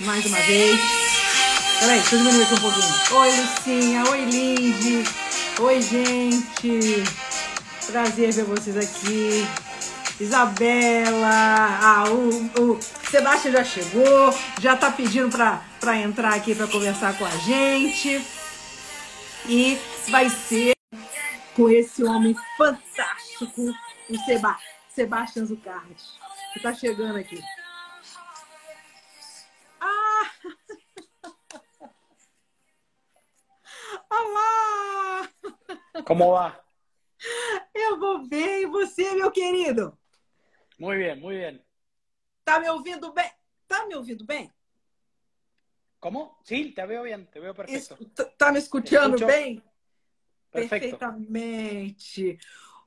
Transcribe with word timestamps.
mais 0.00 0.24
uma 0.26 0.38
vez. 0.38 0.80
Peraí, 1.80 2.00
deixa 2.00 2.14
eu 2.14 2.18
diminuir 2.18 2.42
aqui 2.44 2.54
um 2.54 2.60
pouquinho. 2.60 3.20
Oi, 3.20 3.30
Lucinha. 3.40 4.04
Oi, 4.10 4.24
Lindy. 4.24 5.04
Oi, 5.60 5.82
gente. 5.82 7.04
Prazer 7.86 8.32
ver 8.32 8.44
vocês 8.44 8.76
aqui. 8.76 9.46
Isabela. 10.20 11.28
Ah, 11.82 12.04
o, 12.08 12.28
o 12.60 12.80
Sebastião 13.10 13.52
já 13.52 13.64
chegou. 13.64 14.34
Já 14.60 14.76
tá 14.76 14.90
pedindo 14.90 15.30
para 15.30 15.96
entrar 15.98 16.34
aqui 16.34 16.54
para 16.54 16.66
conversar 16.66 17.16
com 17.18 17.24
a 17.24 17.36
gente. 17.38 18.24
E 19.48 19.78
vai 20.08 20.28
ser 20.30 20.72
com 21.54 21.68
esse 21.68 22.02
homem 22.04 22.34
fantástico, 22.56 23.74
o 24.08 24.24
Seba, 24.24 24.56
Sebastião 24.94 25.46
Zucardi, 25.46 25.94
que 26.52 26.58
está 26.58 26.72
chegando 26.72 27.18
aqui. 27.18 27.42
Olá! 34.12 35.32
Como 36.04 36.32
va? 36.32 36.62
Eu 37.74 37.98
vou 37.98 38.28
bem, 38.28 38.64
e 38.64 38.66
você, 38.66 39.14
meu 39.14 39.30
querido? 39.30 39.98
Muy 40.78 40.98
bien, 40.98 41.18
muy 41.18 41.36
bien. 41.38 41.64
Tá 42.44 42.60
me 42.60 42.68
ouvindo 42.68 43.10
bem? 43.14 43.30
Tá 43.66 43.86
me 43.86 43.94
ouvindo 43.94 44.22
bem? 44.26 44.52
¿Cómo? 45.98 46.38
Sí, 46.44 46.72
te 46.72 46.84
veo 46.84 47.04
bien, 47.04 47.26
te 47.26 47.40
veo 47.40 47.54
perfecto. 47.54 47.96
Tá 48.36 48.52
me 48.52 48.58
escutando 48.58 49.14
Escucho. 49.14 49.26
bem? 49.26 49.62
Perfeito. 50.50 50.98
Perfeitamente. 50.98 52.38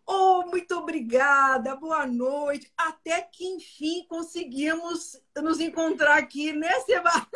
Oh, 0.05 0.43
muito 0.45 0.77
obrigada, 0.77 1.75
boa 1.75 2.05
noite. 2.05 2.71
Até 2.77 3.23
que 3.23 3.47
enfim 3.47 4.05
conseguimos 4.07 5.19
nos 5.35 5.59
encontrar 5.59 6.17
aqui, 6.19 6.53
né, 6.53 6.71
Seba? 6.81 7.27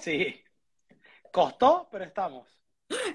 Sí. 0.00 0.42
Costó, 1.32 1.88
pero 1.90 2.04
estamos. 2.04 2.46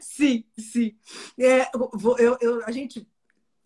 Sim, 0.02 0.44
sim. 0.58 0.98
É, 1.40 1.70
eu- 2.10 2.38
eu- 2.42 2.66
a 2.66 2.72
gente 2.72 3.08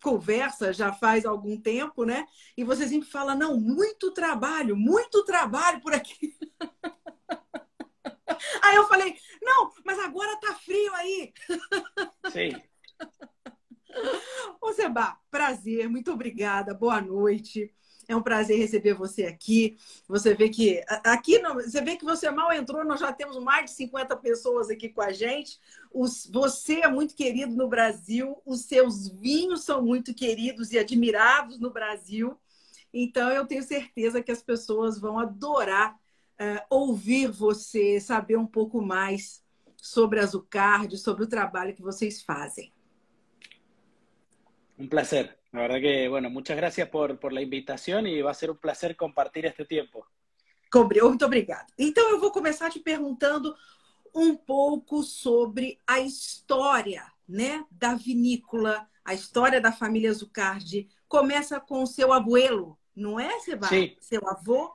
conversa 0.02 0.72
já 0.72 0.92
faz 0.92 1.24
algum 1.24 1.60
tempo, 1.60 2.04
né? 2.04 2.26
E 2.56 2.64
você 2.64 2.88
sempre 2.88 3.08
fala, 3.08 3.34
não, 3.34 3.58
muito 3.58 4.12
trabalho, 4.12 4.76
muito 4.76 5.24
trabalho 5.24 5.80
por 5.80 5.94
aqui. 5.94 6.36
Aí 8.62 8.76
eu 8.76 8.86
falei, 8.88 9.16
não, 9.42 9.72
mas 9.84 9.98
agora 9.98 10.36
tá 10.40 10.54
frio 10.54 10.92
aí. 10.94 11.32
Sí. 12.32 12.62
Ô, 14.60 14.72
Seba, 14.72 15.16
prazer, 15.30 15.88
muito 15.88 16.12
obrigada, 16.12 16.74
boa 16.74 17.00
noite. 17.00 17.74
É 18.08 18.16
um 18.16 18.22
prazer 18.22 18.58
receber 18.58 18.94
você 18.94 19.24
aqui. 19.24 19.76
Você 20.08 20.34
vê 20.34 20.48
que 20.48 20.82
aqui 21.04 21.38
você 21.40 21.80
vê 21.80 21.96
que 21.96 22.04
você 22.04 22.30
mal 22.30 22.52
entrou, 22.52 22.84
nós 22.84 23.00
já 23.00 23.12
temos 23.12 23.38
mais 23.42 23.66
de 23.66 23.70
50 23.72 24.16
pessoas 24.16 24.68
aqui 24.70 24.88
com 24.88 25.00
a 25.00 25.12
gente. 25.12 25.58
Os- 25.92 26.26
você 26.26 26.80
é 26.80 26.88
muito 26.88 27.14
querido 27.14 27.54
no 27.54 27.68
Brasil, 27.68 28.40
os 28.44 28.62
seus 28.62 29.08
vinhos 29.08 29.64
são 29.64 29.82
muito 29.82 30.12
queridos 30.12 30.72
e 30.72 30.78
admirados 30.78 31.58
no 31.60 31.70
Brasil. 31.70 32.36
Então 32.92 33.30
eu 33.30 33.46
tenho 33.46 33.62
certeza 33.62 34.22
que 34.22 34.32
as 34.32 34.42
pessoas 34.42 34.98
vão 34.98 35.18
adorar 35.18 35.98
eh, 36.38 36.64
ouvir 36.68 37.28
você, 37.30 38.00
saber 38.00 38.36
um 38.36 38.46
pouco 38.46 38.82
mais 38.82 39.42
sobre 39.76 40.18
a 40.18 40.26
Zucard, 40.26 40.96
sobre 40.98 41.24
o 41.24 41.28
trabalho 41.28 41.74
que 41.74 41.82
vocês 41.82 42.22
fazem. 42.22 42.72
Un 44.78 44.88
placer. 44.88 45.38
La 45.52 45.60
verdad 45.62 45.80
que, 45.80 46.08
bueno, 46.08 46.30
muchas 46.30 46.56
gracias 46.56 46.88
por, 46.88 47.18
por 47.18 47.32
la 47.32 47.42
invitación 47.42 48.06
y 48.06 48.22
va 48.22 48.30
a 48.30 48.34
ser 48.34 48.50
un 48.50 48.56
placer 48.58 48.96
compartir 48.96 49.44
este 49.46 49.64
tiempo. 49.64 50.06
Cobre- 50.70 51.02
Muito 51.02 51.26
obrigada. 51.26 51.66
Então 51.78 52.08
eu 52.10 52.18
vou 52.18 52.30
começar 52.32 52.70
te 52.70 52.80
perguntando 52.80 53.54
um 54.14 54.34
pouco 54.34 55.02
sobre 55.02 55.78
a 55.86 56.00
história, 56.00 57.04
né, 57.28 57.64
da 57.70 57.94
vinícola, 57.94 58.88
a 59.04 59.12
história 59.12 59.60
da 59.60 59.72
família 59.72 60.12
Zucardi. 60.14 60.88
Começa 61.06 61.60
com 61.60 61.84
seu 61.84 62.12
abuelo, 62.12 62.78
não 62.96 63.20
é, 63.20 63.38
Seba? 63.40 63.66
Sim. 63.66 63.94
Seu 64.00 64.26
avô? 64.26 64.72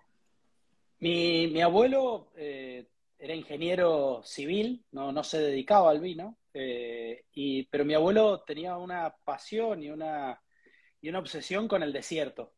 Mi, 1.00 1.48
mi 1.48 1.62
abuelo 1.62 2.28
eh, 2.36 2.86
era 3.20 3.34
ingeniero 3.36 4.22
civil, 4.24 4.84
no, 4.92 5.12
no 5.12 5.24
se 5.24 5.40
dedicaba 5.40 5.90
al 5.90 6.00
vino, 6.00 6.38
eh, 6.54 7.26
y, 7.34 7.64
pero 7.66 7.86
mi 7.86 7.94
abuelo 7.96 8.42
tenía 8.42 8.78
una 8.78 9.16
pasión 9.24 9.82
y 9.84 9.90
una, 9.92 10.40
y 11.02 11.10
una 11.10 11.20
obsesión 11.20 11.68
con 11.68 11.84
el 11.84 11.94
desierto. 11.94 12.54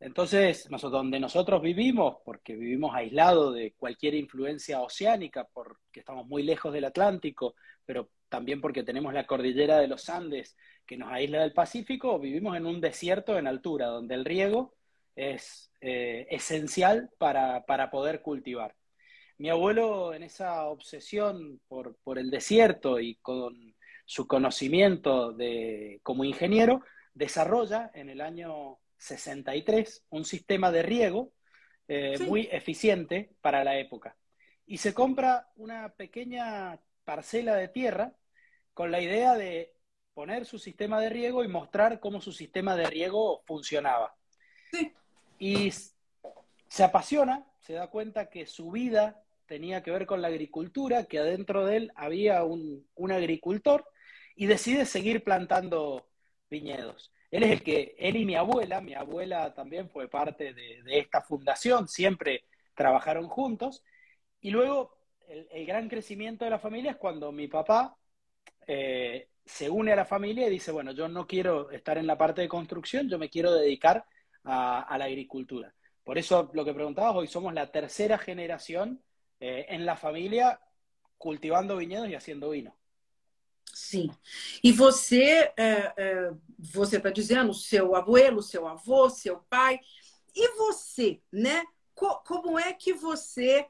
Entonces, 0.00 0.66
donde 0.70 1.20
nosotros 1.20 1.60
vivimos, 1.60 2.16
porque 2.24 2.56
vivimos 2.56 2.94
aislados 2.94 3.54
de 3.54 3.74
cualquier 3.76 4.14
influencia 4.14 4.80
oceánica, 4.80 5.46
porque 5.52 6.00
estamos 6.00 6.26
muy 6.26 6.42
lejos 6.42 6.72
del 6.72 6.86
Atlántico, 6.86 7.54
pero 7.84 8.08
también 8.30 8.62
porque 8.62 8.82
tenemos 8.82 9.12
la 9.12 9.26
cordillera 9.26 9.78
de 9.78 9.88
los 9.88 10.08
Andes 10.08 10.56
que 10.86 10.96
nos 10.96 11.12
aísla 11.12 11.42
del 11.42 11.52
Pacífico, 11.52 12.18
vivimos 12.18 12.56
en 12.56 12.64
un 12.64 12.80
desierto 12.80 13.38
en 13.38 13.46
altura, 13.46 13.86
donde 13.86 14.14
el 14.14 14.24
riego 14.24 14.74
es 15.14 15.70
eh, 15.82 16.26
esencial 16.30 17.10
para, 17.18 17.66
para 17.66 17.90
poder 17.90 18.22
cultivar. 18.22 18.74
Mi 19.36 19.50
abuelo, 19.50 20.14
en 20.14 20.22
esa 20.22 20.64
obsesión 20.66 21.60
por, 21.68 21.96
por 22.02 22.18
el 22.18 22.30
desierto 22.30 23.00
y 23.00 23.16
con 23.16 23.74
su 24.06 24.26
conocimiento 24.26 25.32
de, 25.32 26.00
como 26.02 26.24
ingeniero, 26.24 26.82
desarrolla 27.20 27.90
en 27.94 28.08
el 28.08 28.20
año 28.22 28.78
63 28.96 30.06
un 30.08 30.24
sistema 30.24 30.72
de 30.72 30.82
riego 30.82 31.32
eh, 31.86 32.14
Sí. 32.16 32.24
muy 32.24 32.48
eficiente 32.50 33.32
para 33.40 33.62
la 33.62 33.78
época. 33.78 34.16
Y 34.66 34.78
se 34.78 34.94
compra 34.94 35.50
una 35.56 35.90
pequeña 35.94 36.80
parcela 37.04 37.56
de 37.56 37.68
tierra 37.68 38.14
con 38.74 38.90
la 38.90 39.00
idea 39.00 39.34
de 39.36 39.74
poner 40.14 40.46
su 40.46 40.58
sistema 40.58 41.00
de 41.00 41.08
riego 41.10 41.44
y 41.44 41.48
mostrar 41.48 42.00
cómo 42.00 42.20
su 42.20 42.32
sistema 42.32 42.74
de 42.76 42.86
riego 42.86 43.42
funcionaba. 43.46 44.14
Sí. 44.70 44.92
Y 45.38 45.72
se 46.68 46.84
apasiona, 46.84 47.46
se 47.58 47.72
da 47.74 47.88
cuenta 47.88 48.30
que 48.30 48.46
su 48.46 48.70
vida 48.70 49.22
tenía 49.46 49.82
que 49.82 49.90
ver 49.90 50.06
con 50.06 50.22
la 50.22 50.28
agricultura, 50.28 51.04
que 51.04 51.18
adentro 51.18 51.66
de 51.66 51.76
él 51.76 51.92
había 51.96 52.44
un, 52.44 52.86
un 52.94 53.12
agricultor 53.12 53.84
y 54.36 54.46
decide 54.46 54.86
seguir 54.86 55.24
plantando 55.24 56.08
viñedos. 56.50 57.12
Él 57.30 57.44
es 57.44 57.50
el 57.52 57.62
que, 57.62 57.94
él 57.98 58.16
y 58.16 58.24
mi 58.24 58.34
abuela, 58.34 58.80
mi 58.80 58.94
abuela 58.94 59.54
también 59.54 59.88
fue 59.88 60.08
parte 60.08 60.52
de, 60.52 60.82
esta 60.86 61.22
fundación, 61.22 61.88
siempre 61.88 62.44
trabajaron 62.74 63.28
juntos. 63.28 63.84
Y 64.40 64.50
luego 64.50 64.96
el, 65.28 65.66
gran 65.66 65.88
crecimiento 65.88 66.44
de 66.44 66.50
la 66.50 66.58
familia 66.58 66.92
es 66.92 66.96
cuando 66.96 67.30
mi 67.30 67.46
papá 67.46 67.96
eh, 68.66 69.28
se 69.44 69.70
une 69.70 69.92
a 69.92 69.96
la 69.96 70.04
familia 70.04 70.48
y 70.48 70.50
dice, 70.50 70.72
bueno, 70.72 70.92
yo 70.92 71.08
no 71.08 71.26
quiero 71.26 71.70
estar 71.70 71.98
en 71.98 72.06
la 72.06 72.18
parte 72.18 72.42
de 72.42 72.48
construcción, 72.48 73.08
yo 73.08 73.18
me 73.18 73.30
quiero 73.30 73.54
dedicar 73.54 74.04
a, 74.44 74.80
a 74.82 74.98
la 74.98 75.04
agricultura. 75.04 75.72
Por 76.02 76.18
eso 76.18 76.50
lo 76.54 76.64
que 76.64 76.74
preguntabas, 76.74 77.14
hoy 77.14 77.28
somos 77.28 77.54
la 77.54 77.70
tercera 77.70 78.18
generación 78.18 79.02
eh, 79.38 79.66
en 79.70 79.86
la 79.86 79.96
familia 79.96 80.60
cultivando 81.16 81.76
viñedos 81.76 82.08
y 82.08 82.14
haciendo 82.14 82.50
vino. 82.50 82.76
Sim. 83.74 84.10
E 84.62 84.72
você, 84.72 85.52
é, 85.56 85.92
é, 85.96 86.30
você 86.58 86.96
está 86.96 87.10
dizendo 87.10 87.54
seu 87.54 87.94
abuelo, 87.94 88.42
seu 88.42 88.66
avô, 88.66 89.08
seu 89.08 89.38
pai. 89.48 89.80
E 90.34 90.48
você, 90.56 91.20
né? 91.32 91.64
Co- 91.94 92.20
como 92.26 92.58
é 92.58 92.72
que 92.72 92.92
você 92.92 93.66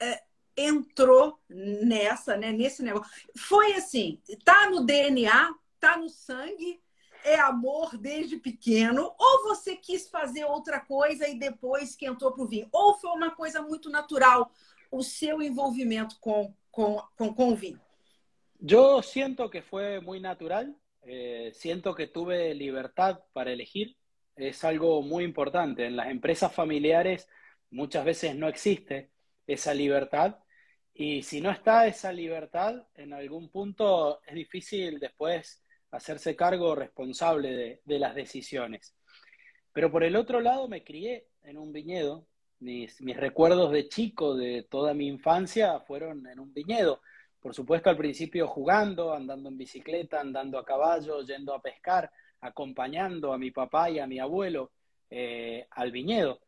é, 0.00 0.22
entrou 0.56 1.38
nessa, 1.48 2.36
né? 2.36 2.52
Nesse 2.52 2.82
negócio? 2.82 3.10
Foi 3.36 3.74
assim, 3.74 4.20
tá 4.44 4.68
no 4.70 4.84
DNA, 4.84 5.54
tá 5.80 5.96
no 5.96 6.08
sangue, 6.08 6.80
é 7.24 7.38
amor 7.40 7.96
desde 7.96 8.36
pequeno, 8.36 9.14
ou 9.18 9.44
você 9.44 9.76
quis 9.76 10.08
fazer 10.08 10.44
outra 10.44 10.80
coisa 10.80 11.26
e 11.26 11.38
depois 11.38 11.96
que 11.96 12.06
entrou 12.06 12.32
pro 12.32 12.46
vinho? 12.46 12.68
Ou 12.70 12.98
foi 12.98 13.10
uma 13.10 13.30
coisa 13.30 13.62
muito 13.62 13.88
natural 13.90 14.50
o 14.90 15.02
seu 15.02 15.42
envolvimento 15.42 16.18
com, 16.20 16.54
com, 16.70 17.02
com, 17.16 17.34
com 17.34 17.52
o 17.52 17.56
vinho? 17.56 17.80
Yo 18.66 19.02
siento 19.02 19.50
que 19.50 19.60
fue 19.60 20.00
muy 20.00 20.20
natural, 20.20 20.74
eh, 21.02 21.52
siento 21.52 21.94
que 21.94 22.06
tuve 22.06 22.54
libertad 22.54 23.20
para 23.34 23.52
elegir, 23.52 23.94
es 24.36 24.64
algo 24.64 25.02
muy 25.02 25.22
importante. 25.22 25.84
En 25.84 25.96
las 25.96 26.08
empresas 26.08 26.50
familiares 26.50 27.28
muchas 27.68 28.06
veces 28.06 28.34
no 28.34 28.48
existe 28.48 29.10
esa 29.46 29.74
libertad 29.74 30.38
y 30.94 31.24
si 31.24 31.42
no 31.42 31.50
está 31.50 31.86
esa 31.86 32.10
libertad, 32.10 32.86
en 32.94 33.12
algún 33.12 33.50
punto 33.50 34.22
es 34.26 34.34
difícil 34.34 34.98
después 34.98 35.62
hacerse 35.90 36.34
cargo 36.34 36.74
responsable 36.74 37.82
de, 37.84 37.98
las 37.98 38.14
decisiones. 38.14 38.96
Pero 39.74 39.92
por 39.92 40.04
el 40.04 40.16
otro 40.16 40.40
lado 40.40 40.68
me 40.68 40.82
crié 40.82 41.28
en 41.42 41.58
un 41.58 41.70
viñedo, 41.70 42.26
mis 42.60 42.98
recuerdos 43.18 43.72
de 43.72 43.90
chico, 43.90 44.34
de 44.34 44.62
toda 44.62 44.94
mi 44.94 45.06
infancia, 45.06 45.80
fueron 45.80 46.26
en 46.28 46.40
un 46.40 46.54
viñedo. 46.54 47.02
Por 47.44 47.54
supuesto, 47.54 47.90
al 47.90 47.98
principio 47.98 48.48
jugando, 48.48 49.12
andando 49.12 49.50
en 49.50 49.58
bicicleta, 49.58 50.18
andando 50.18 50.58
a 50.58 50.64
caballo, 50.64 51.20
yendo 51.26 51.52
a 51.52 51.60
pescar, 51.60 52.10
acompañando 52.40 53.34
a 53.34 53.38
mi 53.38 53.50
papá 53.50 53.90
y 53.90 53.98
a 53.98 54.06
mi 54.06 54.18
abuelo 54.18 54.72
eh, 55.10 55.66
al 55.72 55.92
viñedo. 55.92 56.40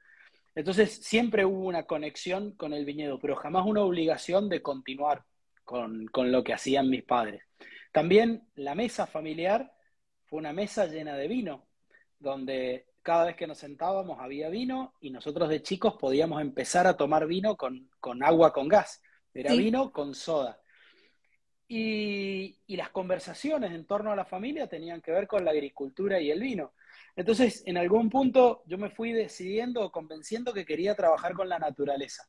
Entonces, 0.54 0.94
siempre 1.04 1.44
hubo 1.44 1.66
una 1.66 1.82
conexión 1.82 2.52
con 2.52 2.72
el 2.72 2.87
viñedo, 2.87 3.19
pero 3.19 3.37
jamás 3.37 3.66
una 3.66 3.82
obligación 3.82 4.48
de 4.48 4.62
continuar 4.62 5.22
con, 5.64 6.06
con 6.06 6.32
lo 6.32 6.43
que 6.43 6.54
hacían 6.54 6.88
mis 6.88 7.04
padres. 7.04 7.43
También 7.93 8.48
la 8.54 8.75
mesa 8.75 9.06
familiar 9.06 9.70
fue 10.25 10.38
una 10.38 10.54
mesa 10.54 10.87
llena 10.87 11.14
de 11.14 11.28
vino, 11.28 11.66
donde 12.19 12.87
cada 13.02 13.26
vez 13.26 13.37
que 13.37 13.46
nos 13.46 13.58
sentábamos 13.58 14.19
había 14.19 14.48
vino 14.48 14.94
y 15.02 15.10
nosotros 15.10 15.50
de 15.50 15.60
chicos 15.60 15.96
podíamos 16.00 16.40
empezar 16.40 16.87
a 16.87 16.96
tomar 16.96 17.26
vino 17.26 17.54
con, 17.54 17.90
agua 18.22 18.54
con 18.54 18.66
gas. 18.66 19.02
Era 19.34 19.52
vino 19.52 19.93
con 19.93 20.14
soda. 20.14 20.58
Y, 21.69 22.59
y, 22.69 22.77
las 22.77 22.91
conversaciones 22.91 23.73
en 23.73 23.87
torno 23.87 24.13
a 24.13 24.17
la 24.17 24.25
familia 24.25 24.69
tenían 24.69 25.01
que 25.03 25.11
ver 25.11 25.27
con 25.27 25.45
la 25.45 25.51
agricultura 25.51 26.21
y 26.21 26.31
el 26.31 26.41
vino. 26.41 26.75
Entonces, 27.17 27.63
en 27.67 27.79
algún 27.79 28.11
punto 28.11 28.63
yo 28.67 28.77
me 28.77 28.91
fui 28.91 29.13
decidiendo 29.13 29.83
o 29.83 29.91
convenciendo 29.91 30.53
que 30.53 30.67
quería 30.67 30.95
trabajar 30.95 31.33
con 31.33 31.49
la 31.49 31.59
naturaleza. 31.59 32.29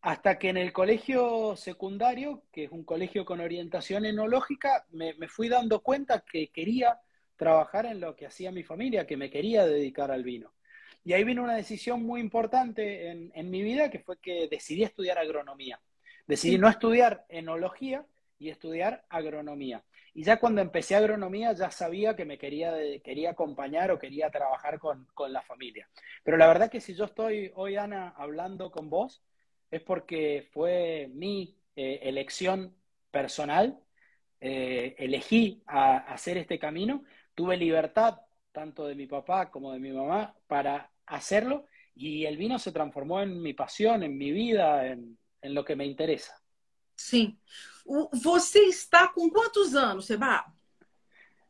Hasta 0.00 0.38
que 0.38 0.48
en 0.48 0.56
el 0.56 0.72
colegio 0.72 1.54
secundario, 1.54 2.42
que 2.50 2.64
es 2.64 2.72
un 2.72 2.84
colegio 2.84 3.24
con 3.24 3.40
orientación 3.40 4.04
enológica, 4.04 4.84
me, 4.90 5.14
fui 5.28 5.48
dando 5.48 5.80
cuenta 5.80 6.24
que 6.28 6.48
quería 6.48 6.98
trabajar 7.36 7.86
en 7.86 8.00
lo 8.00 8.16
que 8.16 8.26
hacía 8.26 8.50
mi 8.50 8.64
familia, 8.64 9.06
que 9.06 9.16
me 9.16 9.30
quería 9.30 9.64
dedicar 9.64 10.10
al 10.10 10.24
vino. 10.24 10.54
Y 11.04 11.12
ahí 11.12 11.22
vino 11.22 11.44
una 11.44 11.54
decisión 11.54 12.02
muy 12.02 12.20
importante 12.20 13.10
en, 13.10 13.50
mi 13.50 13.62
vida, 13.62 13.90
que 13.90 14.00
fue 14.00 14.18
que 14.18 14.48
decidí 14.50 14.82
estudiar 14.82 15.18
agronomía. 15.18 15.80
Decidí 16.26 16.58
no 16.58 16.68
estudiar 16.68 17.24
enología 17.28 18.04
y 18.42 18.50
estudiar 18.50 19.04
agronomía. 19.08 19.84
Y 20.14 20.24
ya 20.24 20.38
cuando 20.38 20.60
empecé 20.60 20.94
agronomía 20.96 21.52
ya 21.52 21.70
sabía 21.70 22.16
que 22.16 22.24
me 22.24 22.38
quería, 22.38 22.74
quería 23.02 23.30
acompañar 23.30 23.90
o 23.90 23.98
quería 23.98 24.30
trabajar 24.30 24.78
con, 24.78 25.06
con 25.14 25.32
la 25.32 25.42
familia. 25.42 25.88
Pero 26.24 26.36
la 26.36 26.46
verdad 26.46 26.70
que 26.70 26.80
si 26.80 26.94
yo 26.94 27.04
estoy 27.04 27.52
hoy, 27.54 27.76
Ana, 27.76 28.14
hablando 28.16 28.70
con 28.70 28.90
vos, 28.90 29.22
es 29.70 29.80
porque 29.82 30.48
fue 30.52 31.08
mi 31.14 31.56
eh, 31.76 32.00
elección 32.02 32.76
personal, 33.10 33.78
eh, 34.40 34.96
elegí 34.98 35.62
hacer 35.66 36.36
este 36.36 36.58
camino, 36.58 37.04
tuve 37.34 37.56
libertad 37.56 38.18
tanto 38.50 38.86
de 38.86 38.96
mi 38.96 39.06
papá 39.06 39.50
como 39.50 39.72
de 39.72 39.78
mi 39.78 39.92
mamá 39.92 40.34
para 40.48 40.90
hacerlo 41.06 41.66
y 41.94 42.26
el 42.26 42.36
vino 42.36 42.58
se 42.58 42.72
transformó 42.72 43.22
en 43.22 43.40
mi 43.40 43.54
pasión, 43.54 44.02
en 44.02 44.18
mi 44.18 44.32
vida, 44.32 44.86
en, 44.86 45.18
lo 45.42 45.64
que 45.64 45.76
me 45.76 45.86
interesa. 45.86 46.41
Sí. 46.96 47.38
¿Você 47.84 48.66
está 48.66 49.10
con 49.12 49.28
cuántos 49.28 49.74
años, 49.74 50.06
Seba? 50.06 50.52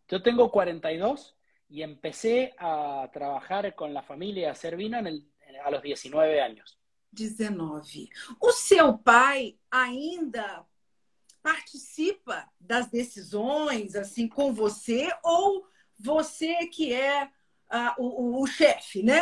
Yo 0.08 0.22
tengo 0.22 0.50
42 0.50 1.36
y 1.68 1.82
empecé 1.82 2.54
a 2.58 3.08
trabajar 3.12 3.74
con 3.74 3.94
la 3.94 4.02
familia, 4.02 4.48
a 4.48 4.52
hacer 4.52 4.76
vino 4.76 4.98
a 4.98 5.70
los 5.70 5.82
19 5.82 6.40
años. 6.40 6.78
19. 7.12 8.08
O 8.40 8.52
seu 8.52 8.96
pai 8.98 9.58
ainda 9.70 10.66
participa 11.42 12.48
das 12.58 12.88
decisões 12.88 13.94
assim 13.94 14.28
com 14.28 14.52
você 14.52 15.10
ou 15.22 15.66
você 15.98 16.66
que 16.66 16.92
é 16.92 17.30
o, 17.98 18.42
o 18.42 18.46
chefe, 18.46 19.02
né? 19.02 19.20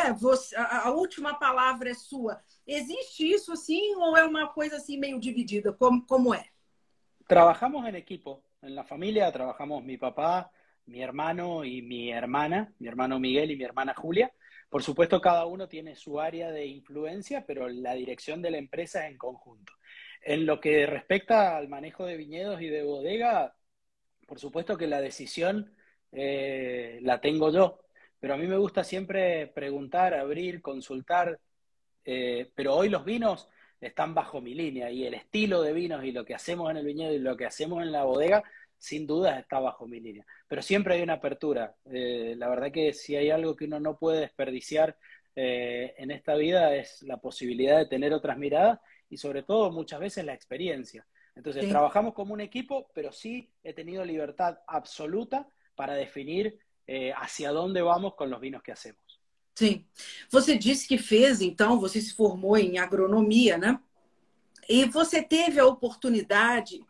A, 0.55 0.91
última 0.91 1.39
palavra 1.39 1.89
é 1.89 1.93
sua. 1.93 2.41
Existe 2.67 3.29
isso 3.29 3.53
assim 3.53 3.95
ou 3.95 4.17
é 4.17 4.25
uma 4.25 4.47
coisa 4.49 4.75
assim 4.77 4.97
meio 4.97 5.19
dividida? 5.19 5.71
Como, 5.71 6.05
como 6.05 6.33
é? 6.33 6.45
Trabajamos 7.27 7.87
en 7.87 7.95
equipo. 7.95 8.43
En 8.61 8.75
la 8.75 8.83
familia 8.83 9.31
trabajamos 9.31 9.83
mi 9.83 9.97
papá, 9.97 10.51
mi 10.85 11.01
hermano 11.01 11.63
y 11.63 11.81
mi 11.81 12.11
hermana, 12.11 12.73
mi 12.79 12.87
hermano 12.87 13.19
Miguel 13.19 13.51
y 13.51 13.55
mi 13.55 13.63
hermana 13.63 13.93
Julia. 13.95 14.31
Por 14.69 14.83
supuesto, 14.83 15.19
cada 15.19 15.45
uno 15.45 15.67
tiene 15.67 15.95
su 15.95 16.19
área 16.19 16.51
de 16.51 16.65
influencia, 16.65 17.45
pero 17.45 17.67
la 17.67 17.93
dirección 17.93 18.41
de 18.41 18.51
la 18.51 18.57
empresa 18.57 19.05
es 19.05 19.11
en 19.11 19.17
conjunto. 19.17 19.73
En 20.21 20.45
lo 20.45 20.59
que 20.59 20.85
respecta 20.85 21.57
al 21.57 21.67
manejo 21.67 22.05
de 22.05 22.17
viñedos 22.17 22.61
y 22.61 22.67
de 22.67 22.83
bodega, 22.83 23.55
por 24.27 24.39
supuesto 24.39 24.77
que 24.77 24.87
la 24.87 25.01
decisión 25.01 25.73
eh, 26.11 26.99
la 27.01 27.19
tengo 27.19 27.51
yo, 27.51 27.79
pero 28.21 28.35
a 28.35 28.37
mí 28.37 28.45
me 28.47 28.57
gusta 28.57 28.83
siempre 28.83 29.47
preguntar, 29.47 30.13
abrir, 30.13 30.61
consultar, 30.61 31.39
eh, 32.05 32.51
pero 32.55 32.75
hoy 32.75 32.87
los 32.87 33.03
vinos 33.03 33.49
están 33.81 34.13
bajo 34.13 34.39
mi 34.39 34.53
línea 34.53 34.91
y 34.91 35.05
el 35.05 35.15
estilo 35.15 35.63
de 35.63 35.73
vinos 35.73 36.05
y 36.05 36.11
lo 36.11 36.23
que 36.23 36.35
hacemos 36.35 36.69
en 36.69 36.77
el 36.77 36.85
viñedo 36.85 37.13
y 37.13 37.19
lo 37.19 37.35
que 37.35 37.47
hacemos 37.47 37.81
en 37.81 37.91
la 37.91 38.03
bodega 38.03 38.43
sin 38.77 39.07
duda 39.07 39.39
está 39.39 39.59
bajo 39.59 39.87
mi 39.87 39.99
línea. 39.99 40.23
Pero 40.47 40.61
siempre 40.61 40.93
hay 40.93 41.01
una 41.01 41.13
apertura. 41.13 41.75
Eh, 41.91 42.35
la 42.37 42.47
verdad 42.47 42.71
que 42.71 42.93
si 42.93 43.15
hay 43.15 43.31
algo 43.31 43.55
que 43.55 43.65
uno 43.65 43.79
no 43.79 43.97
puede 43.97 44.21
desperdiciar 44.21 44.97
eh, 45.35 45.95
en 45.97 46.11
esta 46.11 46.35
vida 46.35 46.75
es 46.75 47.01
la 47.01 47.17
posibilidad 47.17 47.79
de 47.79 47.87
tener 47.87 48.13
otras 48.13 48.37
miradas 48.37 48.79
y 49.09 49.17
sobre 49.17 49.41
todo 49.41 49.71
muchas 49.71 49.99
veces 49.99 50.25
la 50.25 50.33
experiencia. 50.33 51.07
Entonces, 51.35 51.67
trabajamos 51.69 52.13
como 52.13 52.33
un 52.33 52.41
equipo, 52.41 52.91
pero 52.93 53.11
sí 53.11 53.51
he 53.63 53.73
tenido 53.73 54.05
libertad 54.05 54.59
absoluta 54.67 55.47
para 55.75 55.95
definir 55.95 56.59
eh, 56.93 57.13
hacia 57.15 57.53
dónde 57.53 57.81
vamos 57.81 58.15
con 58.15 58.29
los 58.29 58.41
vinos 58.41 58.61
que 58.61 58.73
hacemos. 58.73 59.01
Sí. 59.55 59.85
Você 60.29 60.57
disse 60.57 60.85
que 60.85 60.97
fez, 60.97 61.39
então, 61.39 61.79
você 61.79 62.01
se 62.01 62.13
formou 62.13 62.57
em 62.57 62.79
agronomia, 62.79 63.57
né? 63.57 63.79
E 64.67 64.83
você 64.83 65.23
teve 65.23 65.57
a 65.57 65.65
oportunidade 65.65 66.85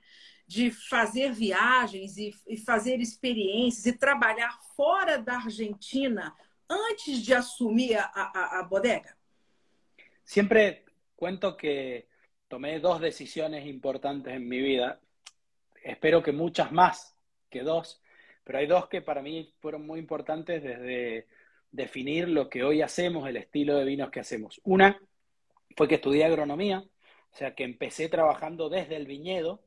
de 0.48 0.72
fazer 0.72 1.32
viagens 1.32 2.18
e, 2.18 2.34
e 2.48 2.58
fazer 2.58 3.00
experiências 3.00 3.86
e 3.86 3.94
trabalhar 3.94 4.60
fora 4.76 5.20
da 5.20 5.36
Argentina 5.36 6.36
antes 6.68 7.22
de 7.22 7.36
assumir 7.36 7.96
a, 7.96 8.10
a, 8.12 8.60
a 8.60 8.64
bodega? 8.64 9.16
Siempre 10.24 10.84
cuento 11.16 11.56
que 11.56 12.08
tomé 12.48 12.80
dos 12.80 13.00
decisiones 13.00 13.68
importantes 13.68 14.34
en 14.34 14.50
mi 14.50 14.62
vida. 14.62 15.00
Espero 15.84 16.24
que 16.24 16.32
muchas 16.32 16.72
más 16.72 17.16
que 17.52 17.62
dos, 17.62 18.02
pero 18.44 18.60
hay 18.60 18.68
dos 18.68 18.88
que 18.88 19.02
para 19.02 19.22
mí 19.22 19.54
fueron 19.60 19.86
muy 19.86 20.00
importantes 20.00 20.64
desde 20.64 21.28
definir 21.72 22.28
lo 22.28 22.50
que 22.50 22.64
hoy 22.64 22.82
hacemos, 22.82 23.28
el 23.28 23.38
estilo 23.38 23.78
de 23.78 23.86
vinos 23.86 24.10
que 24.10 24.20
hacemos. 24.20 24.60
Una 24.64 25.00
fue 25.76 25.88
que 25.88 25.96
estudié 25.96 26.26
agronomía, 26.26 26.80
o 26.80 27.36
sea 27.36 27.56
que 27.56 27.64
empecé 27.64 28.10
trabajando 28.10 28.70
desde 28.70 28.98
el 28.98 29.06
viñedo, 29.06 29.64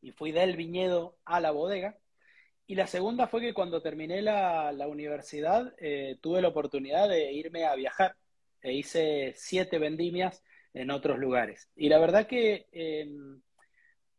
y 0.00 0.12
fui 0.12 0.32
del 0.32 0.56
viñedo 0.56 1.16
a 1.24 1.40
la 1.40 1.50
bodega. 1.50 1.98
Y 2.66 2.74
la 2.74 2.86
segunda 2.86 3.26
fue 3.26 3.40
que 3.40 3.54
cuando 3.54 3.82
terminé 3.82 4.22
la, 4.22 4.72
universidad 4.88 5.74
eh, 5.78 6.18
tuve 6.20 6.42
la 6.42 6.48
oportunidad 6.48 7.08
de 7.08 7.32
irme 7.32 7.64
a 7.64 7.74
viajar 7.74 8.14
e 8.60 8.74
hice 8.74 9.32
siete 9.36 9.78
vendimias 9.78 10.42
en 10.74 10.90
otros 10.90 11.18
lugares. 11.18 11.68
Y 11.74 11.88
la 11.88 11.98
verdad 11.98 12.26
que 12.26 12.68
em, 12.72 13.40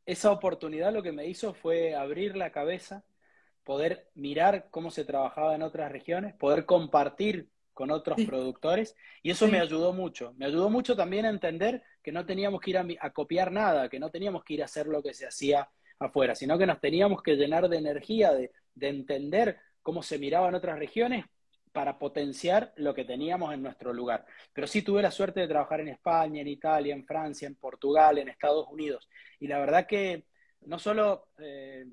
esa 0.05 0.31
oportunidad 0.31 0.91
lo 0.91 1.03
que 1.03 1.11
me 1.11 1.27
hizo 1.27 1.53
fue 1.53 1.93
abrir 1.95 2.35
la 2.35 2.51
cabeza, 2.51 3.03
poder 3.69 4.09
mirar 4.15 4.65
cómo 4.71 4.89
se 4.89 5.05
trabajaba 5.05 5.53
en 5.53 5.61
otras 5.61 5.91
regiones, 5.91 6.33
poder 6.33 6.65
compartir 6.65 7.49
con 7.71 7.91
otros 7.91 8.19
productores 8.25 8.95
y 9.21 9.29
eso 9.29 9.47
me 9.47 9.59
ayudó 9.59 9.93
mucho. 9.93 10.33
Me 10.37 10.47
ayudó 10.47 10.71
mucho 10.71 10.95
también 10.95 11.27
a 11.27 11.29
entender 11.29 11.83
que 12.01 12.11
no 12.11 12.25
teníamos 12.25 12.61
que 12.61 12.71
ir 12.71 12.79
a, 12.79 13.09
copiar 13.11 13.51
nada, 13.51 13.87
que 13.87 13.99
no 13.99 14.09
teníamos 14.09 14.43
que 14.43 14.55
ir 14.55 14.63
a 14.63 14.65
hacer 14.65 14.87
lo 14.87 15.03
que 15.03 15.13
se 15.13 15.27
hacía 15.27 15.69
afuera, 15.99 16.33
sino 16.33 16.57
que 16.57 16.65
nos 16.65 16.81
teníamos 16.81 17.21
que 17.21 17.35
llenar 17.35 17.69
de 17.69 17.77
energía, 17.77 18.31
de, 18.33 18.51
entender 18.81 19.59
cómo 19.83 20.01
se 20.01 20.17
miraba 20.17 20.49
en 20.49 20.55
otras 20.55 20.79
regiones 20.79 21.25
para 21.71 21.99
potenciar 21.99 22.73
lo 22.75 22.95
que 22.95 23.05
teníamos 23.05 23.53
en 23.53 23.61
nuestro 23.61 23.93
lugar. 23.93 24.25
Pero 24.51 24.65
sí 24.65 24.81
tuve 24.81 25.03
la 25.03 25.11
suerte 25.11 25.41
de 25.41 25.47
trabajar 25.47 25.81
en 25.81 25.89
España, 25.89 26.41
en 26.41 26.47
Italia, 26.47 26.95
en 26.95 27.05
Francia, 27.05 27.47
en 27.47 27.53
Portugal, 27.53 28.17
en 28.17 28.29
Estados 28.29 28.67
Unidos. 28.67 29.07
Y 29.39 29.45
la 29.45 29.59
verdad 29.59 29.85
que 29.85 30.25
no 30.61 30.79
solo 30.79 31.27
eh, 31.37 31.85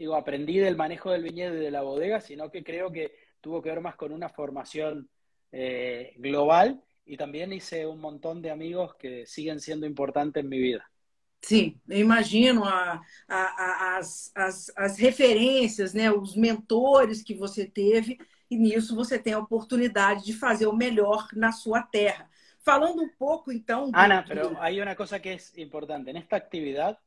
digo, 0.00 0.16
aprendí 0.16 0.56
del 0.56 0.76
manejo 0.76 1.10
del 1.10 1.22
viñedo 1.22 1.54
y 1.56 1.60
de 1.60 1.70
la 1.70 1.82
bodega, 1.82 2.22
sino 2.22 2.50
que 2.50 2.64
creo 2.64 2.90
que 2.90 3.12
tuvo 3.38 3.60
que 3.60 3.68
ver 3.68 3.82
más 3.82 3.96
con 3.96 4.12
una 4.12 4.30
formación 4.30 5.10
eh, 5.52 6.14
global 6.16 6.82
y 7.04 7.18
también 7.18 7.52
hice 7.52 7.86
un 7.86 8.00
montón 8.00 8.40
de 8.40 8.50
amigos 8.50 8.94
que 8.94 9.26
siguen 9.26 9.60
siendo 9.60 9.84
importantes 9.86 10.42
en 10.42 10.48
mi 10.48 10.58
vida. 10.58 10.90
Sim, 11.42 11.78
eu 11.86 11.98
imagino 11.98 12.64
a, 12.64 13.02
a, 13.28 13.36
a, 13.36 13.96
as, 13.98 14.32
as, 14.34 14.72
as 14.74 14.98
referências, 14.98 15.92
né, 15.92 16.10
os 16.10 16.34
mentores 16.34 17.22
que 17.22 17.34
você 17.34 17.66
teve, 17.66 18.18
e 18.50 18.56
nisso 18.56 18.96
você 18.96 19.18
tem 19.18 19.34
a 19.34 19.38
oportunidade 19.38 20.24
de 20.24 20.32
fazer 20.32 20.66
o 20.66 20.72
melhor 20.72 21.28
na 21.34 21.52
sua 21.52 21.82
terra. 21.82 22.26
Falando 22.62 23.02
um 23.02 23.08
pouco, 23.18 23.52
então. 23.52 23.90
Ana, 23.94 24.24
pero 24.26 24.56
hay 24.60 24.80
una 24.80 24.94
cosa 24.94 25.18
que 25.20 25.34
es 25.34 25.56
importante. 25.58 26.10
En 26.10 26.16
esta 26.16 26.36
actividad, 26.36 26.98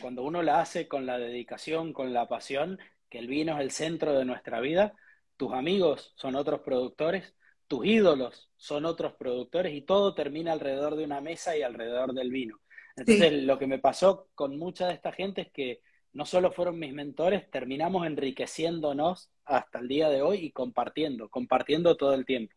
cuando 0.00 0.22
uno 0.22 0.42
la 0.42 0.60
hace 0.60 0.88
con 0.88 1.06
la 1.06 1.18
dedicación, 1.18 1.92
con 1.92 2.12
la 2.12 2.28
pasión, 2.28 2.78
que 3.08 3.18
el 3.18 3.26
vino 3.26 3.54
es 3.56 3.60
el 3.60 3.70
centro 3.70 4.12
de 4.12 4.24
nuestra 4.24 4.60
vida, 4.60 4.94
tus 5.36 5.52
amigos 5.52 6.12
son 6.16 6.34
otros 6.34 6.60
productores, 6.60 7.34
tus 7.68 7.86
ídolos 7.86 8.50
son 8.56 8.84
otros 8.84 9.14
productores 9.14 9.74
y 9.74 9.82
todo 9.82 10.14
termina 10.14 10.52
alrededor 10.52 10.96
de 10.96 11.04
una 11.04 11.20
mesa 11.20 11.56
y 11.56 11.62
alrededor 11.62 12.12
del 12.14 12.30
vino. 12.30 12.60
Entonces, 12.96 13.32
lo 13.44 13.58
que 13.58 13.66
me 13.66 13.78
pasó 13.78 14.28
con 14.34 14.58
mucha 14.58 14.88
de 14.88 14.94
esta 14.94 15.12
gente 15.12 15.42
es 15.42 15.52
que 15.52 15.80
no 16.12 16.26
solo 16.26 16.52
fueron 16.52 16.78
mis 16.78 16.92
mentores, 16.92 17.50
terminamos 17.50 18.06
enriqueciéndonos 18.06 19.30
hasta 19.44 19.78
el 19.78 19.88
día 19.88 20.10
de 20.10 20.22
hoy 20.22 20.38
y 20.38 20.52
compartiendo, 20.52 21.28
compartiendo 21.28 21.96
todo 21.96 22.14
el 22.14 22.26
tiempo. 22.26 22.54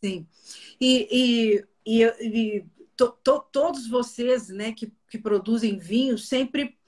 Sí. 0.00 0.26
Y, 0.78 1.08
y, 1.84 2.04
y, 2.04 2.62
to, 3.02 3.18
to, 3.22 3.40
todos 3.50 3.88
vocês 3.88 4.48
né, 4.48 4.72
que, 4.72 4.92
que 5.08 5.18
produzem 5.18 5.78
vinho 5.78 6.16
sempre 6.16 6.78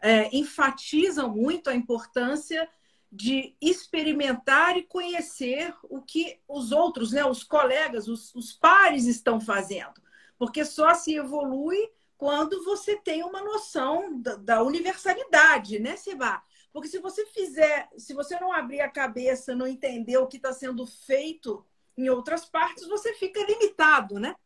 é, 0.00 0.34
enfatizam 0.34 1.28
muito 1.28 1.68
a 1.68 1.74
importância 1.74 2.68
de 3.10 3.54
experimentar 3.60 4.76
e 4.76 4.82
conhecer 4.82 5.74
o 5.84 6.00
que 6.00 6.38
os 6.46 6.72
outros, 6.72 7.12
né, 7.12 7.24
os 7.24 7.42
colegas, 7.42 8.06
os, 8.06 8.34
os 8.34 8.52
pares 8.52 9.06
estão 9.06 9.40
fazendo. 9.40 9.94
Porque 10.38 10.64
só 10.64 10.94
se 10.94 11.14
evolui 11.14 11.78
quando 12.16 12.62
você 12.64 12.96
tem 12.96 13.22
uma 13.22 13.42
noção 13.42 14.20
da, 14.20 14.36
da 14.36 14.62
universalidade, 14.62 15.78
né, 15.78 15.96
Seba? 15.96 16.42
Porque 16.72 16.88
se 16.88 16.98
você 16.98 17.24
fizer, 17.26 17.88
se 17.96 18.12
você 18.12 18.38
não 18.38 18.52
abrir 18.52 18.80
a 18.80 18.90
cabeça, 18.90 19.54
não 19.54 19.66
entender 19.66 20.18
o 20.18 20.26
que 20.26 20.36
está 20.36 20.52
sendo 20.52 20.86
feito 20.86 21.64
em 21.96 22.08
outras 22.08 22.44
partes, 22.44 22.86
você 22.86 23.14
fica 23.14 23.42
limitado, 23.42 24.20
né? 24.20 24.36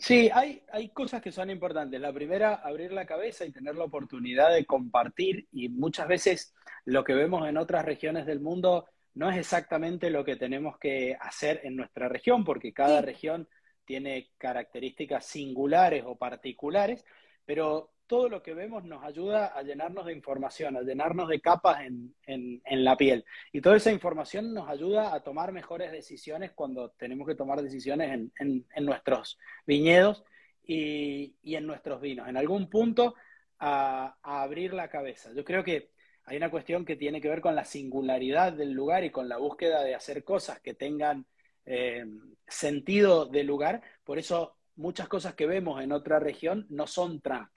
Sí, 0.00 0.30
hay, 0.32 0.62
hay 0.72 0.88
cosas 0.88 1.20
que 1.20 1.30
son 1.30 1.50
importantes. 1.50 2.00
La 2.00 2.12
primera, 2.12 2.54
abrir 2.54 2.90
la 2.90 3.04
cabeza 3.04 3.44
y 3.44 3.52
tener 3.52 3.74
la 3.74 3.84
oportunidad 3.84 4.50
de 4.50 4.64
compartir. 4.64 5.46
Y 5.52 5.68
muchas 5.68 6.08
veces 6.08 6.54
lo 6.86 7.04
que 7.04 7.12
vemos 7.12 7.46
en 7.46 7.58
otras 7.58 7.84
regiones 7.84 8.24
del 8.24 8.40
mundo 8.40 8.86
no 9.14 9.30
es 9.30 9.36
exactamente 9.36 10.08
lo 10.08 10.24
que 10.24 10.36
tenemos 10.36 10.78
que 10.78 11.14
hacer 11.20 11.60
en 11.64 11.76
nuestra 11.76 12.08
región, 12.08 12.44
porque 12.44 12.72
cada 12.72 13.02
región 13.02 13.46
tiene 13.84 14.30
características 14.38 15.26
singulares 15.26 16.02
o 16.06 16.16
particulares, 16.16 17.04
pero 17.44 17.92
todo 18.10 18.28
lo 18.28 18.42
que 18.42 18.54
vemos 18.54 18.82
nos 18.82 19.04
ayuda 19.04 19.56
a 19.56 19.62
llenarnos 19.62 20.04
de 20.04 20.12
información, 20.12 20.76
a 20.76 20.82
llenarnos 20.82 21.28
de 21.28 21.40
capas 21.40 21.82
en, 21.84 22.60
la 22.66 22.96
piel. 22.96 23.24
Y 23.52 23.60
toda 23.60 23.76
esa 23.76 23.92
información 23.92 24.52
nos 24.52 24.68
ayuda 24.68 25.14
a 25.14 25.20
tomar 25.22 25.52
mejores 25.52 25.92
decisiones 25.92 26.50
cuando 26.50 26.90
tenemos 26.90 27.24
que 27.24 27.36
tomar 27.36 27.62
decisiones 27.62 28.28
en, 28.40 28.66
nuestros 28.84 29.38
viñedos 29.64 30.24
y, 30.66 31.36
en 31.44 31.64
nuestros 31.68 32.00
vinos. 32.00 32.26
En 32.26 32.36
algún 32.36 32.68
punto 32.68 33.14
a, 33.60 34.16
abrir 34.24 34.74
la 34.74 34.88
cabeza. 34.88 35.32
Yo 35.32 35.44
creo 35.44 35.62
que 35.62 35.92
hay 36.24 36.36
una 36.36 36.50
cuestión 36.50 36.84
que 36.84 36.96
tiene 36.96 37.20
que 37.20 37.28
ver 37.28 37.40
con 37.40 37.54
la 37.54 37.64
singularidad 37.64 38.52
del 38.52 38.72
lugar 38.72 39.04
y 39.04 39.10
con 39.10 39.28
la 39.28 39.36
búsqueda 39.36 39.84
de 39.84 39.94
hacer 39.94 40.24
cosas 40.24 40.58
que 40.58 40.74
tengan 40.74 41.26
eh, 41.64 42.04
sentido 42.48 43.26
del 43.26 43.46
lugar. 43.46 43.80
Por 44.02 44.18
eso 44.18 44.56
muchas 44.74 45.06
cosas 45.06 45.34
que 45.34 45.46
vemos 45.46 45.80
en 45.80 45.92
otra 45.92 46.18
región 46.18 46.66
no 46.70 46.88
son 46.88 47.20
trans 47.20 47.50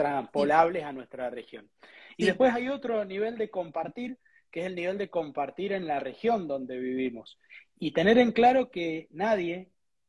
transpolables 0.00 0.82
a 0.84 0.94
nuestra 0.94 1.28
región. 1.28 1.68
Y 2.16 2.24
después 2.24 2.54
hay 2.54 2.70
otro 2.70 3.04
nivel 3.04 3.36
de 3.36 3.50
compartir, 3.50 4.16
que 4.50 4.60
es 4.60 4.66
el 4.66 4.74
nivel 4.74 4.96
de 4.96 5.10
compartir 5.10 5.74
en 5.74 5.86
la 5.86 6.00
región 6.00 6.48
donde 6.48 6.78
vivimos. 6.78 7.38
Y 7.78 7.90
tener 7.90 8.16
en 8.16 8.32
claro 8.32 8.70
que 8.70 9.08
nadie 9.10 9.68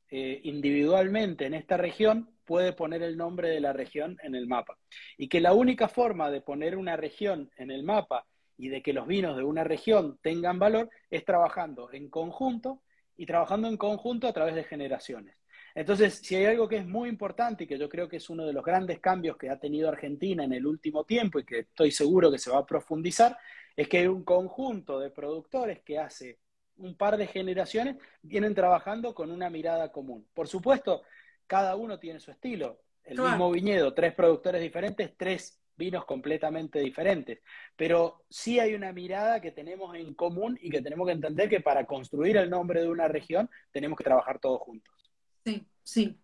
eh, 0.09 0.39
individualmente 0.43 1.45
en 1.45 1.53
esta 1.53 1.75
región 1.75 2.29
puede 2.45 2.71
poner 2.71 3.03
el 3.03 3.17
nombre 3.17 3.49
de 3.49 3.59
la 3.59 3.73
región 3.73 4.17
en 4.23 4.33
el 4.33 4.47
mapa. 4.47 4.77
Y 5.17 5.27
que 5.27 5.41
la 5.41 5.51
única 5.51 5.89
forma 5.89 6.31
de 6.31 6.39
poner 6.39 6.77
una 6.77 6.95
región 6.95 7.51
en 7.57 7.69
el 7.69 7.83
mapa 7.83 8.25
y 8.57 8.69
de 8.69 8.81
que 8.81 8.93
los 8.93 9.07
vinos 9.07 9.35
de 9.35 9.43
una 9.43 9.65
región 9.65 10.19
tengan 10.21 10.57
valor 10.57 10.89
es 11.09 11.25
trabajando 11.25 11.91
en 11.91 12.09
conjunto 12.09 12.81
y 13.17 13.25
trabajando 13.25 13.67
en 13.67 13.75
conjunto 13.75 14.29
a 14.29 14.33
través 14.33 14.55
de 14.55 14.63
generaciones. 14.63 15.35
Entonces, 15.73 16.15
si 16.23 16.35
hay 16.35 16.45
algo 16.45 16.67
que 16.67 16.77
es 16.77 16.85
muy 16.85 17.09
importante 17.09 17.63
y 17.63 17.67
que 17.67 17.77
yo 17.77 17.87
creo 17.87 18.07
que 18.09 18.17
es 18.17 18.29
uno 18.29 18.45
de 18.45 18.53
los 18.53 18.63
grandes 18.63 18.99
cambios 18.99 19.37
que 19.37 19.49
ha 19.49 19.59
tenido 19.59 19.89
Argentina 19.89 20.43
en 20.43 20.53
el 20.53 20.65
último 20.65 21.03
tiempo 21.05 21.39
y 21.39 21.45
que 21.45 21.59
estoy 21.59 21.91
seguro 21.91 22.31
que 22.31 22.39
se 22.39 22.51
va 22.51 22.59
a 22.59 22.65
profundizar, 22.65 23.37
es 23.75 23.87
que 23.87 23.99
hay 23.99 24.07
un 24.07 24.23
conjunto 24.23 24.99
de 24.99 25.11
productores 25.11 25.81
que 25.81 25.97
hace 25.97 26.39
un 26.77 26.95
par 26.95 27.17
de 27.17 27.27
generaciones 27.27 27.95
vienen 28.21 28.55
trabajando 28.55 29.13
con 29.13 29.31
una 29.31 29.49
mirada 29.49 29.91
común. 29.91 30.27
Por 30.33 30.47
supuesto, 30.47 31.03
cada 31.47 31.75
uno 31.75 31.99
tiene 31.99 32.19
su 32.19 32.31
estilo. 32.31 32.81
El 33.03 33.19
mismo 33.19 33.51
viñedo, 33.51 33.93
tres 33.93 34.13
productores 34.13 34.61
diferentes, 34.61 35.15
tres 35.17 35.59
vinos 35.75 36.05
completamente 36.05 36.79
diferentes. 36.79 37.39
Pero 37.75 38.23
sí 38.29 38.59
hay 38.59 38.75
una 38.75 38.93
mirada 38.93 39.41
que 39.41 39.51
tenemos 39.51 39.95
en 39.95 40.13
común 40.13 40.57
y 40.61 40.69
que 40.69 40.81
tenemos 40.81 41.07
que 41.07 41.13
entender 41.13 41.49
que 41.49 41.61
para 41.61 41.85
construir 41.85 42.37
el 42.37 42.49
nombre 42.49 42.81
de 42.81 42.89
una 42.89 43.07
región 43.07 43.49
tenemos 43.71 43.97
que 43.97 44.03
trabajar 44.03 44.39
todos 44.39 44.61
juntos. 44.61 45.00
Sim, 45.47 45.65
sim. 45.83 46.17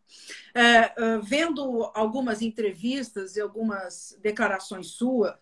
É, 0.53 0.93
uh, 1.01 1.21
vendo 1.21 1.91
algumas 1.93 2.41
entrevistas 2.41 3.35
e 3.35 3.41
algumas 3.41 4.17
declarações 4.21 4.87
sua, 4.91 5.39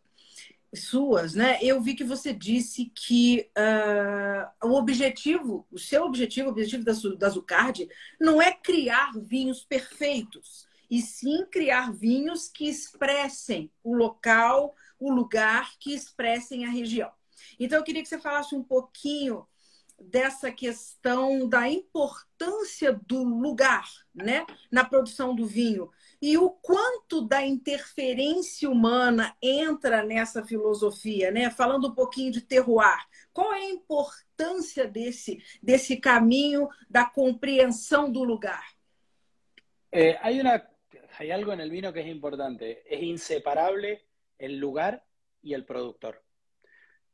suas, 0.73 1.33
né? 1.33 1.59
Eu 1.61 1.81
vi 1.81 1.95
que 1.95 2.03
você 2.03 2.33
disse 2.33 2.91
que 2.95 3.49
uh, 3.57 4.67
o 4.67 4.75
objetivo, 4.77 5.67
o 5.71 5.79
seu 5.79 6.03
objetivo, 6.03 6.47
o 6.47 6.51
objetivo 6.51 6.83
da, 6.83 6.93
da 7.17 7.29
Zucard, 7.29 7.87
não 8.19 8.41
é 8.41 8.51
criar 8.51 9.11
vinhos 9.15 9.63
perfeitos, 9.63 10.67
e 10.89 11.01
sim 11.01 11.45
criar 11.51 11.91
vinhos 11.91 12.47
que 12.47 12.67
expressem 12.67 13.71
o 13.83 13.95
local, 13.95 14.75
o 14.99 15.11
lugar, 15.11 15.71
que 15.79 15.93
expressem 15.93 16.65
a 16.65 16.69
região. 16.69 17.11
Então, 17.59 17.77
eu 17.77 17.83
queria 17.83 18.01
que 18.01 18.07
você 18.07 18.19
falasse 18.19 18.55
um 18.55 18.63
pouquinho 18.63 19.45
dessa 19.99 20.51
questão 20.51 21.47
da 21.47 21.69
importância 21.69 22.93
do 22.93 23.23
lugar, 23.23 23.85
né, 24.13 24.45
na 24.71 24.83
produção 24.83 25.33
do 25.33 25.45
vinho 25.45 25.89
e 26.21 26.37
o 26.37 26.49
quanto 26.49 27.21
da 27.21 27.45
interferência 27.45 28.69
humana 28.69 29.35
entra 29.41 30.03
nessa 30.03 30.43
filosofia, 30.43 31.31
né? 31.31 31.49
Falando 31.49 31.89
um 31.89 31.93
pouquinho 31.93 32.31
de 32.31 32.41
terroir, 32.41 33.05
qual 33.31 33.53
é 33.53 33.59
a 33.59 33.69
importância 33.69 34.87
desse 34.87 35.43
desse 35.61 35.97
caminho 35.97 36.67
da 36.89 37.05
compreensão 37.05 38.11
do 38.11 38.23
lugar? 38.23 38.65
Una 39.93 40.67
hay 41.17 41.31
algo 41.31 41.53
en 41.53 41.61
el 41.61 41.69
vino 41.69 41.93
que 41.93 42.01
es 42.01 42.07
importante, 42.07 42.83
es 42.85 43.01
inseparable 43.01 44.05
el 44.37 44.57
lugar 44.57 45.05
y 45.41 45.53
el 45.53 45.63
productor. 45.63 46.24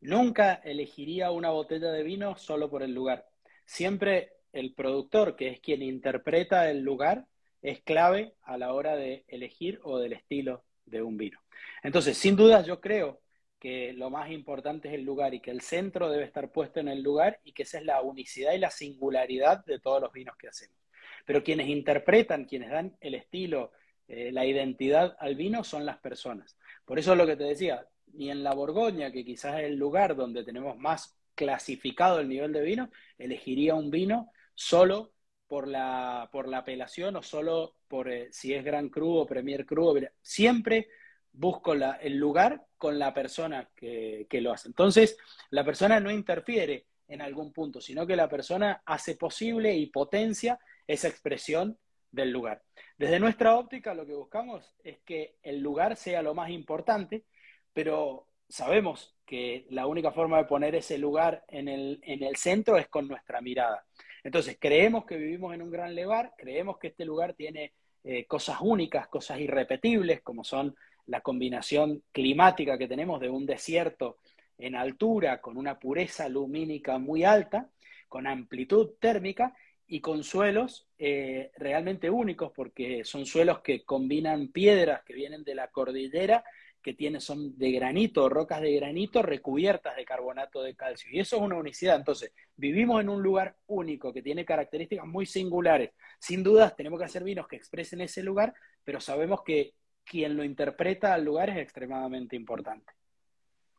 Nunca 0.02 0.56
elegiría 0.64 1.32
una 1.32 1.52
botella 1.52 1.92
de 1.92 2.04
vino 2.04 2.36
solo 2.36 2.70
por 2.70 2.84
el 2.84 2.94
lugar. 2.94 3.28
Siempre 3.66 4.34
el 4.52 4.74
productor, 4.74 5.36
que 5.36 5.50
es 5.50 5.60
quien 5.60 5.82
interpreta 5.82 6.70
el 6.70 6.82
lugar, 6.82 7.28
es 7.62 7.82
clave 7.82 8.34
a 8.42 8.58
la 8.58 8.74
hora 8.74 8.96
de 8.96 9.24
elegir 9.28 9.80
o 9.84 10.00
del 10.00 10.14
estilo 10.14 10.64
de 10.86 11.02
un 11.02 11.18
vino. 11.18 11.40
Entonces, 11.84 12.18
sin 12.18 12.36
duda, 12.36 12.64
yo 12.64 12.82
creo 12.82 13.22
que 13.60 13.94
lo 13.94 14.10
más 14.10 14.32
importante 14.32 14.88
es 14.88 14.96
el 14.96 15.04
lugar 15.04 15.36
y 15.36 15.40
que 15.40 15.52
el 15.52 15.62
centro 15.62 16.10
debe 16.10 16.24
estar 16.24 16.52
puesto 16.52 16.80
en 16.80 16.88
el 16.88 17.04
lugar 17.04 17.40
y 17.44 17.54
que 17.54 17.62
esa 17.64 17.78
es 17.78 17.86
la 17.86 18.02
unicidad 18.02 18.54
y 18.54 18.58
la 18.58 18.72
singularidad 18.72 19.64
de 19.66 19.80
todos 19.80 20.02
los 20.02 20.12
vinos 20.12 20.36
que 20.36 20.48
hacemos. 20.48 20.78
Pero 21.26 21.44
quienes 21.44 21.68
interpretan, 21.68 22.46
quienes 22.46 22.72
dan 22.72 22.98
el 23.02 23.14
estilo, 23.14 23.72
eh, 24.08 24.32
la 24.32 24.48
identidad 24.48 25.16
al 25.20 25.36
vino 25.36 25.64
son 25.64 25.86
las 25.86 26.00
personas. 26.00 26.58
Por 26.86 26.98
eso 26.98 27.12
es 27.12 27.18
lo 27.20 27.28
que 27.28 27.36
te 27.36 27.44
decía, 27.44 27.88
ni 28.14 28.30
en 28.30 28.44
la 28.44 28.54
Borgoña, 28.54 29.12
que 29.12 29.26
quizás 29.26 29.60
es 29.60 29.66
el 29.66 29.76
lugar 29.76 30.16
donde 30.16 30.44
tenemos 30.44 30.78
más 30.78 31.18
clasificado 31.36 32.20
el 32.20 32.30
nivel 32.30 32.54
de 32.54 32.62
vino, 32.62 32.90
elegiría 33.18 33.76
un 33.76 33.90
vino 33.90 34.32
solo 34.54 35.14
por 35.48 35.68
la, 35.68 36.30
por 36.32 36.48
la 36.48 36.60
apelación 36.60 37.16
o 37.16 37.24
solo 37.24 37.76
por 37.88 38.10
eh, 38.10 38.30
si 38.32 38.54
es 38.54 38.64
Gran 38.64 38.90
Cru 38.90 39.18
o 39.18 39.26
Premier 39.26 39.66
Cru. 39.66 40.00
Siempre 40.22 40.90
busco 41.32 41.74
el 41.74 42.18
lugar 42.18 42.66
con 42.78 43.00
la 43.00 43.14
persona 43.14 43.70
que, 43.76 44.28
que 44.30 44.42
lo 44.42 44.54
hace. 44.54 44.68
Entonces, 44.68 45.18
la 45.50 45.64
persona 45.64 46.00
no 46.00 46.12
interfiere 46.12 46.86
en 47.08 47.22
algún 47.22 47.52
punto, 47.52 47.82
sino 47.82 48.08
que 48.08 48.16
la 48.16 48.30
persona 48.30 48.82
hace 48.86 49.16
posible 49.16 49.76
y 49.76 49.88
potencia 49.88 50.60
esa 50.88 51.08
expresión 51.08 51.78
del 52.12 52.32
lugar. 52.32 52.64
Desde 52.98 53.20
nuestra 53.20 53.56
óptica 53.56 53.94
lo 53.94 54.06
que 54.06 54.14
buscamos 54.14 54.76
es 54.84 55.00
que 55.00 55.38
el 55.44 55.60
lugar 55.60 55.96
sea 55.96 56.22
lo 56.22 56.34
más 56.34 56.50
importante 56.50 57.26
pero 57.74 58.28
sabemos 58.50 59.16
que 59.26 59.66
la 59.70 59.88
única 59.88 60.12
forma 60.12 60.38
de 60.38 60.46
poner 60.46 60.76
ese 60.76 60.98
lugar 60.98 61.44
en 61.48 61.68
el, 61.70 62.36
centro 62.36 62.78
es 62.78 62.88
con 62.88 63.08
nuestra 63.08 63.40
mirada. 63.42 63.86
Entonces, 64.24 64.58
creemos 64.60 65.06
que 65.06 65.18
vivimos 65.18 65.54
en 65.54 65.62
un 65.62 65.72
gran 65.72 65.96
lugar, 65.96 66.34
creemos 66.38 66.78
que 66.78 66.88
este 66.88 67.06
lugar 67.06 67.34
tiene 67.34 67.74
eh, 68.04 68.26
cosas 68.26 68.58
únicas, 68.62 69.08
cosas 69.08 69.40
irrepetibles, 69.40 70.22
como 70.22 70.44
son 70.44 70.76
la 71.08 71.22
combinación 71.22 72.04
climática 72.12 72.78
que 72.78 72.88
tenemos 72.88 73.20
de 73.22 73.30
un 73.30 73.46
desierto 73.46 74.18
en 74.58 74.76
altura, 74.76 75.42
con 75.42 75.58
una 75.58 75.80
pureza 75.80 76.30
lumínica 76.30 76.98
muy 76.98 77.24
alta, 77.24 77.70
con 78.10 78.28
amplitud 78.28 78.92
térmica 79.00 79.56
y 79.88 80.02
con 80.02 80.24
suelos 80.24 80.88
eh, 81.00 81.52
realmente 81.58 82.10
únicos, 82.10 82.52
porque 82.54 83.04
son 83.06 83.26
suelos 83.26 83.62
que 83.62 83.84
combinan 83.84 84.50
piedras 84.50 85.04
que 85.04 85.14
vienen 85.14 85.44
de 85.44 85.56
la 85.56 85.70
cordillera 85.70 86.44
que 86.82 86.94
tiene 86.94 87.20
son 87.20 87.58
de 87.58 87.72
granito, 87.72 88.28
rocas 88.28 88.62
de 88.62 88.74
granito 88.74 89.22
recubiertas 89.22 89.96
de 89.96 90.06
carbonato 90.06 90.64
de 90.64 90.76
calcio. 90.76 91.10
Y 91.12 91.20
eso 91.20 91.36
es 91.38 91.42
una 91.42 91.56
unicidad. 91.56 91.96
Entonces, 91.96 92.32
vivimos 92.56 93.02
en 93.02 93.10
un 93.10 93.22
lugar 93.22 93.56
único 93.68 94.12
que 94.12 94.22
tiene 94.22 94.46
características 94.46 95.06
muy 95.06 95.26
singulares. 95.26 95.92
Sin 96.20 96.44
dudas, 96.44 96.76
tenemos 96.76 97.00
que 97.00 97.06
hacer 97.06 97.24
vinos 97.24 97.48
que 97.48 97.56
expresen 97.56 98.02
ese 98.02 98.24
lugar, 98.24 98.54
pero 98.84 99.00
sabemos 99.00 99.44
que, 99.44 99.74
quien 100.04 100.36
lo 100.36 100.44
interpreta 100.44 101.14
al 101.14 101.24
lugar 101.24 101.50
es 101.50 101.58
extremadamente 101.58 102.36
importante. 102.36 102.92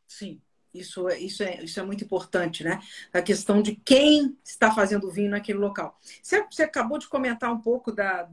Sim, 0.07 0.41
isso, 0.73 1.07
isso, 1.09 1.43
é, 1.43 1.63
isso 1.63 1.79
é 1.79 1.83
importante, 1.83 2.63
né? 2.63 2.79
A 3.11 3.21
questão 3.21 3.61
de 3.61 3.75
quem 3.75 4.37
está 4.43 4.71
fazendo 4.71 5.11
vinho 5.11 5.29
naquele 5.29 5.59
local. 5.59 5.99
Você, 6.01 6.43
você 6.49 6.63
acabou 6.63 6.97
de 6.97 7.07
comentar 7.07 7.51
um 7.51 7.61
pouco 7.61 7.91
da, 7.91 8.23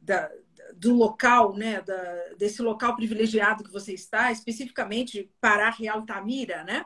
da 0.00 0.30
do 0.76 0.94
local, 0.94 1.54
né? 1.54 1.80
Da, 1.82 2.34
desse 2.38 2.62
local 2.62 2.96
privilegiado 2.96 3.64
que 3.64 3.72
você 3.72 3.92
está, 3.92 4.30
especificamente 4.32 5.30
Pará 5.40 5.70
Real 5.70 5.98
Altamira, 5.98 6.64
né? 6.64 6.84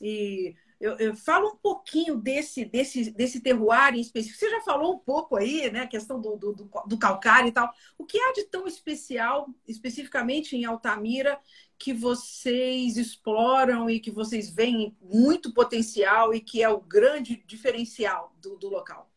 E 0.00 0.54
eu, 0.80 0.96
eu, 0.98 1.16
falo 1.16 1.48
um 1.48 1.56
pouquinho 1.56 2.16
desse, 2.16 2.64
desse, 2.64 3.10
desse 3.10 3.40
terroir 3.40 3.94
em 3.94 4.00
específico. 4.00 4.38
Você 4.38 4.50
já 4.50 4.60
falou 4.60 4.94
um 4.94 4.98
pouco 4.98 5.36
aí, 5.36 5.70
né? 5.70 5.86
Questão 5.86 6.20
do, 6.20 6.36
do, 6.36 6.52
do, 6.86 6.98
calcário 6.98 7.48
e 7.48 7.52
tal. 7.52 7.72
O 7.96 8.04
que 8.04 8.18
há 8.18 8.32
de 8.32 8.44
tão 8.44 8.66
especial, 8.66 9.48
especificamente 9.66 10.56
em 10.56 10.64
Altamira, 10.64 11.38
que 11.78 11.92
vocês 11.92 12.96
exploram 12.96 13.88
e 13.88 13.98
que 13.98 14.10
vocês 14.10 14.50
veem 14.50 14.96
muito 15.00 15.54
potencial 15.54 16.34
e 16.34 16.40
que 16.40 16.62
é 16.62 16.68
o 16.68 16.80
grande 16.80 17.42
diferencial 17.46 18.34
do, 18.40 18.56
do 18.56 18.68
local? 18.68 19.10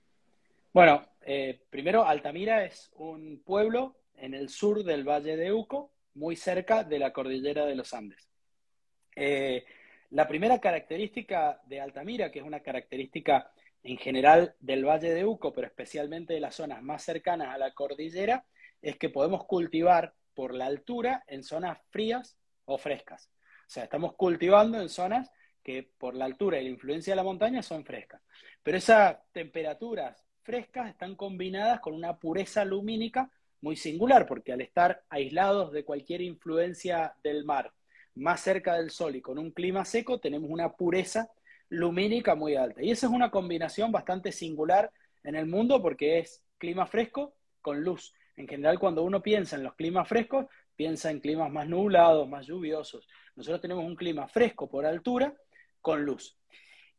Bueno, 0.74 1.04
eh, 1.30 1.60
primero 1.70 2.06
Altamira 2.06 2.64
es 2.64 2.90
un 2.96 3.44
pueblo 3.44 3.98
en 4.16 4.34
el 4.34 4.48
sur 4.48 4.86
del 4.86 5.04
Valle 5.04 5.36
de 5.36 5.52
Uco, 5.52 5.92
muy 6.14 6.38
cerca 6.38 6.86
de 6.86 7.00
la 7.00 7.12
cordillera 7.12 7.66
de 7.66 7.76
los 7.76 7.94
Andes. 7.94 8.30
Eh, 9.14 9.66
La 10.12 10.26
primera 10.26 10.62
característica 10.62 11.62
de 11.66 11.82
Altamira, 11.82 12.32
que 12.32 12.40
es 12.40 12.46
una 12.46 12.62
característica 12.62 13.52
en 13.84 13.98
general 13.98 14.56
del 14.62 14.86
Valle 14.86 15.14
de 15.14 15.26
Uco, 15.26 15.52
pero 15.52 15.68
especialmente 15.68 16.34
de 16.34 16.40
las 16.40 16.56
zonas 16.56 16.82
más 16.82 17.04
cercanas 17.04 17.54
a 17.54 17.58
la 17.58 17.74
cordillera, 17.74 18.46
es 18.82 18.98
que 18.98 19.10
podemos 19.10 19.44
cultivar 19.46 20.14
por 20.34 20.54
la 20.54 20.68
altura 20.68 21.26
en 21.28 21.44
zonas 21.44 21.78
frías 21.90 22.38
o 22.64 22.78
frescas. 22.78 23.30
O 23.68 23.70
sea, 23.70 23.84
estamos 23.84 24.16
cultivando 24.16 24.80
en 24.80 24.88
zonas 24.88 25.30
que 25.62 25.84
por 25.84 26.16
la 26.16 26.24
altura 26.24 26.58
y 26.62 26.64
la 26.64 26.70
influencia 26.70 27.12
de 27.12 27.18
la 27.18 27.24
montaña 27.24 27.62
son 27.62 27.84
frescas. 27.84 28.22
Pero 28.64 28.78
esas 28.78 29.18
temperaturas 29.34 30.27
frescas 30.48 30.90
están 30.90 31.16
combinadas 31.18 31.82
con 31.82 31.94
una 31.94 32.16
pureza 32.16 32.64
lumínica 32.64 33.30
muy 33.60 33.76
singular, 33.76 34.26
porque 34.26 34.54
al 34.54 34.62
estar 34.62 35.04
aislados 35.10 35.74
de 35.74 35.84
cualquier 35.84 36.22
influencia 36.22 37.14
del 37.22 37.44
mar 37.44 37.74
más 38.16 38.40
cerca 38.40 38.76
del 38.76 38.90
sol 38.90 39.18
y 39.18 39.22
con 39.22 39.38
un 39.40 39.52
clima 39.52 39.84
seco, 39.84 40.22
tenemos 40.22 40.50
una 40.50 40.72
pureza 40.72 41.30
lumínica 41.68 42.34
muy 42.34 42.56
alta. 42.56 42.82
Y 42.82 42.92
esa 42.92 43.08
es 43.08 43.12
una 43.12 43.30
combinación 43.30 43.92
bastante 43.92 44.32
singular 44.32 44.90
en 45.26 45.36
el 45.36 45.48
mundo 45.48 45.82
porque 45.82 46.20
es 46.20 46.42
clima 46.58 46.88
fresco 46.88 47.34
con 47.62 47.84
luz. 47.84 48.14
En 48.38 48.48
general, 48.48 48.80
cuando 48.80 49.04
uno 49.04 49.22
piensa 49.22 49.58
en 49.58 49.64
los 49.64 49.76
climas 49.76 50.08
frescos, 50.08 50.46
piensa 50.78 51.12
en 51.12 51.20
climas 51.20 51.52
más 51.52 51.68
nublados, 51.68 52.26
más 52.30 52.48
lluviosos. 52.48 53.06
Nosotros 53.36 53.60
tenemos 53.60 53.84
un 53.84 53.98
clima 53.98 54.30
fresco 54.30 54.70
por 54.70 54.86
altura 54.86 55.36
con 55.82 56.06
luz. 56.06 56.38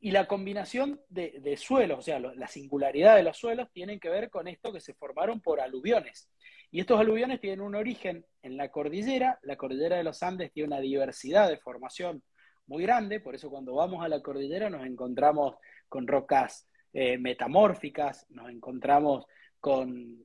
Y 0.01 0.13
la 0.13 0.29
combinación 0.29 1.01
de, 1.09 1.57
suelos, 1.57 1.99
o 1.99 2.03
sea, 2.03 2.21
la 2.21 2.47
singularidad 2.47 3.17
de 3.17 3.25
los 3.25 3.37
suelos, 3.37 3.69
tienen 3.73 3.99
que 3.99 4.09
ver 4.09 4.31
con 4.31 4.47
esto 4.47 4.73
que 4.73 4.81
se 4.81 4.95
formaron 4.95 5.41
por 5.41 5.61
aluviones. 5.61 6.31
Y 6.71 6.81
estos 6.81 7.01
aluviones 7.01 7.41
tienen 7.41 7.63
un 7.63 7.75
origen 7.75 8.25
en 8.43 8.57
la 8.57 8.71
cordillera. 8.71 9.39
La 9.43 9.57
cordillera 9.57 9.97
de 9.97 10.05
los 10.05 10.23
Andes 10.23 10.53
tiene 10.53 10.69
una 10.69 10.81
diversidad 10.81 11.49
de 11.49 11.59
formación 11.59 12.23
muy 12.69 12.83
grande, 12.83 13.19
por 13.19 13.35
eso 13.35 13.51
cuando 13.51 13.75
vamos 13.75 14.05
a 14.05 14.09
la 14.09 14.23
cordillera 14.23 14.71
nos 14.71 14.87
encontramos 14.87 15.57
con 15.89 16.07
rocas 16.07 16.69
eh, 16.93 17.19
metamórficas, 17.19 18.27
nos 18.29 18.51
encontramos 18.51 19.27
con, 19.59 20.25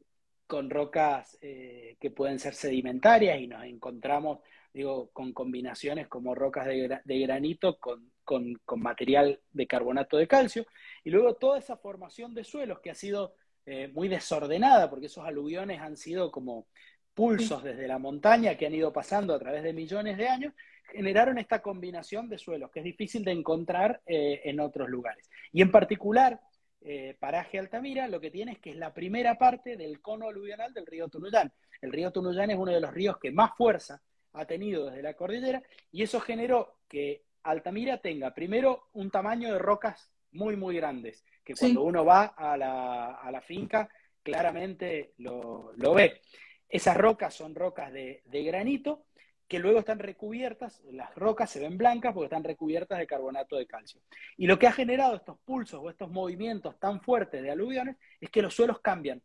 rocas 0.70 1.36
eh, 1.42 1.98
que 2.00 2.12
pueden 2.12 2.38
ser 2.38 2.54
sedimentarias 2.54 3.40
y 3.40 3.48
nos 3.48 3.64
encontramos, 3.64 4.40
digo, 4.72 5.10
con 5.12 5.34
combinaciones 5.34 6.08
como 6.08 6.36
rocas 6.36 6.68
de, 6.68 7.20
granito 7.20 7.80
con, 7.80 8.12
con 8.24 8.60
material 8.78 9.40
de 9.52 9.68
carbonato 9.68 10.18
de 10.18 10.28
calcio. 10.28 10.66
Y 11.04 11.10
luego 11.10 11.36
toda 11.36 11.60
esa 11.60 11.78
formación 11.78 12.34
de 12.34 12.44
suelos 12.44 12.80
que 12.80 12.92
ha 12.92 12.96
sido 12.96 13.36
eh, 13.66 13.88
muy 13.94 14.10
desordenada, 14.10 14.90
porque 14.90 15.06
esos 15.06 15.26
aluviones 15.26 15.80
han 15.80 15.96
sido 15.96 16.32
como 16.32 16.68
pulsos 17.14 17.64
desde 17.64 17.88
la 17.88 17.98
montaña 17.98 18.58
que 18.58 18.66
han 18.66 18.76
ido 18.76 18.92
pasando 18.92 19.34
a 19.34 19.40
través 19.40 19.64
de 19.64 19.72
millones 19.72 20.18
de 20.18 20.28
años, 20.28 20.54
generaron 20.92 21.38
esta 21.38 21.62
combinación 21.62 22.28
de 22.28 22.38
suelos 22.38 22.72
que 22.72 22.80
es 22.80 22.86
difícil 22.86 23.24
de 23.24 23.32
encontrar 23.32 24.02
eh, 24.06 24.42
en 24.44 24.60
otros 24.60 24.90
lugares. 24.90 25.30
Y 25.54 25.62
en 25.62 25.72
particular, 25.72 26.42
eh, 26.82 27.16
Paraje 27.18 27.58
Altamira 27.58 28.10
lo 28.10 28.20
que 28.20 28.32
tiene 28.32 28.54
es 28.54 28.60
que 28.60 28.72
es 28.72 28.76
la 28.76 28.94
primera 28.94 29.38
parte 29.38 29.78
del 29.78 30.02
cono 30.02 30.28
aluvional 30.28 30.74
del 30.74 30.86
río 30.86 31.08
Tunuyán. 31.08 31.54
El 31.82 31.94
río 31.94 32.12
Tunuyán 32.12 32.52
es 32.52 32.58
uno 32.58 32.74
de 32.74 32.82
los 32.82 32.94
ríos 32.94 33.18
que 33.18 33.32
más 33.32 33.52
fuerza 33.56 34.02
ha 34.34 34.46
tenido 34.46 34.88
desde 34.88 35.04
la 35.04 35.14
cordillera 35.14 35.64
y 35.92 36.04
eso 36.04 36.20
generó 36.20 36.80
que 36.90 37.24
Altamira 37.44 37.98
tenga 37.98 38.34
primero 38.34 38.90
un 38.94 39.12
tamaño 39.12 39.52
de 39.54 39.60
rocas 39.60 40.12
muy, 40.32 40.56
muy 40.56 40.76
grandes 40.76 41.24
que 41.44 41.54
cuando 41.54 41.84
uno 41.84 42.06
va 42.06 42.34
a 42.38 42.58
la, 42.58 43.42
finca 43.42 43.90
claramente 44.22 45.14
lo, 45.18 45.74
ve. 45.94 46.22
Esas 46.70 46.98
rocas 46.98 47.34
son 47.34 47.54
rocas 47.54 47.92
de, 47.92 48.24
granito 48.26 49.06
que 49.48 49.60
luego 49.60 49.80
están 49.80 50.00
recubiertas, 50.00 50.82
las 50.92 51.14
rocas 51.16 51.50
se 51.50 51.60
ven 51.60 51.78
blancas 51.78 52.14
porque 52.14 52.26
están 52.26 52.44
recubiertas 52.44 52.98
de 52.98 53.06
carbonato 53.06 53.58
de 53.58 53.68
calcio. 53.68 54.02
Y 54.38 54.48
lo 54.48 54.58
que 54.58 54.68
ha 54.68 54.72
generado 54.72 55.16
estos 55.16 55.38
pulsos 55.40 55.80
o 55.84 55.90
estos 55.90 56.10
movimientos 56.10 56.80
tan 56.80 57.02
fuertes 57.02 57.44
de 57.44 57.52
aluviones 57.52 57.98
es 58.20 58.30
que 58.30 58.42
los 58.42 58.56
suelos 58.56 58.80
cambian, 58.80 59.22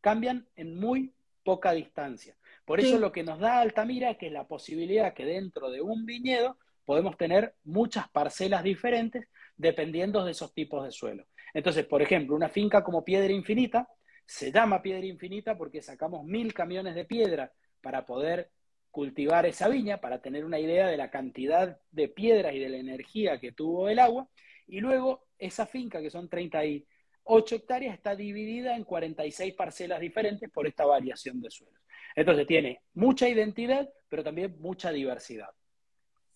cambian 0.00 0.46
en 0.56 0.78
muy 0.78 1.14
poca 1.44 1.72
distancia. 1.72 2.36
Por 2.64 2.80
eso 2.80 2.98
lo 2.98 3.10
que 3.10 3.22
nos 3.22 3.38
da 3.38 3.60
Altamira 3.60 4.10
es 4.10 4.18
que 4.18 4.26
es 4.26 4.32
la 4.32 4.46
posibilidad 4.46 5.14
que 5.14 5.24
dentro 5.24 5.70
de 5.70 5.80
un 5.80 6.04
viñedo 6.04 6.58
podemos 6.90 7.16
tener 7.16 7.54
muchas 7.62 8.08
parcelas 8.08 8.64
diferentes 8.64 9.28
dependiendo 9.56 10.24
de 10.24 10.32
esos 10.32 10.52
tipos 10.52 10.84
de 10.84 10.90
suelo. 10.90 11.24
Entonces, 11.54 11.86
por 11.86 12.02
ejemplo, 12.02 12.34
una 12.34 12.48
finca 12.48 12.82
como 12.82 13.04
Piedra 13.04 13.32
Infinita 13.32 13.88
se 14.26 14.50
llama 14.50 14.82
Piedra 14.82 15.06
Infinita 15.06 15.56
porque 15.56 15.82
sacamos 15.82 16.24
mil 16.24 16.52
camiones 16.52 16.96
de 16.96 17.04
piedra 17.04 17.52
para 17.80 18.04
poder 18.04 18.50
cultivar 18.90 19.46
esa 19.46 19.68
viña, 19.68 20.00
para 20.00 20.20
tener 20.20 20.44
una 20.44 20.58
idea 20.58 20.88
de 20.88 20.96
la 20.96 21.12
cantidad 21.12 21.78
de 21.92 22.08
piedras 22.08 22.54
y 22.54 22.58
de 22.58 22.70
la 22.70 22.78
energía 22.78 23.38
que 23.38 23.52
tuvo 23.52 23.88
el 23.88 24.00
agua. 24.00 24.28
Y 24.66 24.80
luego 24.80 25.28
esa 25.38 25.66
finca, 25.66 26.00
que 26.00 26.10
son 26.10 26.28
38 26.28 27.54
hectáreas, 27.54 27.94
está 27.94 28.16
dividida 28.16 28.74
en 28.74 28.82
46 28.82 29.54
parcelas 29.54 30.00
diferentes 30.00 30.50
por 30.50 30.66
esta 30.66 30.86
variación 30.86 31.40
de 31.40 31.52
suelos. 31.52 31.80
Entonces 32.16 32.48
tiene 32.48 32.80
mucha 32.94 33.28
identidad, 33.28 33.88
pero 34.08 34.24
también 34.24 34.56
mucha 34.58 34.90
diversidad. 34.90 35.50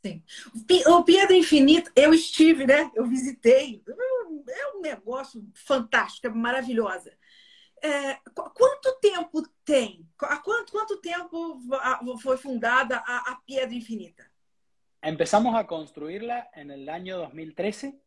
Sim. 0.05 0.23
O 0.89 1.03
Piedra 1.03 1.35
Infinita, 1.35 1.91
eu 1.97 2.13
estive, 2.13 2.67
né? 2.67 2.91
Eu 2.95 3.07
visitei. 3.07 3.83
É 4.47 4.77
um 4.77 4.83
negócio 4.83 5.43
fantástico, 5.55 6.27
é 6.27 6.31
maravilhosa. 6.31 7.17
É, 7.83 8.19
quanto 8.35 8.99
tempo 9.01 9.43
tem? 9.65 10.07
Há 10.21 10.37
quanto, 10.39 10.73
quanto 10.73 11.01
tempo 11.01 11.59
foi 12.21 12.37
fundada 12.37 12.99
a, 12.99 13.33
a 13.33 13.37
Piedra 13.47 13.75
Infinita? 13.75 14.31
Empezamos 15.03 15.55
a 15.55 15.67
construirla 15.67 16.51
en 16.55 16.71
el 16.71 16.89
año 16.91 17.19
2013. 17.19 17.99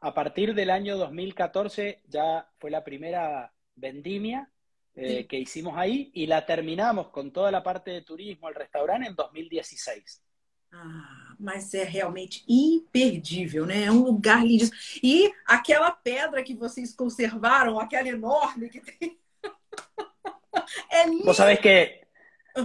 A 0.00 0.12
partir 0.12 0.54
del 0.54 0.70
año 0.70 0.98
2014 0.98 2.02
ya 2.06 2.46
fue 2.58 2.70
la 2.70 2.84
primera 2.84 3.52
vendimia 3.74 4.50
eh, 4.94 5.26
que 5.26 5.38
hicimos 5.38 5.76
ahí 5.76 6.10
y 6.12 6.26
la 6.26 6.44
terminamos 6.44 7.08
con 7.08 7.32
toda 7.32 7.50
la 7.50 7.62
parte 7.62 7.90
de 7.90 8.02
turismo, 8.02 8.48
el 8.48 8.54
restaurante, 8.54 9.08
en 9.08 9.14
2016. 9.14 10.27
Ah, 10.72 11.34
mas 11.38 11.72
é 11.72 11.84
realmente 11.84 12.44
imperdível, 12.48 13.64
né? 13.64 13.84
É 13.84 13.90
um 13.90 14.02
lugar 14.02 14.44
lindo. 14.44 14.70
E 15.02 15.32
aquela 15.46 15.90
pedra 15.90 16.42
que 16.42 16.54
vocês 16.54 16.94
conservaram, 16.94 17.78
aquela 17.80 18.08
enorme 18.08 18.68
que 18.68 18.80
tem. 18.80 19.18
é 20.90 21.06
lindo. 21.06 21.24
Vos 21.24 21.36
sabés 21.36 21.60
que 21.60 22.06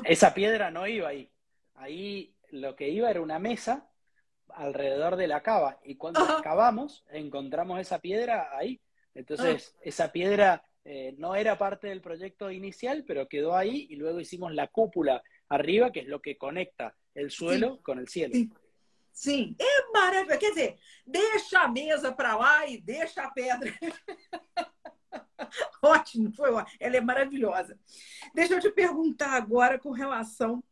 esa 0.06 0.34
piedra 0.34 0.70
no 0.72 0.88
iba 0.88 1.08
ahí. 1.08 1.30
Ahí 1.76 2.36
lo 2.52 2.76
que 2.76 2.89
iba 2.89 3.10
era 3.10 3.22
una 3.22 3.39
mesa 3.39 3.88
alrededor 4.50 5.16
de 5.16 5.28
la 5.28 5.42
cava. 5.42 5.80
Y 5.84 5.96
cuando 5.96 6.22
uh 6.22 6.28
-huh. 6.28 6.36
excavamos, 6.38 7.06
encontramos 7.12 7.80
esa 7.80 8.00
piedra 8.00 8.50
ahí. 8.58 8.82
Entonces, 9.16 9.74
uh 9.76 9.78
-huh. 9.78 9.82
esa 9.84 10.12
piedra 10.12 10.63
eh, 10.84 11.16
no 11.18 11.36
era 11.36 11.58
parte 11.58 11.88
del 11.88 12.02
proyecto 12.02 12.52
inicial, 12.52 13.06
pero 13.08 13.28
quedó 13.28 13.56
ahí 13.56 13.88
y 13.89 13.96
luego 13.96 14.20
hicimos 14.20 14.54
la 14.54 14.68
cúpula 14.68 15.24
arriba, 15.48 15.92
que 15.92 16.02
es 16.02 16.08
lo 16.08 16.22
que 16.22 16.38
conecta 16.38 16.96
el 17.15 17.30
suelo 17.32 17.76
sim, 17.76 17.82
con 17.84 17.99
el 17.99 18.08
cielo. 18.08 18.34
Sim. 18.34 18.52
sim, 19.12 19.56
é 19.60 19.91
maravilhoso. 19.91 20.39
Quer 20.39 20.49
dizer, 20.49 20.80
deixa 21.06 21.60
a 21.60 21.67
mesa 21.67 22.12
para 22.12 22.36
lá 22.36 22.67
e 22.67 22.82
deixa 22.82 23.23
a 23.23 23.32
pedra. 23.32 23.73
Ótimo, 25.82 26.32
foi 26.32 26.52
ótimo. 26.52 26.78
Ela 26.80 26.97
é 26.97 27.02
maravilhosa. 27.02 27.78
Deixa 28.34 28.56
eu 28.56 28.60
te 28.60 28.71
perguntar 28.71 29.34
agora 29.34 29.78
com 29.78 29.91
relação. 29.91 30.63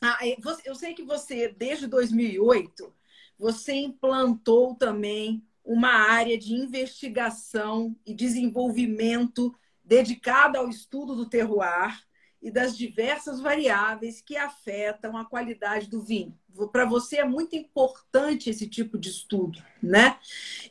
A, 0.00 0.18
eu 0.64 0.74
sei 0.74 0.94
que 0.94 1.02
você, 1.02 1.48
desde 1.48 1.86
2008, 1.86 2.92
você 3.38 3.74
implantou 3.74 4.74
também 4.74 5.46
uma 5.64 5.90
área 5.90 6.38
de 6.38 6.54
investigação 6.54 7.96
e 8.04 8.14
desenvolvimento 8.14 9.54
dedicada 9.84 10.58
ao 10.58 10.68
estudo 10.68 11.14
do 11.14 11.28
terroir 11.28 12.06
e 12.42 12.50
das 12.50 12.76
diversas 12.76 13.40
variáveis 13.40 14.20
que 14.20 14.36
afetam 14.36 15.16
a 15.16 15.24
qualidade 15.24 15.88
do 15.88 16.02
vinho. 16.02 16.38
Para 16.72 16.84
você 16.84 17.18
é 17.18 17.24
muito 17.24 17.56
importante 17.56 18.50
esse 18.50 18.68
tipo 18.68 18.98
de 18.98 19.10
estudo, 19.10 19.62
né? 19.82 20.18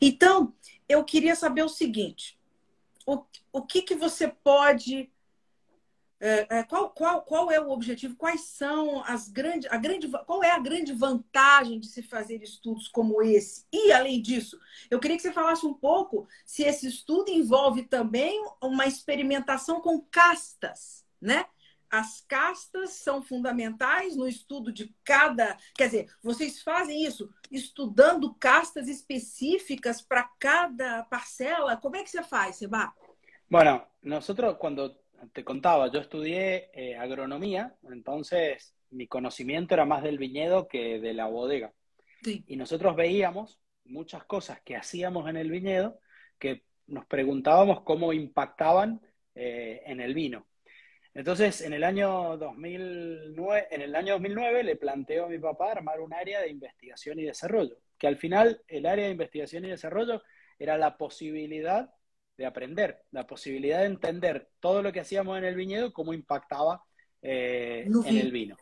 Então, 0.02 0.54
eu 0.88 1.04
queria 1.04 1.36
saber 1.36 1.64
o 1.64 1.70
seguinte: 1.70 2.40
o, 3.06 3.24
o 3.52 3.62
que, 3.62 3.82
que 3.82 3.96
você 3.96 4.28
pode 4.28 5.12
é, 6.20 6.48
é, 6.50 6.64
qual, 6.64 6.90
qual, 6.92 7.22
qual 7.24 7.52
é 7.52 7.60
o 7.60 7.70
objetivo? 7.70 8.16
Quais 8.16 8.42
são 8.42 9.04
as 9.04 9.28
grandes, 9.28 9.70
a 9.70 9.78
grande, 9.78 10.10
qual 10.26 10.44
é 10.44 10.52
a 10.52 10.60
grande 10.60 10.94
vantagem 10.94 11.80
de 11.80 11.88
se 11.88 12.02
fazer 12.02 12.42
estudos 12.42 12.88
como 12.88 13.22
esse? 13.22 13.66
E 13.72 13.92
além 13.92 14.22
disso, 14.22 14.58
eu 14.90 15.00
queria 15.00 15.18
que 15.18 15.24
você 15.24 15.34
falasse 15.34 15.66
um 15.66 15.74
pouco 15.74 16.28
se 16.46 16.64
esse 16.64 16.88
estudo 16.88 17.30
envolve 17.30 17.84
também 17.84 18.44
uma 18.62 18.88
experimentação 18.88 19.82
com 19.82 20.02
castas, 20.02 21.06
né? 21.22 21.46
As 21.90 22.22
castas 22.22 22.92
são 22.92 23.22
fundamentais 23.22 24.16
no 24.16 24.28
estudo 24.28 24.72
de 24.72 24.94
cada. 25.04 25.58
Quer 25.76 25.86
dizer, 25.86 26.14
vocês 26.22 26.62
fazem 26.62 27.04
isso 27.04 27.30
estudando 27.52 28.34
castas 28.36 28.88
específicas 28.88 30.02
para 30.02 30.24
cada 30.40 31.04
parcela? 31.04 31.78
Como 31.78 31.96
é 31.96 32.04
que 32.04 32.10
você 32.10 32.24
faz, 32.24 32.58
Seba? 32.58 32.94
Bueno, 33.50 33.86
nosotros 34.02 34.58
cuando 34.58 34.98
te 35.34 35.44
contaba, 35.44 35.92
yo 35.92 36.00
estudié 36.00 36.70
eh, 36.74 36.96
agronomía, 36.98 37.76
entonces 37.84 38.76
mi 38.92 39.08
conocimiento 39.08 39.74
era 39.74 39.86
más 39.86 40.04
del 40.04 40.18
viñedo 40.18 40.68
que 40.68 41.00
de 41.00 41.14
la 41.14 41.28
bodega. 41.28 41.74
Y 42.24 42.56
nosotros 42.56 42.96
veíamos 42.96 43.60
muchas 43.84 44.24
cosas 44.24 44.60
que 44.62 44.76
hacíamos 44.76 45.30
en 45.30 45.38
el 45.38 45.52
viñedo 45.52 46.00
que 46.40 46.64
nos 46.88 47.06
preguntábamos 47.06 47.82
cómo 47.82 48.14
impactaban 48.14 49.00
eh, 49.36 49.84
en 49.86 50.02
el 50.02 50.14
vino. 50.14 50.48
Entonces, 51.16 51.62
en 51.62 51.72
el, 51.72 51.86
año 51.86 52.36
2009, 52.36 53.68
en 53.72 53.82
el 53.82 53.96
año 53.96 54.14
2009 54.16 54.64
le 54.64 54.76
planteó 54.76 55.26
a 55.26 55.30
mi 55.30 55.40
papá 55.40 55.72
armar 55.72 56.02
un 56.02 56.14
área 56.14 56.42
de 56.42 56.50
investigación 56.50 57.18
y 57.18 57.24
desarrollo, 57.24 57.78
que 57.98 58.08
al 58.08 58.18
final 58.18 58.62
el 58.68 58.86
área 58.86 59.06
de 59.06 59.12
investigación 59.12 59.64
y 59.64 59.70
desarrollo 59.70 60.22
era 60.60 60.78
la 60.78 60.98
posibilidad 60.98 61.90
de 62.38 62.46
aprender, 62.46 63.04
la 63.12 63.26
posibilidad 63.26 63.80
de 63.80 63.86
entender 63.86 64.50
todo 64.60 64.84
lo 64.84 64.92
que 64.92 65.00
hacíamos 65.00 65.38
en 65.38 65.46
el 65.46 65.56
viñedo, 65.56 65.94
cómo 65.94 66.14
impactaba 66.14 66.84
eh, 67.22 67.88
en 67.88 68.18
el 68.18 68.32
vino. 68.34 68.58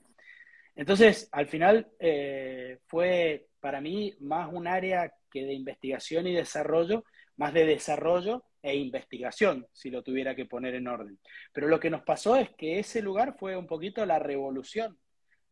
Entonces, 0.76 1.30
al 1.32 1.48
final 1.48 1.92
eh, 1.98 2.78
fue 2.86 3.48
para 3.60 3.82
mí 3.82 4.14
más 4.20 4.54
un 4.54 4.68
área 4.68 5.12
que 5.32 5.44
de 5.44 5.54
investigación 5.56 6.28
y 6.28 6.36
desarrollo, 6.36 7.04
más 7.36 7.52
de 7.52 7.66
desarrollo 7.66 8.46
e 8.64 8.76
investigación, 8.76 9.68
si 9.72 9.92
lo 9.92 10.02
tuviera 10.02 10.34
que 10.34 10.46
poner 10.46 10.74
en 10.74 10.88
orden. 10.88 11.20
Pero 11.52 11.68
lo 11.68 11.80
que 11.80 11.92
nos 11.92 12.02
pasó 12.02 12.36
es 12.36 12.50
que 12.56 12.80
ese 12.80 13.04
lugar 13.04 13.36
fue 13.38 13.56
un 13.56 13.68
poquito 13.68 14.04
la 14.06 14.18
revolución 14.18 14.98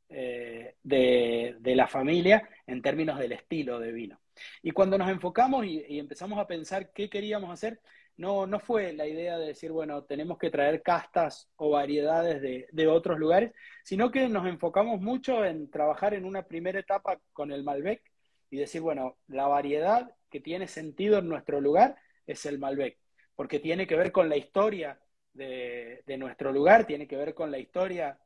eh, 0.10 0.76
de, 0.82 1.76
la 1.76 1.88
familia 1.88 2.50
en 2.66 2.82
términos 2.82 3.20
del 3.20 3.34
estilo 3.34 3.80
de 3.80 3.92
vino. 3.92 4.20
Y 4.64 4.72
cuando 4.72 4.98
nos 4.98 5.10
enfocamos 5.10 5.66
y 5.66 6.00
empezamos 6.00 6.40
a 6.40 6.48
pensar 6.48 6.92
qué 6.92 7.10
queríamos 7.10 7.52
hacer, 7.52 7.80
no, 8.18 8.46
no 8.46 8.60
fue 8.60 8.94
la 8.94 9.08
idea 9.08 9.38
de 9.38 9.48
decir, 9.48 9.72
bueno, 9.72 10.04
tenemos 10.04 10.38
que 10.38 10.52
traer 10.52 10.82
castas 10.82 11.50
o 11.56 11.72
variedades 11.72 12.42
de, 12.72 12.88
otros 12.88 13.18
lugares, 13.18 13.52
sino 13.84 14.12
que 14.12 14.28
nos 14.30 14.46
enfocamos 14.48 15.02
mucho 15.02 15.44
en 15.46 15.70
trabajar 15.70 16.14
en 16.14 16.26
una 16.26 16.44
primera 16.44 16.80
etapa 16.80 17.20
con 17.34 17.52
el 17.52 17.64
Malbec 17.64 18.02
y 18.50 18.58
decir, 18.58 18.82
bueno, 18.82 19.18
la 19.28 19.48
variedad 19.48 20.12
que 20.30 20.40
tiene 20.40 20.68
sentido 20.68 21.20
en 21.20 21.30
nuestro 21.30 21.62
lugar 21.62 21.96
es 22.26 22.46
el 22.46 22.60
Malbec, 22.60 22.98
porque 23.36 23.60
tiene 23.60 23.88
que 23.88 23.96
ver 23.96 24.12
con 24.12 24.30
la 24.30 24.38
historia 24.38 25.00
de, 25.34 26.04
nuestro 26.18 26.52
lugar, 26.52 26.86
tiene 26.86 27.08
que 27.08 27.18
ver 27.18 27.34
con 27.34 27.52
la 27.52 27.60
historia 27.60 28.18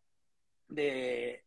de, 0.68 1.44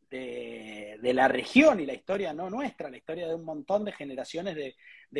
la 1.00 1.28
región 1.28 1.80
y 1.80 1.86
la 1.86 1.94
historia 1.94 2.32
no 2.32 2.48
nuestra, 2.48 2.90
la 2.90 2.96
historia 2.96 3.26
de 3.26 3.34
un 3.34 3.44
montón 3.44 3.84
de 3.84 3.92
generaciones 3.92 4.56
de, 4.56 4.74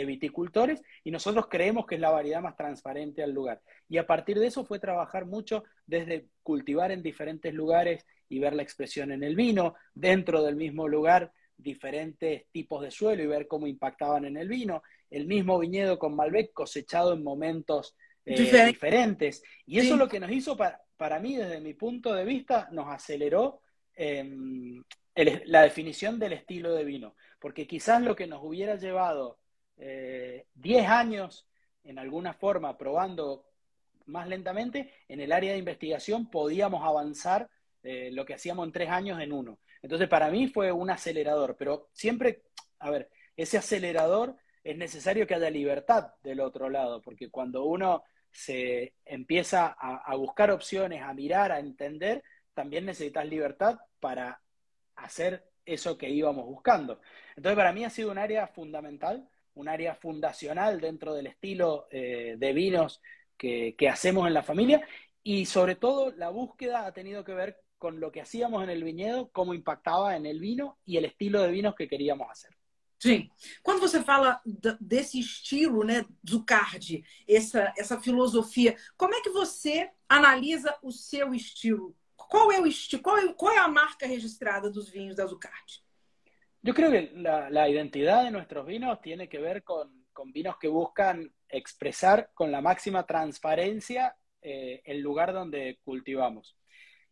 viticultores 0.04 0.82
y 1.02 1.10
nosotros 1.10 1.46
creemos 1.48 1.86
que 1.86 1.96
es 1.96 2.00
la 2.00 2.10
variedad 2.10 2.40
más 2.40 2.56
transparente 2.56 3.22
al 3.22 3.32
lugar. 3.32 3.60
Y 3.88 3.98
a 3.98 4.06
partir 4.06 4.38
de 4.38 4.46
eso 4.46 4.64
fue 4.64 4.78
trabajar 4.78 5.26
mucho 5.26 5.64
desde 5.86 6.28
cultivar 6.42 6.92
en 6.92 7.02
diferentes 7.02 7.52
lugares 7.52 8.06
y 8.28 8.38
ver 8.38 8.54
la 8.54 8.62
expresión 8.62 9.10
en 9.10 9.24
el 9.24 9.34
vino, 9.34 9.74
dentro 9.94 10.42
del 10.42 10.56
mismo 10.56 10.86
lugar 10.86 11.32
diferentes 11.58 12.46
tipos 12.52 12.82
de 12.82 12.90
suelo 12.90 13.22
y 13.22 13.26
ver 13.26 13.48
cómo 13.48 13.66
impactaban 13.66 14.24
en 14.24 14.36
el 14.36 14.48
vino, 14.48 14.82
el 15.10 15.26
mismo 15.26 15.58
viñedo 15.58 15.98
con 15.98 16.14
Malbec 16.14 16.52
cosechado 16.52 17.12
en 17.12 17.22
momentos 17.22 17.96
eh, 18.24 18.66
diferentes. 18.66 19.42
Y 19.66 19.78
eso 19.78 19.96
lo 19.96 20.08
que 20.08 20.20
nos 20.20 20.30
hizo, 20.30 20.56
para, 20.56 20.80
para 20.96 21.18
mí, 21.18 21.36
desde 21.36 21.60
mi 21.60 21.74
punto 21.74 22.14
de 22.14 22.24
vista, 22.24 22.68
nos 22.72 22.88
aceleró 22.88 23.62
Em, 24.00 24.84
la 25.46 25.62
definición 25.62 26.20
del 26.20 26.34
estilo 26.34 26.72
de 26.72 26.84
vino, 26.84 27.16
porque 27.40 27.66
quizás 27.66 28.00
lo 28.00 28.14
que 28.14 28.28
nos 28.28 28.44
hubiera 28.44 28.76
llevado 28.76 29.40
10 29.74 30.46
eh, 30.54 30.86
años 30.86 31.48
en 31.82 31.98
alguna 31.98 32.32
forma 32.32 32.78
probando 32.78 33.46
más 34.06 34.28
lentamente, 34.28 34.94
en 35.08 35.18
el 35.18 35.32
área 35.32 35.50
de 35.50 35.58
investigación 35.58 36.30
podíamos 36.30 36.84
avanzar 36.84 37.50
eh, 37.82 38.10
lo 38.12 38.24
que 38.24 38.34
hacíamos 38.34 38.64
en 38.66 38.72
tres 38.72 38.88
años 38.88 39.20
en 39.20 39.32
uno. 39.32 39.58
Entonces, 39.82 40.08
para 40.08 40.30
mí 40.30 40.46
fue 40.46 40.70
un 40.70 40.90
acelerador, 40.90 41.56
pero 41.58 41.88
siempre, 41.92 42.44
a 42.78 42.90
ver, 42.90 43.10
ese 43.36 43.58
acelerador 43.58 44.36
es 44.64 44.76
necesario 44.76 45.26
que 45.26 45.34
haya 45.34 45.50
libertad 45.50 46.14
del 46.22 46.40
otro 46.40 46.68
lado, 46.68 47.00
porque 47.02 47.30
cuando 47.30 47.64
uno 47.64 48.02
se 48.30 48.94
empieza 49.04 49.68
a 49.68 50.14
buscar 50.16 50.50
opciones, 50.50 51.02
a 51.02 51.14
mirar, 51.14 51.50
a 51.50 51.58
entender, 51.58 52.22
también 52.54 52.86
necesitas 52.86 53.26
libertad 53.26 53.78
para 54.00 54.42
hacer 54.96 55.44
eso 55.64 55.96
que 55.96 56.10
íbamos 56.10 56.44
buscando. 56.46 57.00
Entonces, 57.36 57.56
para 57.56 57.72
mí 57.72 57.84
ha 57.84 57.90
sido 57.90 58.10
un 58.10 58.18
área 58.18 58.48
fundamental, 58.48 59.28
un 59.54 59.68
área 59.68 59.94
fundacional 59.94 60.80
dentro 60.80 61.14
del 61.14 61.28
estilo 61.28 61.86
eh, 61.90 62.34
de 62.38 62.52
vinos 62.52 63.00
que, 63.36 63.76
hacemos 63.88 64.26
en 64.26 64.34
la 64.34 64.42
familia 64.42 64.86
y 65.22 65.46
sobre 65.46 65.76
todo 65.76 66.10
la 66.12 66.30
búsqueda 66.30 66.86
ha 66.86 66.92
tenido 66.92 67.22
que 67.22 67.34
ver 67.34 67.60
con 67.76 68.00
lo 68.00 68.10
que 68.10 68.20
hacíamos 68.20 68.64
en 68.64 68.70
el 68.70 68.82
viñedo, 68.82 69.30
cómo 69.30 69.54
impactaba 69.54 70.16
en 70.16 70.26
el 70.26 70.40
vino 70.40 70.78
y 70.84 70.96
el 70.96 71.04
estilo 71.04 71.42
de 71.42 71.52
vinos 71.52 71.76
que 71.76 71.88
queríamos 71.88 72.28
hacer. 72.28 72.57
Sim. 72.98 73.30
Quando 73.62 73.80
você 73.80 74.02
fala 74.02 74.40
desse 74.80 75.20
estilo, 75.20 75.84
né, 75.84 76.04
Zucardi, 76.28 77.04
essa, 77.28 77.72
essa 77.76 78.00
filosofia, 78.00 78.76
como 78.96 79.14
é 79.14 79.20
que 79.20 79.30
você 79.30 79.90
analisa 80.08 80.76
o 80.82 80.90
seu 80.90 81.32
estilo? 81.32 81.94
Qual 82.16 82.50
é 82.50 82.60
o 82.60 82.66
estilo, 82.66 83.02
qual 83.02 83.18
é, 83.18 83.32
qual 83.32 83.52
é 83.52 83.58
a 83.58 83.68
marca 83.68 84.06
registrada 84.06 84.70
dos 84.70 84.90
vinhos 84.90 85.16
da 85.16 85.26
Zuccardi? 85.26 85.82
Yo 86.60 86.74
creo 86.74 86.90
que 86.90 87.12
la, 87.14 87.48
la, 87.50 87.68
identidad 87.68 88.24
de 88.24 88.32
nuestros 88.32 88.66
vinos 88.66 89.00
tiene 89.00 89.28
que 89.28 89.38
ver 89.38 89.62
con, 89.62 90.06
con 90.12 90.32
vinos 90.32 90.56
que 90.58 90.66
buscan 90.66 91.32
expresar 91.48 92.30
con 92.34 92.50
la 92.50 92.60
máxima 92.60 93.06
transparencia 93.06 94.16
eh, 94.42 94.82
lugar 94.96 95.32
donde 95.32 95.78
cultivamos. 95.84 96.56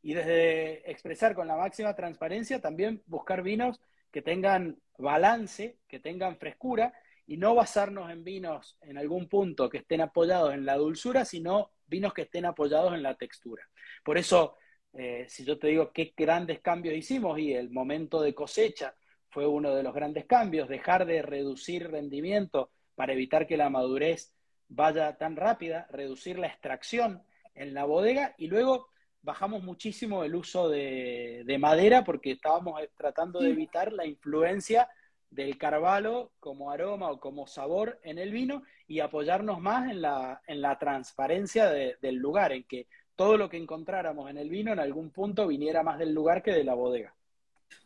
Y 0.02 0.14
desde 0.14 0.90
expresar 0.90 1.34
con 1.34 1.46
la 1.46 1.56
máxima 1.56 1.94
transparencia, 1.94 2.60
también 2.60 3.02
buscar 3.06 3.42
vinos 3.42 3.80
que 4.16 4.22
tengan 4.22 4.80
balance, 4.96 5.80
que 5.86 6.00
tengan 6.00 6.38
frescura 6.38 6.90
y 7.26 7.36
no 7.36 7.54
basarnos 7.54 8.10
en 8.10 8.24
vinos 8.24 8.78
en 8.80 8.96
algún 8.96 9.28
punto 9.28 9.68
que 9.68 9.76
estén 9.76 10.00
apoyados 10.00 10.54
en 10.54 10.64
la 10.64 10.78
dulzura, 10.78 11.26
sino 11.26 11.72
vinos 11.86 12.14
que 12.14 12.22
estén 12.22 12.46
apoyados 12.46 12.94
en 12.94 13.02
la 13.02 13.14
textura. 13.18 13.68
Por 14.02 14.16
eso 14.16 14.56
eh, 14.94 15.26
si 15.28 15.44
yo 15.44 15.58
te 15.58 15.66
digo 15.66 15.92
qué 15.92 16.14
grandes 16.16 16.60
cambios 16.60 16.96
hicimos 16.96 17.38
y 17.38 17.52
el 17.52 17.68
momento 17.68 18.22
de 18.22 18.34
cosecha 18.34 18.94
fue 19.28 19.46
uno 19.46 19.74
de 19.74 19.82
los 19.82 19.92
grandes 19.92 20.24
cambios, 20.24 20.66
dejar 20.66 21.04
de 21.04 21.20
reducir 21.20 21.90
rendimiento 21.90 22.70
para 22.94 23.12
evitar 23.12 23.46
que 23.46 23.58
la 23.58 23.68
madurez 23.68 24.32
vaya 24.68 25.18
tan 25.18 25.36
rápida, 25.36 25.88
reducir 25.90 26.38
la 26.38 26.46
extracción 26.46 27.22
en 27.54 27.74
la 27.74 27.84
bodega 27.84 28.34
y 28.38 28.46
luego 28.46 28.88
bajamos 29.26 29.60
muchísimo 29.64 30.22
el 30.22 30.36
uso 30.36 30.68
de, 30.68 31.56
madera 31.58 32.04
porque 32.04 32.30
estábamos 32.30 32.80
tratando 32.96 33.40
de 33.40 33.50
evitar 33.50 33.92
la 33.92 34.06
influencia 34.06 34.88
del 35.30 35.58
carvalho 35.58 36.30
como 36.38 36.70
aroma 36.70 37.10
o 37.10 37.18
como 37.18 37.48
sabor 37.48 37.98
en 38.04 38.18
el 38.18 38.30
vino 38.30 38.62
y 38.86 39.00
apoyarnos 39.00 39.60
más 39.60 39.90
en 39.90 40.00
la, 40.00 40.40
en 40.46 40.62
la 40.62 40.78
transparencia 40.78 41.68
del 41.68 42.14
lugar, 42.14 42.52
en 42.52 42.62
que 42.62 42.86
todo 43.16 43.36
lo 43.36 43.48
que 43.48 43.56
encontráramos 43.56 44.30
en 44.30 44.38
el 44.38 44.48
vino, 44.48 44.72
en 44.72 44.78
algún 44.78 45.10
punto, 45.10 45.48
viniera 45.48 45.82
más 45.82 45.98
del 45.98 46.14
lugar 46.14 46.40
que 46.40 46.52
de 46.52 46.62
la 46.62 46.74
bodega. 46.74 47.12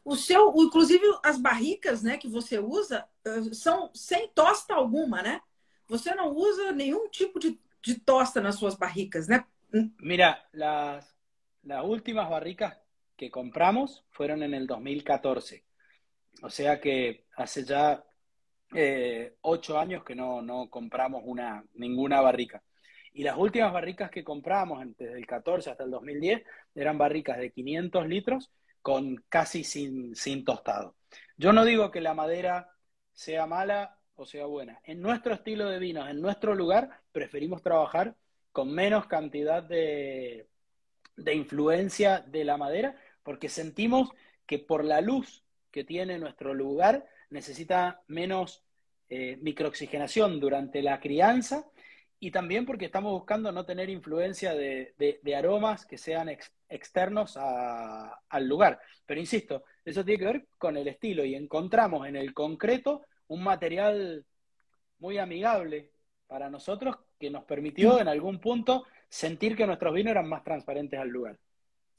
O 0.05 0.16
seu, 0.16 0.53
inclusive 0.59 1.07
as 1.24 1.40
barricas, 1.40 2.03
né, 2.03 2.18
que 2.18 2.29
você 2.29 2.59
usa 2.59 3.09
eh, 3.24 3.55
são 3.55 3.90
sem 3.94 4.29
tosta 4.29 4.74
alguma, 4.74 5.22
né? 5.22 5.40
Você 5.88 6.14
não 6.14 6.37
usa 6.37 6.70
nenhum 6.72 7.09
tipo 7.09 7.38
de, 7.38 7.59
de 7.83 7.94
tosta 7.98 8.42
nas 8.42 8.57
suas 8.57 8.74
barricas, 8.74 9.26
né? 9.26 9.42
Mira, 9.98 10.44
las, 10.53 11.14
las 11.62 11.85
últimas 11.85 12.29
barricas 12.29 12.79
que 13.16 13.31
compramos 13.31 14.05
fueron 14.11 14.42
en 14.42 14.55
el 14.55 14.66
2014. 14.66 15.64
O 16.42 16.51
sea 16.51 16.81
que 16.81 17.27
hace 17.37 17.64
ya 17.64 18.03
eh, 18.75 19.35
ocho 19.42 19.79
años 19.79 20.05
que 20.05 20.14
no, 20.14 20.40
no 20.42 20.70
compramos 20.70 21.23
una, 21.25 21.64
ninguna 21.75 22.20
barrica. 22.20 22.62
Y 23.12 23.25
las 23.25 23.37
últimas 23.37 23.73
barricas 23.73 24.11
que 24.11 24.25
compramos, 24.25 24.85
desde 24.96 25.18
el 25.18 25.27
14 25.27 25.70
hasta 25.70 25.85
el 25.85 25.90
2010, 25.90 26.42
eran 26.75 26.96
barricas 26.96 27.38
de 27.38 27.51
500 27.51 28.07
litros 28.07 28.51
con 28.81 29.16
casi 29.29 29.64
sin, 29.64 30.14
sin 30.14 30.44
tostado. 30.44 30.94
Yo 31.37 31.53
no 31.53 31.64
digo 31.64 31.90
que 31.90 32.01
la 32.01 32.14
madera 32.14 32.70
sea 33.12 33.46
mala 33.46 33.99
o 34.14 34.27
sea 34.27 34.46
buena. 34.46 34.81
En 34.85 35.01
nuestro 35.01 35.35
estilo 35.35 35.68
de 35.68 35.79
vinos, 35.79 36.09
en 36.09 36.20
nuestro 36.20 36.55
lugar, 36.55 36.90
preferimos 37.11 37.62
trabajar 37.62 38.16
con 38.53 38.73
menos 38.73 39.07
cantidad 39.07 39.62
de, 39.62 40.50
de 41.16 41.35
influencia 41.35 42.20
de 42.20 42.44
la 42.44 42.57
madera, 42.57 42.96
porque 43.23 43.49
sentimos 43.49 44.11
que 44.46 44.59
por 44.59 44.85
la 44.85 45.01
luz 45.01 45.44
que 45.70 45.85
tiene 45.85 46.18
nuestro 46.18 46.55
lugar 46.55 47.07
necesita 47.31 48.03
menos 48.09 48.64
eh, 49.09 49.38
microoxigenación 49.40 50.40
durante 50.40 50.83
la 50.83 51.01
crianza 51.01 51.66
y 52.18 52.31
también 52.31 52.66
porque 52.66 52.85
estamos 52.85 53.12
buscando 53.12 53.51
no 53.51 53.64
tener 53.64 53.88
influencia 53.88 54.55
de, 54.55 54.94
aromas 55.37 55.87
que 55.87 55.96
sean 55.96 56.29
externos 56.68 57.37
al 57.37 58.46
lugar. 58.46 58.79
Pero 59.07 59.18
insisto, 59.18 59.64
eso 59.85 60.05
tiene 60.05 60.18
que 60.18 60.27
ver 60.27 60.46
con 60.59 60.77
el 60.77 60.87
estilo 60.87 61.25
y 61.25 61.35
encontramos 61.35 62.07
en 62.07 62.16
el 62.16 62.35
concreto 62.35 63.07
un 63.29 63.42
material 63.42 64.27
muy 64.99 65.16
amigable 65.16 65.92
para 66.27 66.51
nosotros 66.51 66.96
que 67.18 67.31
nos 67.31 67.44
permitió 67.44 68.01
en 68.01 68.09
algún 68.09 68.38
punto 68.38 68.85
sentir 69.11 69.57
que 69.57 69.66
nuestros 69.66 69.92
vinos 69.92 70.12
eran 70.12 70.29
más 70.29 70.42
transparentes 70.42 70.99
al 70.99 71.09
lugar. 71.09 71.38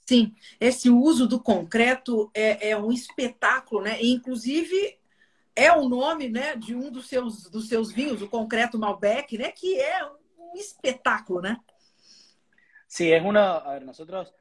Sí, 0.05 0.33
ese 0.59 0.89
uso 0.89 1.27
do 1.27 1.43
concreto 1.43 2.31
é, 2.33 2.75
un 2.75 2.85
um 2.85 2.91
espetáculo, 2.91 3.83
né? 3.83 4.01
inclusive, 4.01 4.99
é 5.55 5.71
o 5.71 5.87
nome 5.87 6.29
né, 6.29 6.55
de 6.55 6.73
um 6.73 6.89
dos 6.89 7.07
seus, 7.07 7.49
dos 7.49 7.67
seus 7.67 7.91
vinhos, 7.91 8.21
o 8.21 8.27
Concreto 8.27 8.79
Malbec, 8.79 9.37
né, 9.37 9.51
que 9.51 9.79
é 9.79 10.03
un 10.03 10.57
espectáculo, 10.57 11.41
¿no? 11.41 11.63
Sí, 12.87 13.11
es 13.11 13.23
una, 13.23 13.57
a 13.57 13.73
ver, 13.73 13.85
nosotros, 13.85 14.33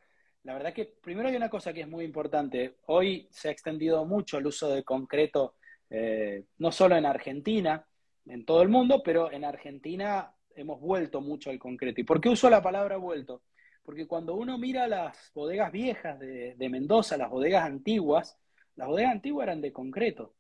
la 0.42 0.54
verdad 0.54 0.72
que 0.72 0.84
primero 0.84 1.28
hay 1.28 1.36
una 1.36 1.50
cosa 1.50 1.72
que 1.72 1.82
es 1.82 1.88
muy 1.88 2.04
importante. 2.04 2.78
Hoy 2.86 3.28
se 3.30 3.48
ha 3.48 3.52
extendido 3.52 4.04
mucho 4.04 4.38
el 4.38 4.46
uso 4.46 4.70
de 4.70 4.82
concreto, 4.82 5.54
eh, 5.88 6.46
no 6.58 6.72
solo 6.72 6.96
en 6.96 7.06
Argentina, 7.06 7.86
en 8.26 8.44
todo 8.44 8.62
el 8.62 8.68
mundo, 8.68 9.02
pero 9.04 9.30
en 9.30 9.44
Argentina 9.44 10.34
hemos 10.60 10.80
vuelto 10.80 11.20
mucho 11.20 11.50
al 11.50 11.58
concreto. 11.58 12.00
¿Y 12.00 12.04
por 12.04 12.20
qué 12.20 12.28
uso 12.28 12.50
la 12.50 12.62
palabra 12.62 12.96
vuelto? 12.96 13.42
Porque 13.82 14.06
cuando 14.06 14.34
uno 14.34 14.58
mira 14.58 14.86
las 14.86 15.32
bodegas 15.34 15.72
viejas 15.72 16.18
de, 16.18 16.68
Mendoza, 16.70 17.16
las 17.16 17.30
bodegas 17.30 17.64
antiguas, 17.64 18.38
las 18.76 18.88
bodegas 18.88 19.12
antiguas 19.12 19.44
eran 19.44 19.60
de 19.60 19.72
concreto. 19.72 20.34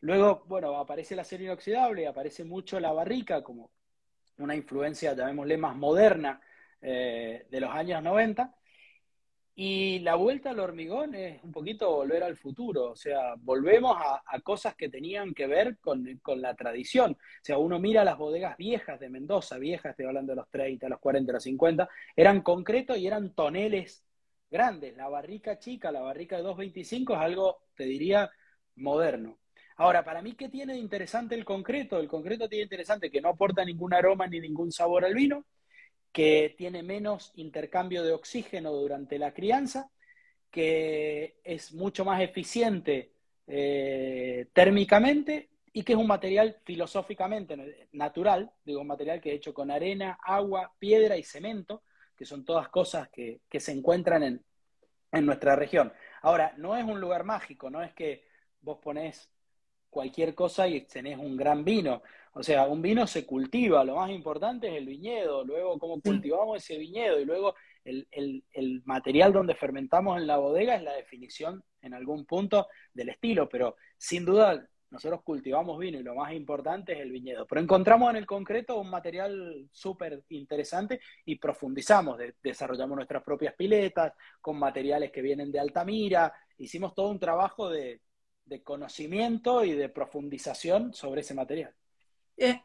Luego, 0.00 0.44
bueno, 0.46 0.76
aparece 0.76 1.14
el 1.14 1.20
acero 1.20 1.44
inoxidable, 1.44 2.06
aparece 2.06 2.44
mucho 2.44 2.80
la 2.80 2.92
barrica 2.92 3.42
como 3.42 3.70
una 4.38 4.54
influencia, 4.54 5.14
llamémosle, 5.14 5.56
más 5.56 5.76
moderna 5.76 6.40
eh, 6.80 7.46
de 7.50 7.60
los 7.60 7.70
años 7.70 8.02
90. 8.02 8.54
Y 9.56 10.00
la 10.00 10.16
vuelta 10.16 10.50
al 10.50 10.58
hormigón 10.58 11.14
es 11.14 11.42
un 11.44 11.52
poquito 11.52 11.88
volver 11.94 12.24
al 12.24 12.36
futuro, 12.36 12.90
o 12.90 12.96
sea, 12.96 13.34
volvemos 13.38 13.96
a, 13.96 14.40
cosas 14.40 14.74
que 14.74 14.88
tenían 14.88 15.32
que 15.32 15.46
ver 15.46 15.78
con, 15.78 16.04
la 16.40 16.54
tradición. 16.56 17.12
O 17.12 17.16
sea, 17.40 17.58
uno 17.58 17.78
mira 17.78 18.02
las 18.02 18.18
bodegas 18.18 18.56
viejas 18.56 18.98
de 18.98 19.10
Mendoza, 19.10 19.58
viejas, 19.58 19.90
estoy 19.90 20.06
hablando 20.06 20.32
de 20.32 20.36
los 20.36 20.50
30, 20.50 20.88
los 20.88 20.98
40, 20.98 21.32
los 21.32 21.42
50, 21.44 21.88
eran 22.16 22.42
concretos 22.42 22.98
y 22.98 23.06
eran 23.06 23.32
toneles 23.32 24.04
grandes. 24.50 24.96
La 24.96 25.08
barrica 25.08 25.58
chica, 25.60 25.92
la 25.92 26.00
barrica 26.00 26.36
de 26.36 26.42
225 26.42 27.14
es 27.14 27.20
algo, 27.20 27.58
te 27.76 27.84
diría, 27.84 28.30
moderno. 28.74 29.38
Ahora, 29.76 30.04
para 30.04 30.22
mí, 30.22 30.34
¿qué 30.34 30.48
tiene 30.48 30.74
de 30.74 30.78
interesante 30.80 31.34
el 31.36 31.44
concreto? 31.44 31.98
El 31.98 32.08
concreto 32.08 32.48
tiene 32.48 32.64
interesante 32.64 33.10
que 33.10 33.20
no 33.20 33.28
aporta 33.30 33.64
ningún 33.64 33.94
aroma 33.94 34.26
ni 34.26 34.40
ningún 34.40 34.72
sabor 34.72 35.04
al 35.04 35.14
vino, 35.14 35.44
que 36.14 36.54
tiene 36.56 36.84
menos 36.84 37.32
intercambio 37.34 38.04
de 38.04 38.12
oxígeno 38.12 38.70
durante 38.70 39.18
la 39.18 39.34
crianza, 39.34 39.90
que 40.48 41.40
es 41.42 41.74
mucho 41.74 42.04
más 42.04 42.22
eficiente 42.22 43.10
eh, 43.48 44.46
térmicamente 44.52 45.50
y 45.72 45.82
que 45.82 45.94
es 45.94 45.98
un 45.98 46.06
material 46.06 46.56
filosóficamente 46.64 47.88
natural, 47.90 48.52
digo, 48.64 48.80
un 48.80 48.86
material 48.86 49.20
que 49.20 49.30
es 49.30 49.36
hecho 49.38 49.52
con 49.52 49.72
arena, 49.72 50.16
agua, 50.22 50.72
piedra 50.78 51.16
y 51.16 51.24
cemento, 51.24 51.82
que 52.16 52.24
son 52.24 52.44
todas 52.44 52.68
cosas 52.68 53.08
que, 53.08 53.40
se 53.58 53.72
encuentran 53.72 54.22
en, 54.22 54.44
en 55.10 55.26
nuestra 55.26 55.56
región. 55.56 55.92
Ahora, 56.22 56.54
no 56.58 56.76
es 56.76 56.84
un 56.84 57.00
lugar 57.00 57.24
mágico, 57.24 57.70
no 57.70 57.82
es 57.82 57.92
que 57.92 58.24
vos 58.60 58.78
ponés 58.80 59.33
cualquier 59.94 60.34
cosa 60.34 60.66
y 60.66 60.80
tenés 60.82 61.18
un 61.18 61.36
gran 61.36 61.64
vino. 61.64 62.02
O 62.32 62.42
sea, 62.42 62.66
un 62.66 62.82
vino 62.82 63.06
se 63.06 63.24
cultiva, 63.24 63.84
lo 63.84 63.94
más 63.94 64.10
importante 64.10 64.66
es 64.68 64.74
el 64.74 64.86
viñedo, 64.86 65.44
luego 65.44 65.78
cómo 65.78 66.00
cultivamos 66.00 66.56
ese 66.58 66.76
viñedo 66.76 67.20
y 67.20 67.24
luego 67.24 67.54
el, 67.84 68.08
el, 68.10 68.82
material 68.84 69.32
donde 69.32 69.54
fermentamos 69.54 70.18
en 70.18 70.26
la 70.26 70.38
bodega 70.38 70.74
es 70.74 70.82
la 70.82 70.94
definición 70.94 71.62
en 71.80 71.94
algún 71.94 72.26
punto 72.26 72.66
del 72.92 73.10
estilo, 73.10 73.48
pero 73.48 73.76
sin 73.96 74.24
duda 74.24 74.68
nosotros 74.90 75.22
cultivamos 75.22 75.78
vino 75.78 76.00
y 76.00 76.02
lo 76.02 76.16
más 76.16 76.32
importante 76.32 76.94
es 76.94 77.00
el 77.00 77.12
viñedo. 77.12 77.46
Pero 77.46 77.60
encontramos 77.60 78.10
en 78.10 78.16
el 78.16 78.26
concreto 78.26 78.80
un 78.80 78.90
material 78.90 79.68
súper 79.70 80.24
interesante 80.30 81.00
y 81.24 81.36
profundizamos, 81.36 82.18
desarrollamos 82.42 82.96
nuestras 82.96 83.22
propias 83.22 83.54
piletas 83.54 84.12
con 84.40 84.58
materiales 84.58 85.12
que 85.12 85.22
vienen 85.22 85.52
de 85.52 85.60
Altamira, 85.60 86.32
hicimos 86.58 86.94
todo 86.94 87.10
un 87.10 87.20
trabajo 87.20 87.68
de, 87.68 88.00
de 88.46 88.62
conocimiento 88.62 89.64
y 89.64 89.72
de 89.72 89.88
profundización 89.88 90.94
sobre 90.94 91.22
esse 91.22 91.34
material. 91.34 91.72
É, 92.36 92.60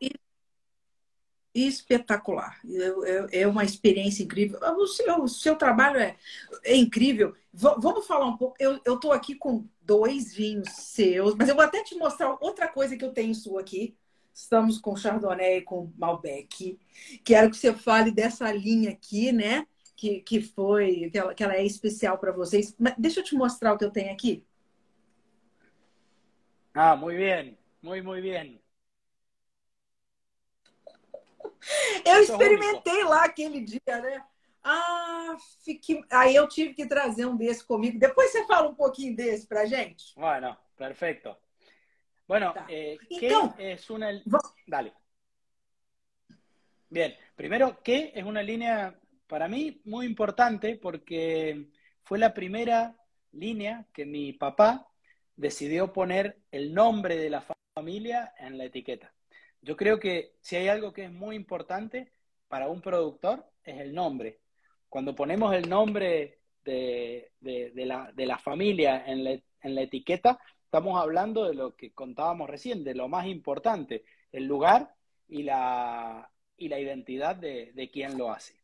espetacular. 1.54 2.60
É, 2.66 3.42
é, 3.42 3.48
uma 3.48 3.64
experiência 3.64 4.24
incrível. 4.24 4.60
O 4.78 4.88
seu, 4.88 5.28
seu 5.28 5.56
trabalho 5.56 6.00
é, 6.00 6.16
é 6.64 6.76
incrível. 6.76 7.36
V 7.52 7.70
vamos 7.80 8.06
falar 8.06 8.28
um 8.28 8.38
pouco. 8.38 8.56
Eu 8.60 8.78
estou 8.86 9.12
aqui 9.12 9.36
com 9.36 9.66
dois 9.82 10.34
vinhos 10.34 10.70
seus, 10.70 11.36
mas 11.36 11.50
eu 11.50 11.56
vou 11.56 11.64
até 11.64 11.84
te 11.84 11.96
mostrar 11.96 12.38
outra 12.42 12.68
coisa 12.68 12.96
que 12.96 13.04
eu 13.04 13.12
tenho 13.12 13.34
sua 13.34 13.62
aqui. 13.62 13.96
Estamos 14.34 14.78
com 14.78 14.96
Chardonnay 14.96 15.58
e 15.58 15.62
com 15.62 15.92
Malbec. 15.98 16.80
Quero 17.24 17.50
que 17.50 17.58
você 17.58 17.74
fale 17.74 18.12
dessa 18.12 18.52
linha 18.52 18.92
aqui, 18.92 19.32
né? 19.32 19.68
Que, 19.96 20.22
que 20.22 20.40
foi, 20.40 21.10
que 21.12 21.18
ela, 21.18 21.34
que 21.34 21.44
ela 21.44 21.56
é 21.56 21.66
especial 21.66 22.18
para 22.18 22.32
vocês. 22.32 22.74
Mas 22.80 22.94
deixa 22.98 23.20
eu 23.20 23.24
te 23.24 23.36
mostrar 23.36 23.74
o 23.74 23.78
que 23.78 23.84
eu 23.84 23.92
tenho 23.92 24.14
aqui. 24.14 24.46
Ah, 26.74 26.96
muy 26.96 27.16
bien, 27.16 27.58
muy, 27.82 28.02
muy 28.02 28.22
bien. 28.22 28.62
Eu 32.06 32.22
experimentei 32.22 33.04
lá 33.04 33.26
aquele 33.26 33.62
dia, 33.62 34.02
né? 34.02 34.24
Ah, 34.64 35.36
fiquei... 35.64 36.02
aí 36.12 36.36
eu 36.36 36.48
tive 36.48 36.74
que 36.74 36.86
trazer 36.86 37.26
um 37.26 37.36
desse 37.36 37.66
comigo. 37.66 38.00
Depois 38.00 38.32
você 38.32 38.46
fala 38.46 38.70
um 38.70 38.76
pouquinho 38.76 39.16
desse 39.16 39.48
pra 39.48 39.66
gente. 39.66 40.14
Bueno, 40.16 40.58
perfecto. 40.76 41.36
Bueno, 42.28 42.54
tá. 42.54 42.66
eh, 42.70 42.98
então, 43.10 43.54
¿qué 43.54 43.72
es 43.74 43.90
una... 43.90 44.22
Dale. 44.68 44.94
Bien, 46.90 47.16
primero, 47.36 47.82
¿qué 47.84 48.12
es 48.16 48.24
una 48.24 48.42
línea 48.42 49.00
para 49.28 49.48
mí 49.48 49.82
muy 49.86 50.06
importante? 50.06 50.76
Porque 50.76 51.70
fue 52.04 52.18
la 52.18 52.34
primera 52.34 52.96
línea 53.32 53.86
que 53.94 54.06
mi 54.06 54.34
papá 54.34 54.89
decidió 55.40 55.94
poner 55.94 56.38
el 56.52 56.74
nombre 56.74 57.16
de 57.16 57.30
la 57.30 57.46
familia 57.74 58.34
en 58.38 58.58
la 58.58 58.66
etiqueta. 58.66 59.14
Yo 59.62 59.78
creo 59.78 59.98
que 59.98 60.34
si 60.42 60.58
hay 60.58 60.68
algo 60.68 60.92
que 60.92 61.06
es 61.06 61.12
muy 61.12 61.38
importante 61.38 62.12
para 62.50 62.68
un 62.68 62.82
productor 62.82 63.46
es 63.64 63.80
el 63.80 63.94
nombre. 63.94 64.42
Cuando 64.90 65.16
ponemos 65.16 65.54
el 65.54 65.70
nombre 65.70 66.40
de, 66.66 67.32
la, 67.42 68.38
familia 68.38 69.06
en 69.08 69.24
la, 69.24 69.82
etiqueta, 69.82 70.40
estamos 70.66 71.02
hablando 71.02 71.46
de 71.46 71.54
lo 71.54 71.74
que 71.74 71.94
contábamos 71.94 72.50
recién, 72.50 72.84
de 72.84 72.96
lo 72.96 73.08
más 73.08 73.26
importante, 73.26 74.04
el 74.34 74.44
lugar 74.44 74.94
y 75.30 75.44
la, 75.44 76.30
y 76.58 76.68
la 76.68 76.80
identidad 76.80 77.38
de, 77.38 77.72
de 77.74 77.90
quien 77.90 78.18
lo 78.18 78.30
hace. 78.30 78.56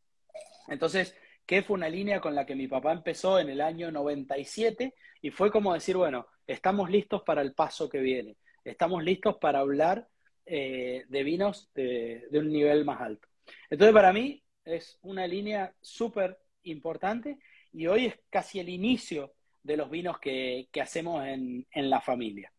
Entonces, 0.68 1.16
¿qué 1.46 1.62
fue 1.62 1.74
una 1.74 1.88
línea 1.88 2.20
con 2.20 2.34
la 2.34 2.44
que 2.44 2.54
mi 2.54 2.68
papá 2.68 2.92
empezó 2.92 3.38
en 3.38 3.48
el 3.48 3.62
año 3.62 3.90
97 3.90 4.94
y 5.22 5.30
fue 5.30 5.50
como 5.50 5.72
decir, 5.72 5.96
bueno, 5.96 6.26
estamos 6.46 6.90
listos 6.90 7.22
para 7.22 7.42
el 7.42 7.54
paso 7.54 7.88
que 7.88 7.98
viene, 7.98 8.36
estamos 8.64 9.02
listos 9.02 9.36
para 9.38 9.60
hablar 9.60 10.08
eh, 10.44 11.04
de 11.08 11.24
vinos 11.24 11.70
de, 11.74 12.28
un 12.32 12.50
nivel 12.50 12.84
más 12.84 13.00
alto. 13.00 13.28
Entonces, 13.68 13.92
para 13.92 14.12
mí 14.12 14.42
es 14.64 14.98
una 15.02 15.26
línea 15.26 15.74
súper 15.80 16.38
importante 16.62 17.38
y 17.72 17.86
hoy 17.86 18.06
es 18.06 18.18
casi 18.30 18.60
el 18.60 18.68
inicio 18.68 19.34
de 19.62 19.76
los 19.76 19.90
vinos 19.90 20.18
que, 20.20 20.68
hacemos 20.80 21.24
en, 21.26 21.66
la 21.72 22.00
familia. 22.00 22.52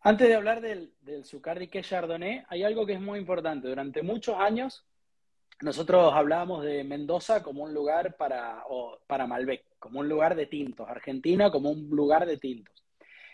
Antes 0.00 0.28
de 0.28 0.34
hablar 0.34 0.60
del, 0.60 0.94
del 1.00 1.24
que 1.70 1.82
Chardonnay, 1.82 2.44
hay 2.48 2.62
algo 2.62 2.86
que 2.86 2.94
es 2.94 3.00
muy 3.00 3.18
importante. 3.18 3.68
Durante 3.68 4.02
muchos 4.02 4.36
años 4.38 4.86
nosotros 5.60 6.12
hablábamos 6.12 6.64
de 6.64 6.84
Mendoza 6.84 7.42
como 7.42 7.64
un 7.64 7.72
lugar 7.72 8.16
para, 8.16 8.62
para 9.06 9.26
Malbec, 9.26 9.64
como 9.78 10.00
un 10.00 10.08
lugar 10.08 10.34
de 10.34 10.46
tintos, 10.46 10.88
Argentina 10.88 11.50
como 11.50 11.70
un 11.70 11.88
lugar 11.90 12.26
de 12.26 12.36
tintos. 12.36 12.74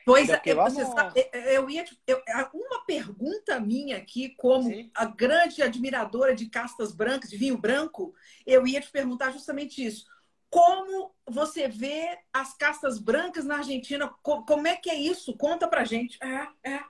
Pois 0.05 0.29
é, 0.29 0.41
vamos... 0.55 0.75
você 0.75 0.85
sabe, 0.85 1.31
eu 1.33 1.71
ia 1.71 1.85
eu, 2.07 2.21
uma 2.53 2.85
pergunta 2.85 3.61
minha 3.61 3.97
aqui, 3.97 4.31
como 4.31 4.69
Sim. 4.69 4.91
a 4.95 5.07
grande 5.07 5.63
admiradora 5.63 6.35
de 6.35 6.47
castas 6.47 6.93
brancas, 6.93 7.31
de 7.31 7.37
vinho 7.37 7.57
branco, 7.57 8.13
eu 8.45 8.67
ia 8.67 8.81
te 8.81 8.91
perguntar 8.91 9.31
justamente 9.31 9.85
isso. 9.85 10.07
Como 10.51 11.15
você 11.25 11.69
vê 11.69 12.19
as 12.33 12.55
castas 12.55 12.99
brancas 12.99 13.45
na 13.45 13.59
Argentina? 13.59 14.13
Como 14.23 14.67
é 14.67 14.77
que 14.77 14.91
é 14.91 14.95
isso? 14.95 15.37
Conta 15.37 15.67
pra 15.69 15.85
gente. 15.85 16.19
É, 16.23 16.71
é. 16.75 16.81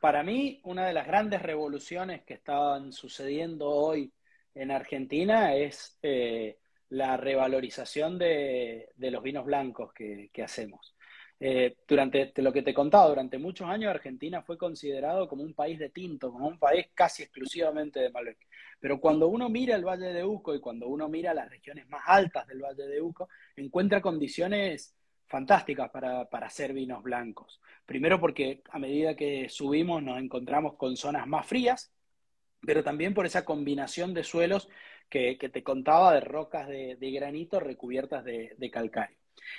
Para 0.00 0.22
mí, 0.22 0.60
una 0.62 0.86
de 0.86 0.92
las 0.92 1.06
grandes 1.06 1.40
revoluciones 1.40 2.22
que 2.24 2.34
están 2.34 2.92
sucediendo 2.92 3.70
hoy 3.70 4.12
en 4.56 4.70
Argentina 4.70 5.54
es 5.54 5.98
eh, 6.02 6.58
la 6.88 7.16
revalorización 7.16 8.18
de, 8.18 8.88
de, 8.96 9.10
los 9.10 9.22
vinos 9.22 9.44
blancos 9.44 9.92
que, 9.92 10.30
que 10.32 10.42
hacemos. 10.42 10.96
Eh, 11.38 11.76
durante 11.86 12.32
lo 12.36 12.50
que 12.50 12.62
te 12.62 12.72
contaba, 12.72 13.08
durante 13.08 13.38
muchos 13.38 13.68
años 13.68 13.90
Argentina 13.90 14.40
fue 14.40 14.56
considerado 14.56 15.28
como 15.28 15.42
un 15.42 15.52
país 15.52 15.78
de 15.78 15.90
tinto, 15.90 16.32
como 16.32 16.48
un 16.48 16.58
país 16.58 16.86
casi 16.94 17.22
exclusivamente 17.24 18.00
de 18.00 18.10
Malbec. 18.10 18.38
Pero 18.80 18.98
cuando 18.98 19.28
uno 19.28 19.48
mira 19.50 19.76
el 19.76 19.84
Valle 19.84 20.12
de 20.14 20.24
Uco 20.24 20.54
y 20.54 20.60
cuando 20.60 20.88
uno 20.88 21.08
mira 21.08 21.34
las 21.34 21.50
regiones 21.50 21.86
más 21.88 22.02
altas 22.06 22.46
del 22.46 22.62
Valle 22.62 22.86
de 22.86 23.02
Uco, 23.02 23.28
encuentra 23.56 24.00
condiciones 24.00 24.96
fantásticas 25.26 25.90
para, 25.90 26.22
hacer 26.22 26.72
vinos 26.72 27.02
blancos. 27.02 27.60
Primero 27.84 28.18
porque 28.18 28.62
a 28.70 28.78
medida 28.78 29.14
que 29.14 29.48
subimos 29.48 30.02
nos 30.02 30.18
encontramos 30.18 30.74
con 30.76 30.96
zonas 30.96 31.26
más 31.26 31.46
frías, 31.46 31.92
pero 32.66 32.84
también 32.84 33.14
por 33.14 33.24
esa 33.24 33.44
combinación 33.44 34.12
de 34.12 34.24
suelos 34.24 34.68
que, 35.08 35.36
te 35.36 35.62
contaba 35.62 36.12
de 36.12 36.20
rocas 36.20 36.68
de, 36.68 37.10
granito 37.12 37.60
recubiertas 37.60 38.24
de 38.24 38.70
calcario. 38.72 39.16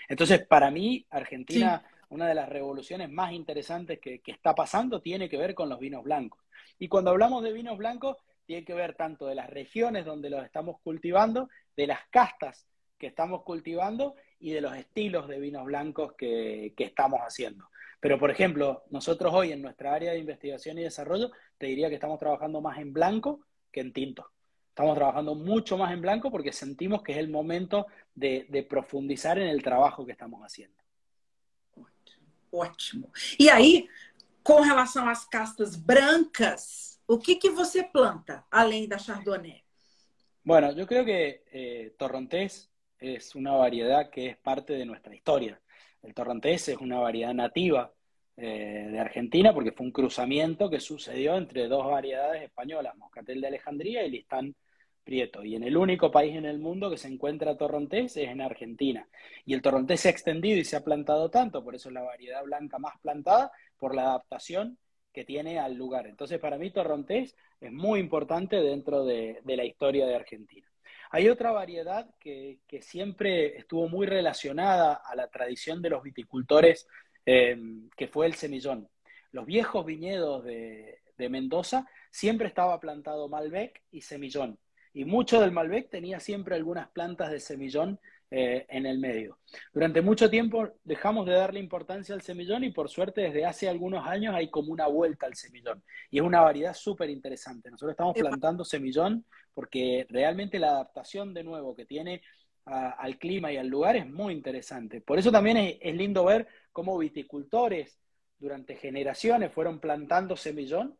Entonces, 0.07 0.45
para 0.45 0.71
mí, 0.71 1.05
Argentina, 1.09 1.83
una 2.09 2.27
de 2.27 2.35
las 2.35 2.49
revoluciones 2.49 3.09
más 3.09 3.31
interesantes 3.33 3.99
que, 3.99 4.21
está 4.25 4.55
pasando 4.55 5.01
tiene 5.01 5.29
que 5.29 5.37
ver 5.37 5.53
con 5.53 5.69
los 5.69 5.79
vinos 5.79 6.03
blancos. 6.03 6.41
Y 6.79 6.87
cuando 6.87 7.11
hablamos 7.11 7.43
de 7.43 7.53
vinos 7.53 7.77
blancos, 7.77 8.17
tiene 8.45 8.63
que 8.63 8.73
ver 8.73 8.95
tanto 8.95 9.27
de 9.27 9.35
las 9.35 9.49
regiones 9.49 10.05
donde 10.05 10.29
los 10.29 10.43
estamos 10.43 10.79
cultivando, 10.81 11.49
de 11.75 11.87
las 11.87 12.07
castas 12.09 12.65
que 12.97 13.07
estamos 13.07 13.43
cultivando 13.43 14.15
y 14.39 14.51
de 14.51 14.61
los 14.61 14.75
estilos 14.75 15.27
de 15.27 15.39
vinos 15.39 15.65
blancos 15.65 16.13
que, 16.13 16.73
que, 16.75 16.85
estamos 16.85 17.19
haciendo. 17.19 17.69
Pero, 17.99 18.19
por 18.19 18.29
ejemplo, 18.29 18.83
nosotros 18.89 19.33
hoy 19.33 19.51
en 19.51 19.61
nuestra 19.61 19.93
área 19.93 20.11
de 20.11 20.19
investigación 20.19 20.77
y 20.77 20.83
desarrollo, 20.83 21.31
te 21.57 21.67
diría 21.67 21.89
que 21.89 21.95
estamos 21.95 22.19
trabajando 22.19 22.61
más 22.61 22.77
en 22.77 22.93
blanco 22.93 23.41
que 23.71 23.81
en 23.81 23.93
tinto. 23.93 24.29
Estamos 24.69 24.95
trabajando 24.95 25.33
mucho 25.33 25.77
más 25.77 25.91
en 25.91 26.01
blanco 26.01 26.29
porque 26.29 26.53
sentimos 26.53 27.01
que 27.01 27.13
es 27.13 27.17
el 27.17 27.29
momento 27.29 27.87
de, 28.13 28.45
de 28.49 28.61
profundizar 28.61 29.39
en 29.39 29.47
el 29.47 29.63
trabajo 29.63 30.05
que 30.05 30.11
estamos 30.11 30.41
haciendo. 30.43 30.77
Ótimo. 32.51 33.11
E 33.39 33.49
aí, 33.49 33.89
com 34.43 34.61
relação 34.61 35.09
às 35.09 35.25
castas 35.25 35.75
brancas, 35.75 37.01
o 37.07 37.17
que, 37.17 37.35
que 37.35 37.49
você 37.49 37.83
planta 37.83 38.45
além 38.51 38.87
da 38.87 38.97
Chardonnay? 38.97 39.63
Bueno, 40.43 40.71
yo 40.71 40.87
creo 40.87 41.03
que 41.03 41.43
eh, 41.51 41.95
Torrontés 41.97 42.71
es 42.99 43.35
una 43.35 43.53
variedad 43.53 44.09
que 44.09 44.27
es 44.27 44.37
parte 44.37 44.73
de 44.73 44.85
nuestra 44.85 45.13
historia. 45.13 45.59
El 46.03 46.13
Torrontés 46.13 46.69
es 46.69 46.77
una 46.77 46.99
variedad 46.99 47.33
nativa 47.33 47.91
eh, 48.35 48.87
de 48.91 48.99
Argentina 48.99 49.53
porque 49.53 49.71
fue 49.71 49.85
un 49.85 49.91
cruzamiento 49.91 50.69
que 50.69 50.79
sucedió 50.79 51.35
entre 51.35 51.67
dos 51.67 51.85
variedades 51.85 52.43
españolas, 52.43 52.95
Moscatel 52.97 53.41
de 53.41 53.47
Alejandría 53.47 54.05
y 54.05 54.11
Listán 54.11 54.55
Prieto. 55.03 55.43
Y 55.43 55.55
en 55.55 55.63
el 55.63 55.77
único 55.77 56.11
país 56.11 56.35
en 56.35 56.45
el 56.45 56.59
mundo 56.59 56.89
que 56.89 56.97
se 56.97 57.07
encuentra 57.07 57.57
torrontés 57.57 58.17
es 58.17 58.29
en 58.29 58.41
Argentina. 58.41 59.07
Y 59.45 59.53
el 59.53 59.61
torrontés 59.61 60.01
se 60.01 60.09
ha 60.09 60.11
extendido 60.11 60.59
y 60.59 60.65
se 60.65 60.75
ha 60.75 60.83
plantado 60.83 61.29
tanto, 61.29 61.63
por 61.63 61.75
eso 61.75 61.89
es 61.89 61.93
la 61.93 62.03
variedad 62.03 62.43
blanca 62.43 62.77
más 62.77 62.97
plantada, 63.01 63.51
por 63.77 63.95
la 63.95 64.03
adaptación 64.03 64.77
que 65.13 65.25
tiene 65.25 65.59
al 65.59 65.73
lugar. 65.73 66.05
Entonces, 66.05 66.39
para 66.39 66.57
mí, 66.57 66.69
torrontés 66.69 67.35
es 67.59 67.71
muy 67.71 67.99
importante 67.99 68.57
dentro 68.57 69.03
de, 69.03 69.41
la 69.45 69.65
historia 69.65 70.05
de 70.05 70.15
Argentina. 70.15 70.66
Hay 71.11 71.29
otra 71.29 71.51
variedad 71.51 72.09
que, 72.19 72.59
siempre 72.81 73.57
estuvo 73.57 73.87
muy 73.87 74.05
relacionada 74.05 74.93
a 74.93 75.15
la 75.15 75.27
tradición 75.27 75.81
de 75.81 75.89
los 75.89 76.03
viticultores, 76.03 76.87
eh, 77.25 77.57
que 77.95 78.07
fue 78.07 78.25
el 78.25 78.33
semillón. 78.33 78.87
Los 79.31 79.45
viejos 79.45 79.85
viñedos 79.85 80.43
de, 80.43 80.99
de 81.17 81.29
Mendoza 81.29 81.85
siempre 82.11 82.47
estaba 82.47 82.79
plantado 82.79 83.27
Malbec 83.27 83.81
y 83.91 84.01
semillón 84.01 84.59
y 84.97 85.05
mucho 85.05 85.39
del 85.39 85.51
Malbec 85.51 85.91
tenía 85.91 86.19
siempre 86.19 86.55
algunas 86.55 86.89
plantas 86.89 87.29
de 87.29 87.39
semillón 87.39 87.99
eh, 88.29 88.65
en 88.69 88.85
el 88.85 88.99
medio. 88.99 89.39
Durante 89.73 90.01
mucho 90.01 90.29
tiempo 90.29 90.69
dejamos 90.83 91.25
de 91.25 91.33
darle 91.33 91.59
importancia 91.59 92.13
al 92.13 92.21
semillón 92.21 92.63
y 92.63 92.71
por 92.71 92.89
suerte 92.89 93.21
desde 93.21 93.45
hace 93.45 93.69
algunos 93.69 94.05
años 94.05 94.35
hay 94.35 94.49
como 94.49 94.73
una 94.73 94.87
vuelta 94.87 95.25
al 95.25 95.35
semillón. 95.35 95.81
Y 96.09 96.17
es 96.17 96.23
una 96.23 96.41
variedad 96.41 96.73
súper 96.73 97.09
interesante. 97.09 97.71
Nosotros 97.71 97.91
estamos 97.91 98.17
plantando 98.17 98.65
semillón 98.65 99.25
porque 99.53 100.05
realmente 100.09 100.59
la 100.59 100.71
adaptación 100.71 101.33
de 101.33 101.43
nuevo 101.43 101.73
que 101.75 101.85
tiene 101.85 102.21
al 102.65 103.17
clima 103.17 103.49
y 103.51 103.55
al 103.55 103.67
lugar 103.67 103.95
es 103.95 104.05
muy 104.05 104.33
interesante. 104.33 104.99
Por 104.99 105.17
eso 105.17 105.31
también 105.31 105.77
es 105.79 105.95
lindo 105.95 106.25
ver 106.25 106.47
cómo 106.73 106.97
viticultores 106.97 107.97
durante 108.37 108.75
generaciones 108.75 109.53
fueron 109.53 109.79
plantando 109.79 110.35
semillón 110.35 110.97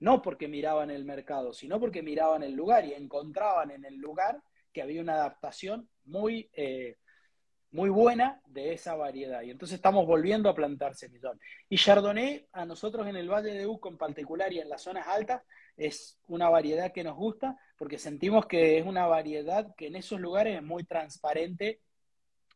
no 0.00 0.22
porque 0.22 0.48
miraban 0.48 0.90
el 0.90 1.04
mercado, 1.04 1.52
sino 1.52 1.78
porque 1.78 2.02
miraban 2.02 2.42
el 2.42 2.54
lugar 2.54 2.86
y 2.86 2.94
encontraban 2.94 3.70
en 3.70 3.84
el 3.84 3.96
lugar 3.96 4.42
que 4.72 4.82
había 4.82 5.02
una 5.02 5.14
adaptación 5.14 5.88
muy, 6.04 6.50
eh, 6.54 6.96
muy 7.72 7.90
buena 7.90 8.40
de 8.46 8.72
esa 8.72 8.96
variedad. 8.96 9.42
Y 9.42 9.50
entonces 9.50 9.76
estamos 9.76 10.06
volviendo 10.06 10.48
a 10.48 10.54
plantar 10.54 10.94
semillón. 10.94 11.40
Y 11.68 11.76
Chardonnay, 11.76 12.48
a 12.52 12.64
nosotros 12.64 13.06
en 13.06 13.16
el 13.16 13.30
Valle 13.30 13.52
de 13.52 13.66
Uco 13.66 13.88
en 13.88 13.98
particular 13.98 14.52
y 14.52 14.60
en 14.60 14.68
las 14.68 14.82
zonas 14.82 15.06
altas, 15.06 15.42
es 15.76 16.18
una 16.26 16.48
variedad 16.48 16.92
que 16.92 17.04
nos 17.04 17.16
gusta 17.16 17.58
porque 17.76 17.98
sentimos 17.98 18.46
que 18.46 18.78
es 18.78 18.86
una 18.86 19.06
variedad 19.06 19.74
que 19.76 19.86
en 19.86 19.96
esos 19.96 20.20
lugares 20.20 20.56
es 20.56 20.62
muy 20.62 20.84
transparente 20.84 21.80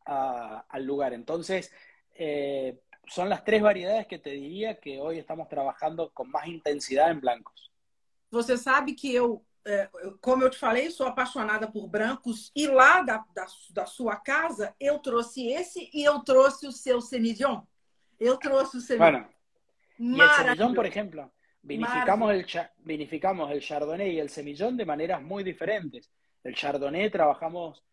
al 0.05 0.85
lugar. 0.85 1.13
Entonces, 1.13 1.71
eh, 2.13 2.79
son 3.07 3.29
las 3.29 3.43
tres 3.43 3.61
variedades 3.61 4.07
que 4.07 4.19
te 4.19 4.31
diría 4.31 4.79
que 4.79 4.99
hoy 4.99 5.17
estamos 5.17 5.47
trabajando 5.47 6.11
con 6.11 6.29
más 6.29 6.47
intensidad 6.47 7.09
en 7.09 7.21
blancos. 7.21 7.71
Você 8.31 8.57
sabe 8.57 8.95
que 8.95 9.13
eu, 9.13 9.44
como 10.21 10.43
eu 10.43 10.49
te 10.49 10.57
falei, 10.57 10.91
sou 10.91 11.07
apaixonada 11.07 11.67
por 11.67 11.87
brancos 11.87 12.51
e 12.55 12.67
lá 12.67 13.01
da, 13.01 13.25
da, 13.33 13.45
da 13.71 13.85
sua 13.85 14.15
casa 14.15 14.75
eu 14.79 14.99
trouxe 14.99 15.47
esse 15.47 15.89
e 15.93 16.03
eu 16.03 16.19
trouxe 16.19 16.67
o 16.67 16.71
seu 16.71 17.01
Semillon. 17.01 17.61
Eu 18.19 18.37
trouxe 18.37 18.77
o 18.77 18.81
Semillon. 18.81 19.11
Bueno, 19.11 19.29
y 19.97 20.21
el 20.21 20.29
Semillon, 20.29 20.73
por 20.75 20.85
ejemplo, 20.85 21.31
vinificamos 21.63 22.31
el, 22.31 22.45
vinificamos 22.77 23.51
el 23.51 23.61
Chardonnay 23.61 24.11
y 24.11 24.19
el 24.19 24.29
Semillon 24.29 24.77
de 24.77 24.85
maneras 24.85 25.21
muy 25.21 25.43
diferentes. 25.43 26.11
El 26.43 26.53
Chardonnay 26.53 27.09
trabajamos, 27.09 27.83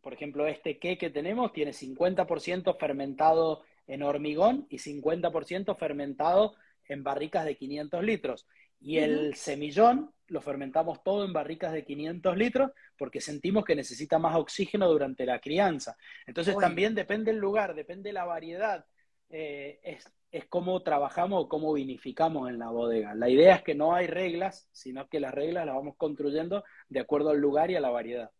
por 0.00 0.14
ejemplo, 0.14 0.46
este 0.46 0.78
que 0.78 0.96
que 0.96 1.10
tenemos 1.10 1.52
tiene 1.52 1.72
50% 1.72 2.78
fermentado 2.78 3.62
en 3.86 4.02
hormigón 4.02 4.66
y 4.70 4.78
50% 4.78 5.76
fermentado 5.76 6.54
en 6.88 7.02
barricas 7.02 7.44
de 7.44 7.56
500 7.56 8.02
litros. 8.02 8.46
Y 8.80 8.98
el 8.98 9.34
semillón 9.34 10.12
lo 10.28 10.40
fermentamos 10.40 11.02
todo 11.02 11.24
en 11.24 11.32
barricas 11.32 11.72
de 11.72 11.84
500 11.84 12.36
litros 12.36 12.70
porque 12.96 13.20
sentimos 13.20 13.64
que 13.64 13.76
necesita 13.76 14.18
más 14.18 14.36
oxígeno 14.36 14.88
durante 14.88 15.26
la 15.26 15.40
crianza. 15.40 15.96
Entonces 16.26 16.56
también 16.58 16.94
depende 16.94 17.30
el 17.30 17.38
lugar, 17.38 17.74
depende 17.74 18.12
la 18.12 18.24
variedad, 18.24 18.84
eh, 19.28 19.80
es, 19.82 20.10
es 20.30 20.46
cómo 20.46 20.82
trabajamos 20.82 21.44
o 21.44 21.48
cómo 21.48 21.72
vinificamos 21.72 22.48
en 22.48 22.58
la 22.58 22.70
bodega. 22.70 23.14
La 23.14 23.28
idea 23.28 23.56
es 23.56 23.62
que 23.62 23.74
no 23.74 23.94
hay 23.94 24.06
reglas, 24.06 24.68
sino 24.72 25.08
que 25.08 25.20
las 25.20 25.34
reglas 25.34 25.66
las 25.66 25.74
vamos 25.74 25.96
construyendo 25.96 26.64
de 26.88 27.00
acuerdo 27.00 27.30
al 27.30 27.38
lugar 27.38 27.70
y 27.70 27.76
a 27.76 27.80
la 27.80 27.90
variedad. 27.90 28.30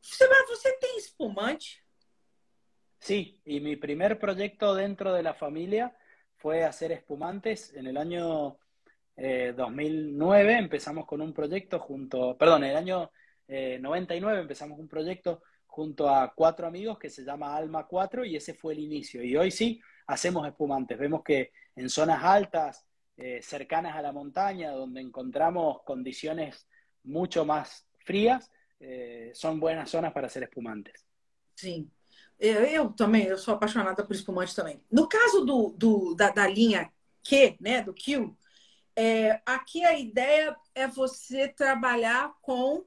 ¿Usted 0.00 0.26
tiene 0.80 0.96
espumante? 0.98 1.66
Sí, 2.98 3.40
y 3.44 3.60
mi 3.60 3.76
primer 3.76 4.18
proyecto 4.18 4.74
dentro 4.74 5.12
de 5.12 5.22
la 5.22 5.34
familia 5.34 5.96
fue 6.36 6.64
hacer 6.64 6.92
espumantes. 6.92 7.72
En 7.74 7.86
el 7.86 7.96
año 7.96 8.58
2009 9.16 10.52
eh, 10.52 10.58
empezamos 10.58 11.06
con 11.06 11.20
un 11.20 11.32
proyecto 11.32 11.78
junto, 11.78 12.36
perdón, 12.36 12.64
en 12.64 12.70
el 12.70 12.76
año 12.76 13.10
99 13.48 14.38
eh, 14.38 14.42
empezamos 14.42 14.78
un 14.78 14.88
proyecto 14.88 15.42
junto 15.66 16.08
a 16.08 16.32
cuatro 16.34 16.66
amigos 16.66 16.98
que 16.98 17.10
se 17.10 17.24
llama 17.24 17.56
Alma 17.56 17.86
4 17.86 18.24
y 18.24 18.36
ese 18.36 18.54
fue 18.54 18.74
el 18.74 18.80
inicio. 18.80 19.22
Y 19.22 19.36
hoy 19.36 19.50
sí 19.50 19.80
hacemos 20.06 20.46
espumantes. 20.46 20.98
Vemos 20.98 21.22
que 21.22 21.52
en 21.76 21.88
zonas 21.88 22.22
altas, 22.22 22.86
eh, 23.16 23.40
cercanas 23.42 23.96
a 23.96 24.02
la 24.02 24.12
montaña, 24.12 24.72
donde 24.72 25.00
encontramos 25.00 25.82
condiciones 25.84 26.68
mucho 27.04 27.44
más 27.44 27.86
frías, 27.98 28.50
son 29.32 29.60
buenas 29.60 29.88
zonas 29.88 30.12
para 30.12 30.26
hacer 30.26 30.42
espumantes. 30.42 31.06
Sí. 31.54 31.88
Eu 32.38 32.92
também, 32.92 33.26
eu 33.26 33.38
sou 33.38 33.54
apaixonada 33.54 34.04
por 34.04 34.14
espumante 34.14 34.54
também. 34.54 34.82
No 34.90 35.08
caso 35.08 35.44
do, 35.44 35.70
do 35.70 36.14
da, 36.14 36.30
da, 36.30 36.46
linha 36.46 36.90
Q, 37.22 37.56
né, 37.60 37.82
do 37.82 37.94
Q, 37.94 38.36
é, 38.96 39.40
aqui 39.44 39.84
a 39.84 39.98
ideia 39.98 40.56
é 40.74 40.86
você 40.86 41.48
trabalhar 41.48 42.34
com 42.40 42.84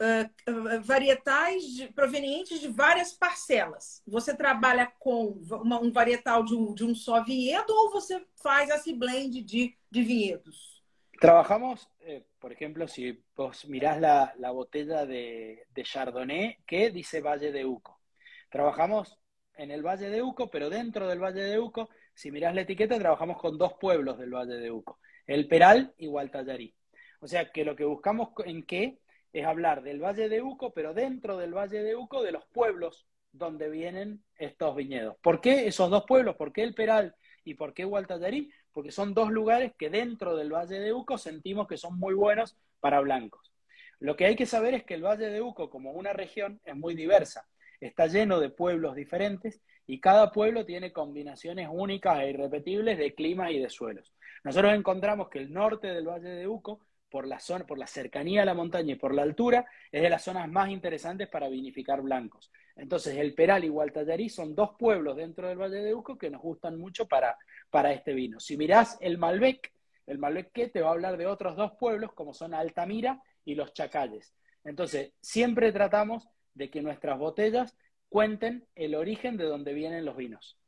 uh, 0.00 0.80
varietais 0.82 1.64
de, 1.64 1.88
provenientes 1.88 2.60
de 2.60 2.68
várias 2.68 3.12
parcelas. 3.12 4.02
Você 4.06 4.36
trabalha 4.36 4.86
com 4.98 5.38
uma, 5.50 5.80
um 5.80 5.90
varietal 5.90 6.44
de 6.44 6.54
um, 6.54 6.74
de 6.74 6.84
um 6.84 6.94
só 6.94 7.22
vinhedo 7.24 7.70
ou 7.70 7.90
você 7.90 8.24
faz 8.42 8.70
esse 8.70 8.92
blend 8.92 9.42
de, 9.42 9.76
de 9.90 10.02
vinhedos? 10.02 10.76
Trabajamos, 11.18 11.88
eh, 12.00 12.24
por 12.38 12.52
ejemplo, 12.52 12.86
si 12.86 13.24
vos 13.34 13.64
mirás 13.64 13.98
la, 13.98 14.34
la 14.36 14.50
botella 14.50 15.06
de, 15.06 15.64
de, 15.70 15.82
Chardonnay 15.82 16.58
que 16.66 16.90
dice 16.90 17.22
Valle 17.22 17.52
de 17.52 17.64
Uco. 17.64 18.02
Trabajamos 18.50 19.18
en 19.54 19.70
el 19.70 19.82
Valle 19.82 20.10
de 20.10 20.22
Uco, 20.22 20.50
pero 20.50 20.68
dentro 20.68 21.08
del 21.08 21.18
Valle 21.18 21.42
de 21.42 21.58
Uco, 21.58 21.88
si 22.14 22.30
mirás 22.30 22.54
la 22.54 22.60
etiqueta, 22.60 22.98
trabajamos 22.98 23.38
con 23.38 23.56
dos 23.56 23.74
pueblos 23.80 24.18
del 24.18 24.34
Valle 24.34 24.56
de 24.56 24.70
Uco, 24.70 24.98
el 25.26 25.48
Peral 25.48 25.94
y 25.98 26.06
Gualtallarí. 26.06 26.74
O 27.20 27.28
sea 27.28 27.50
que 27.50 27.64
lo 27.64 27.76
que 27.76 27.84
buscamos 27.84 28.30
en 28.44 28.64
qué 28.64 28.98
es 29.32 29.46
hablar 29.46 29.82
del 29.82 30.02
Valle 30.02 30.28
de 30.28 30.42
Uco, 30.42 30.72
pero 30.72 30.94
dentro 30.94 31.36
del 31.36 31.54
Valle 31.54 31.82
de 31.82 31.96
Uco, 31.96 32.22
de 32.22 32.32
los 32.32 32.44
pueblos 32.46 33.06
donde 33.32 33.68
vienen 33.68 34.22
estos 34.36 34.74
viñedos. 34.76 35.16
¿Por 35.20 35.40
qué 35.40 35.66
esos 35.66 35.90
dos 35.90 36.04
pueblos? 36.06 36.36
¿Por 36.36 36.52
qué 36.52 36.62
el 36.62 36.74
Peral 36.74 37.14
y 37.44 37.54
por 37.54 37.74
qué 37.74 37.84
Gualtallarí? 37.84 38.50
Porque 38.72 38.90
son 38.90 39.14
dos 39.14 39.30
lugares 39.30 39.72
que 39.78 39.90
dentro 39.90 40.36
del 40.36 40.52
Valle 40.52 40.80
de 40.80 40.92
Uco 40.92 41.18
sentimos 41.18 41.66
que 41.66 41.76
son 41.76 41.98
muy 41.98 42.14
buenos 42.14 42.56
para 42.80 43.00
blancos. 43.00 43.52
Lo 43.98 44.16
que 44.16 44.26
hay 44.26 44.36
que 44.36 44.46
saber 44.46 44.74
es 44.74 44.84
que 44.84 44.94
el 44.94 45.04
Valle 45.04 45.28
de 45.28 45.42
Uco, 45.42 45.70
como 45.70 45.92
una 45.92 46.12
región, 46.12 46.60
es 46.64 46.76
muy 46.76 46.94
diversa. 46.94 47.48
Está 47.80 48.06
lleno 48.06 48.40
de 48.40 48.50
pueblos 48.50 48.94
diferentes 48.94 49.60
y 49.86 50.00
cada 50.00 50.32
pueblo 50.32 50.64
tiene 50.64 50.92
combinaciones 50.92 51.68
únicas 51.70 52.20
e 52.20 52.30
irrepetibles 52.30 52.98
de 52.98 53.14
climas 53.14 53.52
y 53.52 53.58
de 53.58 53.70
suelos. 53.70 54.14
Nosotros 54.44 54.74
encontramos 54.74 55.28
que 55.28 55.38
el 55.38 55.52
norte 55.52 55.88
del 55.88 56.08
Valle 56.08 56.28
de 56.28 56.48
Uco 56.48 56.80
por 57.08 57.26
la 57.26 57.38
zona, 57.38 57.66
por 57.66 57.78
la 57.78 57.86
cercanía 57.86 58.42
a 58.42 58.44
la 58.44 58.54
montaña 58.54 58.92
y 58.92 58.96
por 58.96 59.14
la 59.14 59.22
altura, 59.22 59.66
es 59.92 60.02
de 60.02 60.10
las 60.10 60.24
zonas 60.24 60.48
más 60.48 60.70
interesantes 60.70 61.28
para 61.28 61.48
vinificar 61.48 62.02
blancos. 62.02 62.50
Entonces, 62.74 63.16
el 63.16 63.34
Peral 63.34 63.64
y 63.64 63.68
Gualtallarí 63.68 64.28
son 64.28 64.54
dos 64.54 64.70
pueblos 64.78 65.16
dentro 65.16 65.48
del 65.48 65.58
Valle 65.58 65.82
de 65.82 65.94
Uco 65.94 66.18
que 66.18 66.30
nos 66.30 66.42
gustan 66.42 66.78
mucho 66.78 67.06
para, 67.06 67.38
para 67.70 67.92
este 67.92 68.12
vino. 68.12 68.40
Si 68.40 68.56
mirás 68.56 68.98
el 69.00 69.18
Malbec, 69.18 69.72
el 70.06 70.18
Malbec 70.18 70.52
que 70.52 70.68
te 70.68 70.82
va 70.82 70.88
a 70.88 70.92
hablar 70.92 71.16
de 71.16 71.26
otros 71.26 71.56
dos 71.56 71.72
pueblos 71.78 72.12
como 72.12 72.34
son 72.34 72.54
Altamira 72.54 73.22
y 73.44 73.54
Los 73.54 73.72
Chacalles. 73.72 74.34
Entonces, 74.64 75.12
siempre 75.20 75.72
tratamos 75.72 76.28
de 76.54 76.70
que 76.70 76.82
nuestras 76.82 77.18
botellas 77.18 77.76
cuenten 78.16 78.66
el 78.74 78.94
origen 78.94 79.36
de 79.36 79.44
donde 79.44 79.74
vienen 79.74 80.06
los 80.06 80.16
vinos. 80.16 80.58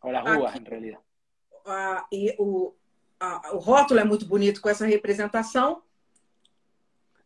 O 0.00 0.12
las 0.12 0.22
uvas, 0.22 0.50
Aqui, 0.50 0.58
en 0.58 0.64
realidad. 0.64 1.00
Uh, 1.66 2.06
y, 2.08 2.36
uh, 2.38 2.72
o 3.52 3.58
rótulo 3.58 3.98
é 3.98 4.04
muito 4.04 4.24
bonito 4.26 4.60
com 4.60 4.68
essa 4.68 4.86
representação. 4.86 5.82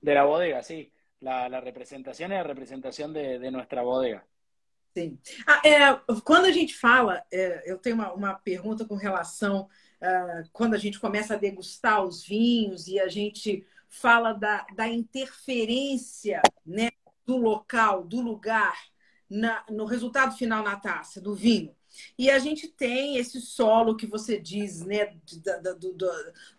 De 0.03 0.15
la 0.15 0.25
bodega, 0.25 0.63
sim. 0.63 0.91
La, 1.21 1.51
la 1.51 1.61
representación 1.61 2.33
é 2.33 2.41
a 2.41 2.43
representação 2.43 3.13
de, 3.13 3.39
de 3.41 3.51
nuestra 3.51 3.83
bodega. 3.83 4.25
Sim. 4.97 5.19
Ah, 5.47 5.61
é, 5.69 6.01
quando 6.25 6.47
a 6.47 6.51
gente 6.51 6.75
fala, 6.75 7.23
é, 7.31 7.71
eu 7.71 7.77
tenho 7.77 7.97
uma, 7.97 8.11
uma 8.15 8.35
pergunta 8.35 8.87
com 8.87 8.95
relação 8.95 9.69
uh, 10.01 10.49
quando 10.51 10.73
a 10.73 10.79
gente 10.79 10.99
começa 10.99 11.35
a 11.35 11.39
degustar 11.39 12.03
os 12.03 12.25
vinhos 12.25 12.89
e 12.89 12.99
a 12.99 13.07
gente 13.07 13.67
fala 13.87 14.33
da, 14.33 14.67
da 14.75 14.89
interferência 14.89 16.41
né, 16.65 16.89
do 17.27 17.37
local, 17.37 18.03
do 18.03 18.23
lugar, 18.23 18.92
na, 19.33 19.65
no 19.71 19.87
resultado 19.87 20.37
final 20.37 20.63
na 20.63 20.77
taça 20.77 21.21
do 21.21 21.35
vinho. 21.35 21.75
E 22.19 22.31
a 22.31 22.39
gente 22.39 22.69
tem 22.69 23.17
esse 23.17 23.41
solo 23.41 23.97
que 23.97 24.07
você 24.07 24.39
diz, 24.39 24.81
né, 24.81 25.15
da, 25.43 25.59
da, 25.59 25.77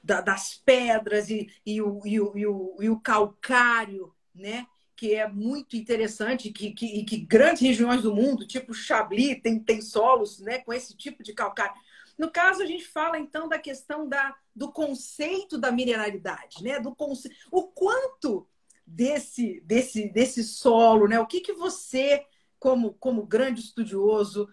da, 0.04 0.22
das 0.22 0.62
pedras 0.66 1.30
e, 1.30 1.50
e, 1.66 1.82
o, 1.82 2.02
e, 2.06 2.20
o, 2.20 2.38
e, 2.38 2.48
o, 2.48 2.78
e 2.82 2.90
o 2.90 3.00
calcário, 3.00 4.14
né? 4.34 4.68
que 4.96 5.16
é 5.16 5.28
muito 5.28 5.76
interessante, 5.76 6.52
que, 6.52 6.72
que, 6.72 6.86
e 6.86 7.04
que 7.04 7.18
grandes 7.18 7.62
regiões 7.62 8.04
do 8.04 8.16
mundo, 8.16 8.48
tipo 8.48 8.74
Chablis, 8.74 9.42
tem, 9.42 9.60
tem 9.60 9.82
solos 9.82 10.40
né, 10.40 10.60
com 10.60 10.72
esse 10.72 10.96
tipo 10.96 11.24
de 11.24 11.34
calcário. 11.34 11.76
No 12.18 12.32
caso, 12.32 12.62
a 12.62 12.66
gente 12.66 12.86
fala 12.86 13.20
então 13.20 13.50
da 13.50 13.58
questão 13.58 14.08
da, 14.08 14.36
do 14.56 14.72
conceito 14.72 15.58
da 15.58 15.72
mineralidade, 15.72 16.64
né? 16.64 16.80
Do 16.80 16.96
conce... 16.96 17.36
O 17.52 17.64
quanto 17.64 18.48
desse, 18.86 19.62
desse, 19.62 20.10
desse 20.10 20.44
solo, 20.44 21.08
né? 21.08 21.20
O 21.20 21.26
que, 21.26 21.42
que 21.42 21.54
você 21.54 22.24
como, 22.64 22.98
como 22.98 23.28
grande 23.28 23.60
estudioso, 23.60 24.48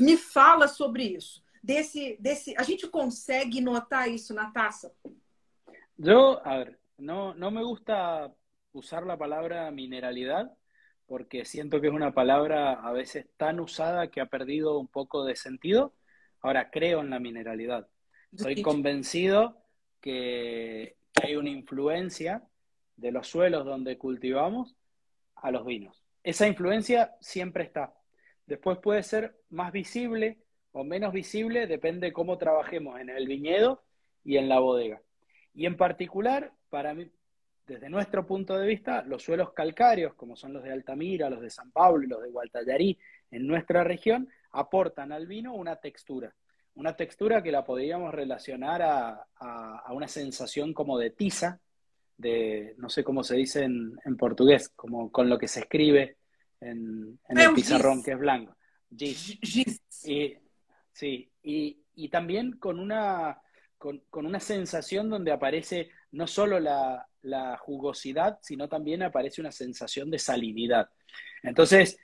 me 0.00 0.16
fala 0.16 0.66
sobre 0.66 1.04
isso. 1.04 1.44
Desse, 1.62 2.16
desse, 2.18 2.56
a 2.56 2.64
gente 2.64 2.88
consegue 2.88 3.60
notar 3.60 4.10
isso 4.10 4.34
na 4.34 4.50
taza? 4.50 4.92
Yo, 5.96 6.40
a 6.44 6.58
ver, 6.58 6.80
no, 6.98 7.34
no 7.34 7.52
me 7.52 7.62
gusta 7.62 8.34
usar 8.72 9.06
la 9.06 9.16
palabra 9.16 9.70
mineralidad 9.70 10.52
porque 11.06 11.44
siento 11.44 11.80
que 11.80 11.86
es 11.86 11.92
una 11.92 12.12
palabra 12.12 12.72
a 12.72 12.90
veces 12.90 13.28
tan 13.36 13.60
usada 13.60 14.10
que 14.10 14.20
ha 14.20 14.26
perdido 14.26 14.80
un 14.80 14.88
poco 14.88 15.24
de 15.24 15.36
sentido. 15.36 15.94
Ahora 16.40 16.68
creo 16.68 17.00
en 17.00 17.10
la 17.10 17.20
mineralidad. 17.20 17.88
Estoy 18.32 18.60
convencido 18.60 19.62
que 20.00 20.96
hay 21.22 21.36
una 21.36 21.50
influencia 21.50 22.42
de 22.96 23.12
los 23.12 23.28
suelos 23.28 23.64
donde 23.64 23.98
cultivamos 23.98 24.74
a 25.36 25.52
los 25.52 25.64
vinos 25.64 26.05
esa 26.26 26.48
influencia 26.48 27.14
siempre 27.20 27.62
está. 27.62 27.94
Después 28.46 28.78
puede 28.78 29.04
ser 29.04 29.36
más 29.48 29.70
visible 29.70 30.40
o 30.72 30.82
menos 30.82 31.12
visible, 31.12 31.68
depende 31.68 32.12
cómo 32.12 32.36
trabajemos 32.36 32.98
en 32.98 33.10
el 33.10 33.28
viñedo 33.28 33.84
y 34.24 34.36
en 34.36 34.48
la 34.48 34.58
bodega. 34.58 35.00
Y 35.54 35.66
en 35.66 35.76
particular, 35.76 36.52
para 36.68 36.94
mí, 36.94 37.08
desde 37.64 37.88
nuestro 37.88 38.26
punto 38.26 38.58
de 38.58 38.66
vista, 38.66 39.02
los 39.02 39.22
suelos 39.22 39.52
calcáreos, 39.52 40.14
como 40.14 40.34
son 40.34 40.52
los 40.52 40.64
de 40.64 40.72
Altamira, 40.72 41.30
los 41.30 41.40
de 41.40 41.48
San 41.48 41.70
Pablo 41.70 42.02
y 42.02 42.08
los 42.08 42.20
de 42.20 42.30
Gualtallarí, 42.30 42.98
en 43.30 43.46
nuestra 43.46 43.84
región, 43.84 44.28
aportan 44.50 45.12
al 45.12 45.28
vino 45.28 45.54
una 45.54 45.76
textura. 45.76 46.34
Una 46.74 46.96
textura 46.96 47.40
que 47.40 47.52
la 47.52 47.64
podríamos 47.64 48.12
relacionar 48.12 48.82
a, 48.82 49.28
a 49.38 49.92
una 49.92 50.08
sensación 50.08 50.74
como 50.74 50.98
de 50.98 51.10
tiza, 51.10 51.60
de, 52.16 52.74
no 52.78 52.88
sé 52.88 53.04
cómo 53.04 53.22
se 53.22 53.36
dice 53.36 53.64
en, 53.64 53.98
en 54.04 54.16
portugués, 54.16 54.70
como 54.70 55.10
con 55.10 55.28
lo 55.28 55.38
que 55.38 55.48
se 55.48 55.60
escribe 55.60 56.16
en, 56.60 57.18
en 57.28 57.38
el 57.38 57.52
pizarrón, 57.54 58.02
que 58.02 58.12
es 58.12 58.18
blanco. 58.18 58.56
Gis. 58.94 59.38
Y, 60.04 60.36
sí, 60.92 61.30
y, 61.42 61.82
y, 61.94 62.08
también 62.08 62.52
con 62.58 62.78
una, 62.78 63.40
con, 63.76 63.98
con, 64.10 64.26
una 64.26 64.40
sensación 64.40 65.10
donde 65.10 65.32
aparece 65.32 65.90
no 66.12 66.26
solo 66.26 66.60
la, 66.60 67.06
la, 67.22 67.56
jugosidad, 67.58 68.38
sino 68.40 68.68
también 68.68 69.02
aparece 69.02 69.40
una 69.40 69.52
sensación 69.52 70.10
de 70.10 70.18
salinidad. 70.18 70.88
Entonces, 71.42 71.98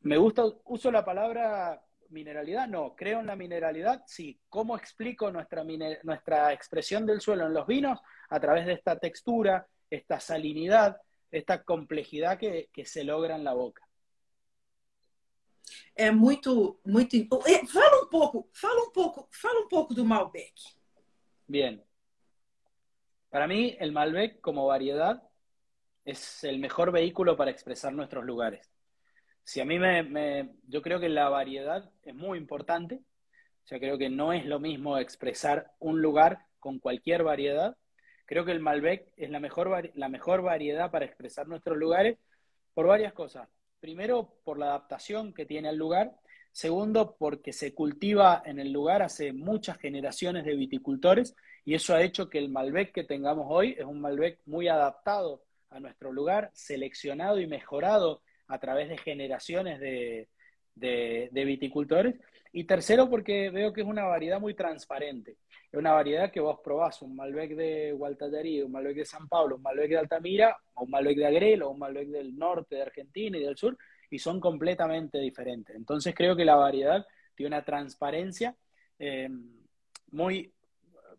me 0.00 0.16
gusta, 0.16 0.44
uso 0.64 0.90
la 0.90 1.04
palabra 1.04 1.82
mineralidad, 2.10 2.68
no, 2.68 2.94
creo 2.94 3.20
en 3.20 3.26
la 3.26 3.36
mineralidad, 3.36 4.02
sí. 4.06 4.40
¿Cómo 4.48 4.76
explico 4.76 5.30
nuestra, 5.30 5.64
nuestra 6.02 6.52
expresión 6.52 7.06
del 7.06 7.20
suelo 7.20 7.46
en 7.46 7.54
los 7.54 7.66
vinos? 7.66 7.98
a 8.30 8.40
través 8.40 8.64
de 8.64 8.72
esta 8.72 8.98
textura, 8.98 9.66
esta 9.90 10.20
salinidad, 10.20 10.96
esta 11.30 11.62
complejidad 11.62 12.38
que, 12.38 12.70
que 12.72 12.86
se 12.86 13.04
logra 13.04 13.34
en 13.34 13.44
la 13.44 13.54
boca. 13.54 13.82
É 15.94 16.10
muito, 16.10 16.80
muito. 16.84 17.16
Fala 17.68 18.02
um 18.02 18.08
pouco, 18.08 18.48
fala 18.52 18.82
um 18.82 18.90
pouco, 18.90 19.28
fala 19.30 19.60
um 19.60 19.68
pouco 19.68 19.94
do 19.94 20.04
Malbec. 20.04 20.54
Bien. 21.46 21.82
Para 23.28 23.46
mí, 23.46 23.76
el 23.78 23.92
Malbec 23.92 24.40
como 24.40 24.66
variedad 24.66 25.22
es 26.04 26.42
el 26.44 26.58
mejor 26.58 26.90
vehículo 26.90 27.36
para 27.36 27.50
expresar 27.50 27.92
nuestros 27.92 28.24
lugares. 28.24 28.68
Si 29.44 29.60
a 29.60 29.64
mí 29.64 29.78
me, 29.78 30.50
yo 30.68 30.82
creo 30.82 31.00
que 31.00 31.08
la 31.08 31.28
variedad 31.28 31.90
es 32.02 32.14
muy 32.14 32.38
importante. 32.38 32.96
O 33.64 33.66
sea, 33.66 33.78
creo 33.78 33.98
que 33.98 34.10
no 34.10 34.32
es 34.32 34.46
lo 34.46 34.60
mismo 34.60 34.98
expresar 34.98 35.72
un 35.78 36.00
lugar 36.02 36.46
con 36.58 36.78
cualquier 36.78 37.22
variedad 37.22 37.76
Creo 38.30 38.44
que 38.44 38.52
el 38.52 38.60
Malbec 38.60 39.08
es 39.16 39.28
la 39.28 39.40
mejor, 39.40 39.90
la 39.96 40.08
mejor 40.08 40.40
variedad 40.42 40.92
para 40.92 41.04
expresar 41.04 41.48
nuestros 41.48 41.76
lugares 41.76 42.16
por 42.74 42.86
varias 42.86 43.12
cosas. 43.12 43.48
Primero, 43.80 44.36
por 44.44 44.56
la 44.56 44.66
adaptación 44.66 45.34
que 45.34 45.46
tiene 45.46 45.68
al 45.68 45.76
lugar. 45.76 46.14
Segundo, 46.52 47.16
porque 47.18 47.52
se 47.52 47.74
cultiva 47.74 48.40
en 48.46 48.60
el 48.60 48.70
lugar 48.70 49.02
hace 49.02 49.32
muchas 49.32 49.78
generaciones 49.78 50.44
de 50.44 50.54
viticultores 50.54 51.34
y 51.64 51.74
eso 51.74 51.92
ha 51.92 52.02
hecho 52.02 52.30
que 52.30 52.38
el 52.38 52.50
Malbec 52.50 52.92
que 52.92 53.02
tengamos 53.02 53.46
hoy 53.48 53.74
es 53.76 53.84
un 53.84 54.00
Malbec 54.00 54.38
muy 54.46 54.68
adaptado 54.68 55.42
a 55.68 55.80
nuestro 55.80 56.12
lugar, 56.12 56.52
seleccionado 56.54 57.40
y 57.40 57.48
mejorado 57.48 58.22
a 58.50 58.58
través 58.58 58.88
de 58.88 58.98
generaciones 58.98 59.80
de, 59.80 61.30
viticultores. 61.32 62.16
Y 62.52 62.64
tercero, 62.64 63.08
porque 63.08 63.50
veo 63.50 63.72
que 63.72 63.82
es 63.82 63.86
una 63.86 64.04
variedad 64.04 64.40
muy 64.40 64.54
transparente 64.54 65.36
es 65.72 65.78
una 65.78 65.92
variedad 65.92 66.32
que 66.32 66.40
vos 66.40 66.58
probás 66.64 67.00
un 67.00 67.14
Malbec 67.14 67.54
de 67.54 67.92
Gualtallarí, 67.92 68.60
un 68.60 68.72
Malbec 68.72 68.96
de 68.96 69.04
San 69.04 69.28
Pablo, 69.28 69.56
un 69.56 69.62
Malbec 69.62 69.90
de 69.90 69.98
Altamira, 69.98 70.56
o 70.74 70.82
un 70.82 70.90
Malbec 70.90 71.16
de 71.16 71.26
Agrelo, 71.26 71.68
o 71.68 71.70
un 71.70 71.78
Malbec 71.78 72.08
del 72.08 72.36
norte 72.36 72.74
de 72.74 72.82
Argentina 72.82 73.38
y 73.38 73.44
del 73.44 73.56
sur, 73.56 73.78
y 74.10 74.18
son 74.18 74.40
completamente 74.40 75.18
diferentes. 75.18 75.76
Entonces 75.76 76.12
creo 76.12 76.34
que 76.34 76.44
la 76.44 76.56
variedad 76.56 77.06
tiene 77.36 77.54
una 77.54 77.64
transparencia 77.64 78.56
eh, 78.98 79.28
muy, 80.10 80.52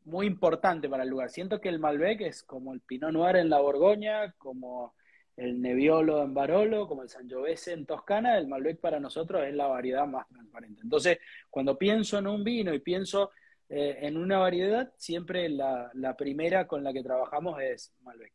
muy 0.04 0.28
importante 0.28 0.90
para 0.90 1.04
el 1.04 1.10
lugar. 1.10 1.30
Siento 1.30 1.62
que 1.62 1.70
el 1.70 1.80
Malbec 1.80 2.20
es 2.20 2.44
como 2.44 2.74
el 2.74 2.82
Pinot 2.82 3.14
Noir 3.14 3.38
en 3.38 3.50
la 3.50 3.62
Borgoña, 3.62 4.34
como 4.34 4.96
el 5.42 5.60
Nebbiolo 5.60 6.22
en 6.24 6.34
Barolo, 6.36 6.88
como 6.88 7.02
el 7.02 7.10
Sangiovese 7.10 7.74
en 7.74 7.88
Toscana, 7.88 8.38
el 8.38 8.48
Malbec 8.48 8.80
para 8.80 9.00
nosotros 9.00 9.44
es 9.44 9.54
la 9.56 9.66
variedad 9.66 10.06
más 10.06 10.28
transparente. 10.28 10.82
Entonces, 10.84 11.18
cuando 11.50 11.78
pienso 11.80 12.20
en 12.20 12.28
un 12.28 12.44
vino 12.44 12.74
y 12.74 12.80
pienso 12.80 13.32
eh, 13.68 13.98
en 14.02 14.18
una 14.18 14.38
variedad, 14.38 14.94
siempre 14.98 15.50
la, 15.50 16.16
primera 16.16 16.68
con 16.68 16.84
la 16.84 16.94
que 16.94 17.02
trabajamos 17.02 17.60
es 17.60 17.92
Malbec. 18.02 18.32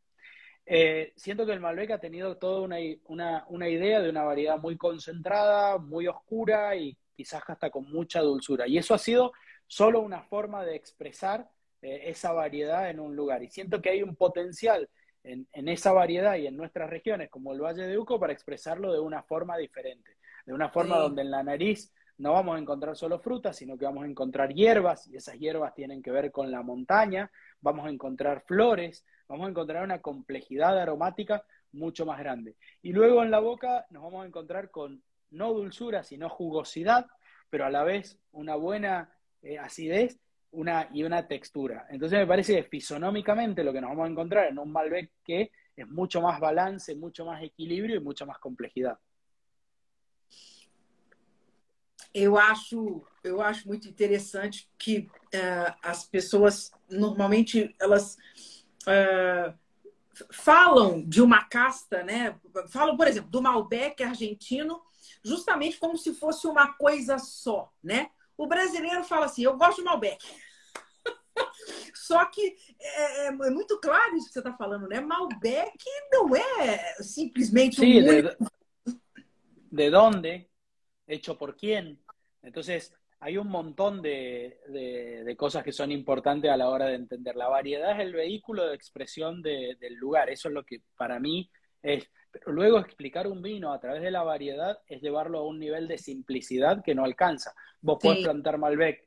Eh, 0.67 1.13
siento 1.15 1.47
que 1.47 1.53
el 1.53 1.61
Malbec 1.61 1.93
ha 1.93 2.01
tenido 2.01 2.39
toda 2.39 2.61
una, 2.61 3.45
una, 3.47 3.69
idea 3.69 4.01
de 4.01 4.11
una 4.11 4.25
variedad 4.25 4.59
muy 4.59 4.77
concentrada, 4.77 5.79
muy 5.79 6.09
oscura 6.09 6.75
y 6.75 6.97
quizás 7.15 7.41
hasta 7.47 7.71
con 7.71 7.89
mucha 7.89 8.21
dulzura. 8.21 8.67
Y 8.67 8.79
eso 8.79 8.95
ha 8.95 8.99
sido 8.99 9.33
solo 9.69 10.01
una 10.01 10.23
forma 10.23 10.65
de 10.65 10.75
expresar 10.75 11.49
eh, 11.83 12.01
esa 12.07 12.33
variedad 12.33 12.91
en 12.91 12.99
un 12.99 13.15
lugar. 13.15 13.45
Y 13.45 13.49
siento 13.49 13.81
que 13.81 13.91
hay 13.91 14.03
un 14.03 14.17
potencial 14.17 14.89
en, 15.27 15.69
esa 15.69 15.93
variedad 15.93 16.37
y 16.37 16.47
en 16.47 16.57
nuestras 16.57 16.89
regiones, 16.89 17.29
como 17.31 17.53
el 17.53 17.61
Valle 17.61 17.87
de 17.87 17.99
Uco, 17.99 18.19
para 18.21 18.33
expresarlo 18.33 18.93
de 18.93 19.01
una 19.01 19.23
forma 19.23 19.57
diferente, 19.57 20.17
de 20.45 20.53
una 20.53 20.69
forma 20.69 20.99
donde 20.99 21.23
en 21.23 21.31
la 21.31 21.43
nariz 21.43 21.93
no 22.19 22.33
vamos 22.33 22.57
a 22.57 22.61
encontrar 22.61 22.97
solo 22.97 23.19
frutas, 23.19 23.57
sino 23.57 23.77
que 23.77 23.85
vamos 23.85 24.05
a 24.05 24.09
encontrar 24.09 24.55
hierbas, 24.55 25.07
y 25.09 25.17
esas 25.17 25.39
hierbas 25.39 25.75
tienen 25.75 26.03
que 26.03 26.11
ver 26.11 26.31
con 26.31 26.51
la 26.51 26.63
montaña, 26.63 27.31
vamos 27.61 27.87
a 27.87 27.91
encontrar 27.91 28.43
flores, 28.47 29.05
vamos 29.29 29.47
a 29.47 29.51
encontrar 29.51 29.85
una 29.85 30.01
complejidad 30.01 30.79
aromática 30.79 31.45
mucho 31.73 32.07
más 32.07 32.19
grande. 32.19 32.57
Y 32.81 32.93
luego 32.93 33.23
en 33.23 33.31
la 33.31 33.41
boca 33.41 33.87
nos 33.91 34.05
vamos 34.05 34.25
a 34.25 34.27
encontrar 34.27 34.71
con 34.71 35.03
no 35.31 35.53
dulzura, 35.53 36.05
sino 36.05 36.29
jugosidad, 36.29 37.07
pero 37.51 37.67
a 37.67 37.71
la 37.71 37.83
vez 37.83 38.19
una 38.31 38.55
buena 38.55 39.11
eh, 39.43 39.59
acidez 39.59 40.19
una, 40.57 40.89
y 40.93 41.05
una 41.05 41.27
textura. 41.27 41.87
Entonces 41.91 42.19
me 42.19 42.27
parece 42.27 42.57
que 42.57 42.65
fisonómicamente 42.65 43.63
lo 43.63 43.73
que 43.73 43.81
nos 43.81 43.91
vamos 43.91 44.07
a 44.07 44.11
encontrar 44.11 44.49
en 44.49 44.59
un 44.59 44.73
Malbec 44.73 45.11
que 45.25 45.53
es 45.77 45.89
mucho 45.89 46.21
más 46.21 46.41
balance, 46.41 46.95
mucho 46.95 47.27
más 47.27 47.43
equilibrio 47.43 47.97
y 47.97 48.01
mucha 48.01 48.25
más 48.25 48.39
complejidad. 48.39 48.99
Eu 52.15 52.39
acho, 52.39 53.05
eu 53.23 53.43
acho 53.43 53.69
muito 53.69 53.87
interessante 53.87 54.71
que 54.79 55.07
uh, 55.35 55.75
as 55.83 56.07
pessoas 56.07 56.71
normalmente 56.89 57.75
elas 57.79 58.17
uh, 58.87 59.55
falam 60.33 61.07
de 61.07 61.21
uma 61.21 61.45
casta, 61.45 62.03
né? 62.03 62.35
Falam, 62.69 62.97
por 62.97 63.07
exemplo, 63.07 63.31
do 63.31 63.43
Malbec 63.43 64.03
argentino, 64.03 64.81
justamente 65.23 65.79
como 65.79 65.99
se 65.99 66.15
fosse 66.15 66.47
uma 66.47 66.73
coisa 66.73 67.19
só, 67.19 67.71
né? 67.83 68.09
O 68.37 68.47
brasileiro 68.47 69.05
fala 69.05 69.27
assim: 69.27 69.43
eu 69.43 69.57
gosto 69.57 69.79
de 69.79 69.85
Malbec. 69.85 70.25
Só 72.07 72.25
que 72.27 72.57
é, 72.81 73.27
é, 73.27 73.27
é, 73.27 73.51
muito 73.51 73.81
claro 73.81 74.17
isso 74.17 74.29
que 74.29 74.35
você 74.35 74.39
está 74.39 74.57
falando, 74.57 74.87
né? 74.87 75.01
Malbec 75.01 75.85
não 76.13 76.37
é 76.37 76.95
simplesmente 77.01 77.77
sí, 77.77 77.99
um 77.99 78.05
de, 78.05 78.37
de 79.73 79.91
dónde, 79.91 80.49
hecho 81.09 81.37
por 81.37 81.57
quién. 81.57 81.99
Entonces, 82.45 82.95
hay 83.19 83.39
un 83.39 83.49
montón 83.49 84.03
de, 84.03 84.61
de, 84.69 85.25
de, 85.25 85.37
cosas 85.37 85.65
que 85.65 85.73
son 85.73 85.91
importantes 85.91 86.49
a 86.49 86.57
la 86.57 86.69
hora 86.69 86.87
de 86.87 86.95
entender. 86.95 87.35
La 87.35 87.49
variedad 87.49 87.93
es 87.93 88.07
el 88.07 88.13
vehículo 88.13 88.67
de 88.67 88.77
expresión 88.77 89.43
de, 89.43 89.77
del 89.81 89.95
lugar. 89.95 90.31
Eso 90.31 90.49
es 90.49 90.55
lo 90.55 90.65
que 90.65 90.83
para 90.97 91.19
mí 91.19 91.51
es. 91.83 92.09
Pero 92.31 92.53
luego 92.53 92.79
explicar 92.79 93.27
un 93.27 93.43
vino 93.43 93.73
a 93.73 93.81
través 93.81 94.03
de 94.03 94.11
la 94.13 94.23
variedad 94.23 94.79
es 94.87 95.01
llevarlo 95.03 95.39
a 95.39 95.47
un 95.47 95.59
nivel 95.59 95.89
de 95.89 95.99
simplicidad 95.99 96.85
que 96.85 96.95
no 96.95 97.05
alcanza. 97.05 97.53
Vos 97.81 97.99
sí. 98.01 98.09
podés 98.09 98.23
plantar 98.23 98.59
Malbec 98.59 99.06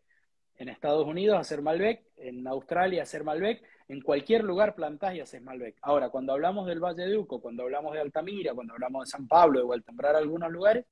en 0.60 0.68
Estados 0.68 1.08
Unidos 1.08 1.40
hacer 1.40 1.62
Malbec, 1.62 2.04
en 2.18 2.46
Australia 2.46 3.04
hacer 3.04 3.24
Malbec, 3.24 3.64
en 3.88 4.02
cualquier 4.02 4.44
lugar 4.44 4.76
plantás 4.76 5.16
y 5.16 5.22
haces 5.22 5.42
Malbec. 5.42 5.78
Ahora, 5.82 6.10
cuando 6.10 6.34
hablamos 6.34 6.68
del 6.68 6.82
Valle 6.82 7.08
de 7.08 7.18
Uco, 7.18 7.42
cuando 7.42 7.64
hablamos 7.64 7.94
de 7.94 8.02
Altamira, 8.02 8.54
cuando 8.54 8.74
hablamos 8.74 9.06
de 9.06 9.10
San 9.10 9.28
Pablo, 9.28 9.60
de 9.60 9.66
Gualtembrar 9.66 10.18
algunos 10.18 10.52
lugares, 10.52 10.86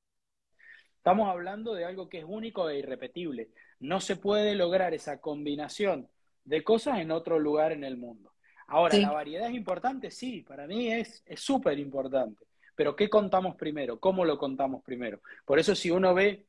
estamos 0.95 1.30
hablando 1.30 1.74
de 1.74 1.84
algo 1.84 2.07
que 2.07 2.20
es 2.20 2.26
único 2.26 2.70
e 2.70 2.80
irrepetible. 2.80 3.49
No 3.80 3.99
se 3.99 4.15
puede 4.15 4.55
lograr 4.55 4.93
esa 4.93 5.20
combinación 5.20 6.07
de 6.45 6.63
cosas 6.63 6.99
en 6.99 7.11
otro 7.11 7.38
lugar 7.38 7.74
en 7.74 7.84
el 7.84 7.97
mundo. 7.97 8.34
Ahora, 8.68 8.95
sí. 8.95 9.01
¿la 9.01 9.11
variedad 9.11 9.49
es 9.49 9.55
importante? 9.55 10.11
Sí, 10.11 10.43
para 10.43 10.65
mí 10.65 10.91
es 10.91 11.24
súper 11.36 11.78
importante. 11.78 12.45
Pero 12.74 12.95
¿qué 12.95 13.09
contamos 13.09 13.55
primero? 13.55 13.99
¿Cómo 13.99 14.24
lo 14.24 14.38
contamos 14.38 14.82
primero? 14.82 15.20
Por 15.43 15.59
eso 15.59 15.76
si 15.76 15.91
uno 15.91 16.13
ve 16.13 16.45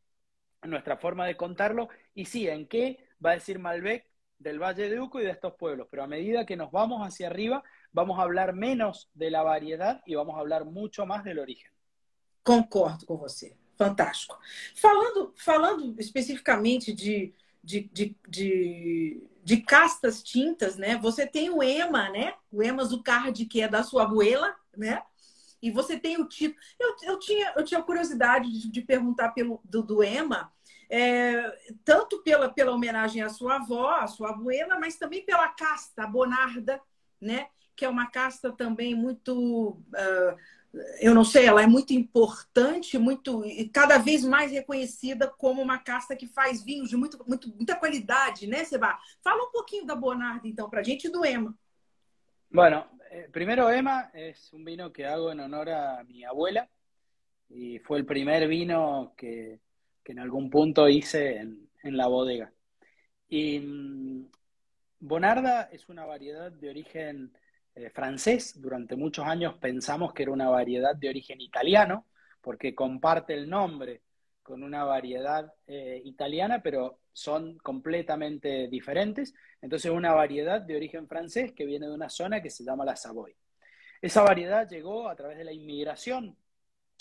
nuestra 0.62 0.96
forma 0.96 1.26
de 1.26 1.36
contarlo, 1.36 1.88
y 2.14 2.26
sí, 2.26 2.48
en 2.48 2.66
qué 2.68 3.07
va 3.24 3.30
a 3.30 3.34
decir 3.34 3.58
Malbec 3.58 4.06
del 4.38 4.58
Valle 4.62 4.88
de 4.88 5.00
Uco 5.00 5.20
y 5.20 5.24
de 5.24 5.30
estos 5.30 5.54
pueblos, 5.54 5.88
pero 5.90 6.04
a 6.04 6.06
medida 6.06 6.46
que 6.46 6.56
nos 6.56 6.70
vamos 6.70 7.06
hacia 7.06 7.26
arriba, 7.26 7.62
vamos 7.92 8.18
a 8.18 8.22
hablar 8.22 8.54
menos 8.54 9.10
de 9.14 9.30
la 9.30 9.42
variedad 9.42 10.00
y 10.06 10.14
vamos 10.14 10.36
a 10.36 10.40
hablar 10.40 10.64
mucho 10.64 11.06
más 11.06 11.24
del 11.24 11.38
origen. 11.38 11.70
Concordo 12.42 13.04
com 13.04 13.16
você. 13.16 13.56
Fantástico. 13.76 14.38
Falando, 14.74 15.32
falando 15.36 15.94
especificamente 15.98 16.92
de, 16.92 17.34
de, 17.62 17.82
de, 17.92 18.16
de, 18.26 19.28
de 19.44 19.56
castas 19.58 20.22
tintas, 20.22 20.76
né? 20.76 20.96
Você 20.96 21.26
tem 21.26 21.50
o 21.50 21.62
EMA, 21.62 22.08
né? 22.10 22.34
O 22.50 22.62
EMA 22.62 22.84
Zucard, 22.84 23.44
que 23.46 23.60
é 23.60 23.68
da 23.68 23.82
sua 23.82 24.04
abuela, 24.04 24.56
né? 24.76 25.02
E 25.60 25.70
você 25.70 25.98
tem 25.98 26.20
o 26.20 26.26
título. 26.26 26.60
Eu, 26.78 26.96
eu, 27.02 27.18
tinha, 27.18 27.52
eu 27.56 27.64
tinha 27.64 27.82
curiosidade 27.82 28.50
de, 28.50 28.70
de 28.70 28.80
perguntar 28.80 29.30
pelo, 29.30 29.60
do, 29.64 29.82
do 29.82 30.02
EMA, 30.02 30.52
é, 30.88 31.50
tanto 31.84 32.22
pela, 32.22 32.48
pela 32.48 32.72
homenagem 32.72 33.22
à 33.22 33.28
sua 33.28 33.56
avó, 33.56 33.90
à 33.90 34.06
sua 34.06 34.30
abuela, 34.30 34.78
mas 34.78 34.96
também 34.96 35.24
pela 35.24 35.48
casta, 35.48 36.04
a 36.04 36.06
Bonarda, 36.06 36.80
né? 37.20 37.48
que 37.78 37.84
é 37.84 37.88
uma 37.88 38.10
casta 38.10 38.50
também 38.50 38.92
muito. 38.92 39.70
Uh, 39.70 40.36
eu 41.00 41.14
não 41.14 41.24
sei, 41.24 41.46
ela 41.46 41.62
é 41.62 41.66
muito 41.66 41.92
importante, 41.92 42.98
muito 42.98 43.42
cada 43.72 43.98
vez 43.98 44.24
mais 44.24 44.50
reconhecida 44.50 45.28
como 45.28 45.62
uma 45.62 45.78
casta 45.78 46.16
que 46.16 46.26
faz 46.26 46.62
vinhos 46.62 46.90
de 46.90 46.96
muito, 46.96 47.24
muito, 47.26 47.48
muita 47.54 47.76
qualidade, 47.76 48.48
né, 48.48 48.64
Seba? 48.64 48.98
Fala 49.22 49.44
um 49.44 49.52
pouquinho 49.52 49.86
da 49.86 49.94
Bonarda, 49.94 50.46
então, 50.46 50.68
para 50.68 50.80
a 50.80 50.82
gente 50.82 51.06
e 51.06 51.10
do 51.10 51.24
EMA. 51.24 51.54
Bueno, 52.50 52.84
eh, 53.10 53.28
primero 53.30 53.70
EMA 53.70 54.10
es 54.12 54.52
un 54.52 54.64
vino 54.64 54.92
que 54.92 55.04
hago 55.04 55.30
en 55.30 55.40
honor 55.40 55.70
a 55.70 56.04
mi 56.04 56.24
abuela 56.24 56.68
y 57.48 57.78
fue 57.78 57.98
el 57.98 58.04
primer 58.04 58.48
vino 58.48 59.14
que, 59.16 59.60
que 60.08 60.12
en 60.12 60.20
algún 60.20 60.48
punto 60.48 60.88
hice 60.88 61.36
en, 61.36 61.68
la 61.82 62.06
bodega. 62.06 62.50
Y 63.28 63.60
mmm, 63.60 64.30
Bonarda 65.00 65.68
es 65.70 65.86
una 65.90 66.06
variedad 66.06 66.50
de 66.50 66.70
origen 66.70 67.36
eh, 67.74 67.90
francés. 67.90 68.58
Durante 68.58 68.96
muchos 68.96 69.26
años 69.26 69.56
pensamos 69.60 70.14
que 70.14 70.22
era 70.22 70.32
una 70.32 70.48
variedad 70.48 70.96
de 70.96 71.10
origen 71.10 71.42
italiano, 71.42 72.06
porque 72.40 72.74
comparte 72.74 73.34
el 73.34 73.50
nombre 73.50 74.00
con 74.42 74.62
una 74.62 74.82
variedad 74.84 75.52
eh, 75.66 76.00
italiana, 76.02 76.62
pero 76.62 77.00
son 77.12 77.58
completamente 77.58 78.66
diferentes. 78.68 79.34
Entonces, 79.60 79.90
una 79.90 80.14
variedad 80.14 80.62
de 80.62 80.74
origen 80.74 81.06
francés 81.06 81.52
que 81.52 81.66
viene 81.66 81.86
de 81.86 81.94
una 81.94 82.08
zona 82.08 82.40
que 82.40 82.48
se 82.48 82.64
llama 82.64 82.86
la 82.86 82.96
Savoy. 82.96 83.36
Esa 84.00 84.22
variedad 84.22 84.66
llegó 84.66 85.06
a 85.06 85.14
través 85.14 85.36
de 85.36 85.44
la 85.44 85.52
inmigración 85.52 86.34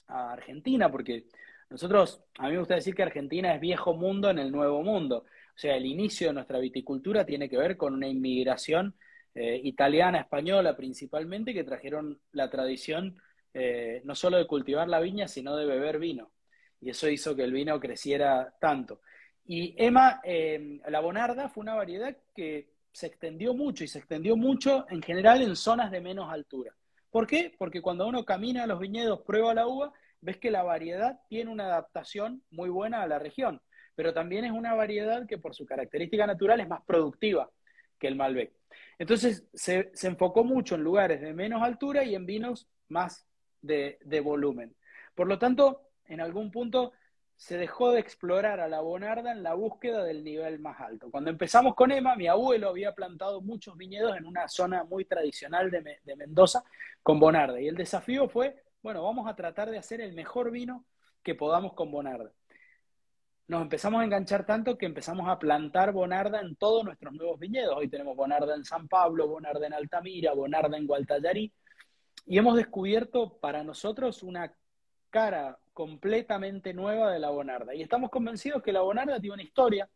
a 0.08 0.34
Argentina, 0.34 0.92
porque 0.92 1.28
nosotros, 1.70 2.24
a 2.38 2.48
mí 2.48 2.54
me 2.54 2.60
gusta 2.60 2.76
decir 2.76 2.96
que 2.96 3.04
Argentina 3.04 3.54
es 3.54 3.62
viejo 3.62 3.94
mundo 3.94 4.30
en 4.30 4.40
el 4.40 4.52
nuevo 4.52 4.84
mundo. 4.84 5.26
O 5.56 5.60
sea, 5.60 5.76
el 5.76 5.86
inicio 5.86 6.28
de 6.28 6.34
nuestra 6.34 6.60
viticultura 6.60 7.26
tiene 7.26 7.50
que 7.50 7.58
ver 7.58 7.78
con 7.78 7.94
una 7.94 8.08
inmigración 8.08 8.96
eh, 9.36 9.60
italiana, 9.64 10.20
española 10.20 10.76
principalmente, 10.76 11.54
que 11.54 11.64
trajeron 11.64 12.20
la 12.32 12.50
tradición 12.50 13.18
eh, 13.54 14.02
no 14.06 14.16
solo 14.16 14.38
de 14.38 14.48
cultivar 14.48 14.88
la 14.88 15.00
viña, 15.00 15.28
sino 15.28 15.56
de 15.56 15.66
beber 15.66 16.00
vino. 16.00 16.32
Y 16.80 16.92
eso 16.92 17.10
hizo 17.10 17.36
que 17.36 17.44
el 17.44 17.52
vino 17.52 17.80
creciera 17.80 18.54
tanto. 18.62 19.02
Y 19.46 19.74
Emma, 19.78 20.22
eh, 20.24 20.80
la 20.88 21.00
Bonarda 21.00 21.50
fue 21.50 21.62
una 21.62 21.74
variedad 21.74 22.16
que 22.36 22.70
se 22.92 23.08
extendió 23.08 23.54
mucho 23.54 23.84
y 23.84 23.88
se 23.88 24.00
extendió 24.00 24.36
mucho 24.36 24.86
en 24.90 25.02
general 25.02 25.42
en 25.42 25.56
zonas 25.56 25.92
de 25.92 26.02
menos 26.02 26.32
altura. 26.32 26.76
¿Por 27.10 27.26
qué? 27.26 27.54
Porque 27.58 27.82
cuando 27.82 28.08
uno 28.08 28.26
camina 28.26 28.64
a 28.64 28.68
los 28.68 28.80
viñedos, 28.80 29.22
prueba 29.22 29.54
la 29.54 29.68
uva, 29.68 29.94
ves 30.22 30.38
que 30.38 30.52
la 30.52 30.64
variedad 30.64 31.20
tiene 31.30 31.52
una 31.52 31.66
adaptación 31.66 32.44
muy 32.52 32.70
buena 32.70 33.02
a 33.02 33.08
la 33.08 33.20
región, 33.20 33.62
pero 33.96 34.14
también 34.14 34.46
es 34.46 34.52
una 34.52 34.74
variedad 34.74 35.26
que 35.28 35.38
por 35.38 35.56
su 35.56 35.66
característica 35.66 36.28
natural 36.28 36.60
es 36.60 36.68
más 36.68 36.84
productiva 36.86 37.50
que 38.00 38.08
el 38.08 38.16
Malbec. 38.16 38.54
Entonces 39.00 39.48
se, 39.54 39.92
se 39.94 40.08
enfocó 40.08 40.44
mucho 40.44 40.76
en 40.76 40.84
lugares 40.84 41.22
de 41.22 41.34
menos 41.34 41.62
altura 41.62 42.04
y 42.04 42.16
en 42.16 42.26
vinos 42.26 42.68
más 42.90 43.26
de, 43.62 43.98
de 44.04 44.20
volumen. 44.20 44.76
Por 45.16 45.28
lo 45.28 45.40
tanto, 45.40 45.90
en 46.06 46.22
algún 46.22 46.52
punto 46.52 46.94
se 47.36 47.58
dejó 47.58 47.92
de 47.92 48.00
explorar 48.00 48.60
a 48.60 48.68
la 48.68 48.82
Bonarda 48.82 49.32
en 49.32 49.44
la 49.44 49.54
búsqueda 49.54 50.04
del 50.04 50.24
nivel 50.24 50.60
más 50.60 50.80
alto. 50.80 51.12
Cuando 51.12 51.30
empezamos 51.30 51.76
con 51.76 51.92
Emma, 51.92 52.16
mi 52.16 52.28
abuelo 52.28 52.70
había 52.70 52.96
plantado 52.96 53.42
muchos 53.42 53.78
viñedos 53.78 54.18
en 54.18 54.26
una 54.26 54.48
zona 54.48 54.84
muy 54.84 55.06
tradicional 55.06 55.70
de, 55.70 56.00
de 56.04 56.16
Mendoza 56.16 56.64
con 57.04 57.20
Bonarda. 57.20 57.62
Y 57.62 57.68
el 57.68 57.76
desafío 57.76 58.28
fue 58.28 58.56
bueno, 58.82 59.04
vamos 59.04 59.28
a 59.28 59.36
tratar 59.36 59.70
de 59.70 59.78
hacer 59.78 60.02
el 60.02 60.14
mejor 60.14 60.52
vino 60.52 60.86
que 61.24 61.36
podamos 61.36 61.74
con 61.74 61.92
Bonarda. 61.92 62.32
Nos 63.48 63.62
empezamos 63.62 64.02
a 64.02 64.04
enganchar 64.04 64.46
tanto 64.46 64.78
que 64.78 64.86
empezamos 64.86 65.30
a 65.30 65.40
plantar 65.40 65.94
Bonarda 65.94 66.42
en 66.42 66.56
todos 66.56 66.84
nuestros 66.84 67.14
nuevos 67.14 67.40
viñedos. 67.40 67.76
Hoy 67.78 67.90
tenemos 67.90 68.16
Bonarda 68.16 68.56
en 68.56 68.66
San 68.66 68.88
Pablo, 68.88 69.28
Bonarda 69.28 69.66
en 69.66 69.74
Altamira, 69.74 70.34
Bonarda 70.34 70.78
en 70.78 70.86
Gualtallarí. 70.86 71.52
y 72.26 72.38
hemos 72.38 72.58
descubierto 72.58 73.38
para 73.40 73.64
nosotros 73.64 74.22
una 74.24 74.54
cara 75.10 75.58
completamente 75.74 76.74
nueva 76.74 77.12
de 77.12 77.20
la 77.20 77.30
Bonarda. 77.30 77.74
Y 77.74 77.82
estamos 77.82 78.10
convencidos 78.10 78.62
que 78.64 78.74
la 78.74 78.82
Bonarda 78.82 79.20
tiene 79.20 79.36
una 79.36 79.44
historia 79.44 79.90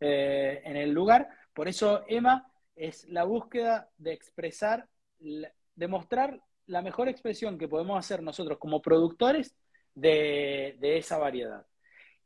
eh, 0.00 0.62
en 0.64 0.76
el 0.76 0.90
lugar, 0.90 1.28
por 1.54 1.68
eso 1.68 2.04
Emma 2.08 2.50
es 2.74 3.08
la 3.08 3.24
búsqueda 3.24 3.88
de 3.96 4.12
expresar, 4.12 4.88
de 5.18 5.88
mostrar 5.88 6.40
la 6.66 6.82
mejor 6.82 7.08
expresión 7.08 7.58
que 7.58 7.68
podemos 7.68 7.98
hacer 7.98 8.22
nosotros 8.22 8.58
como 8.58 8.82
productores 8.82 9.54
de, 9.94 10.76
de 10.80 10.98
esa 10.98 11.18
variedad. 11.18 11.66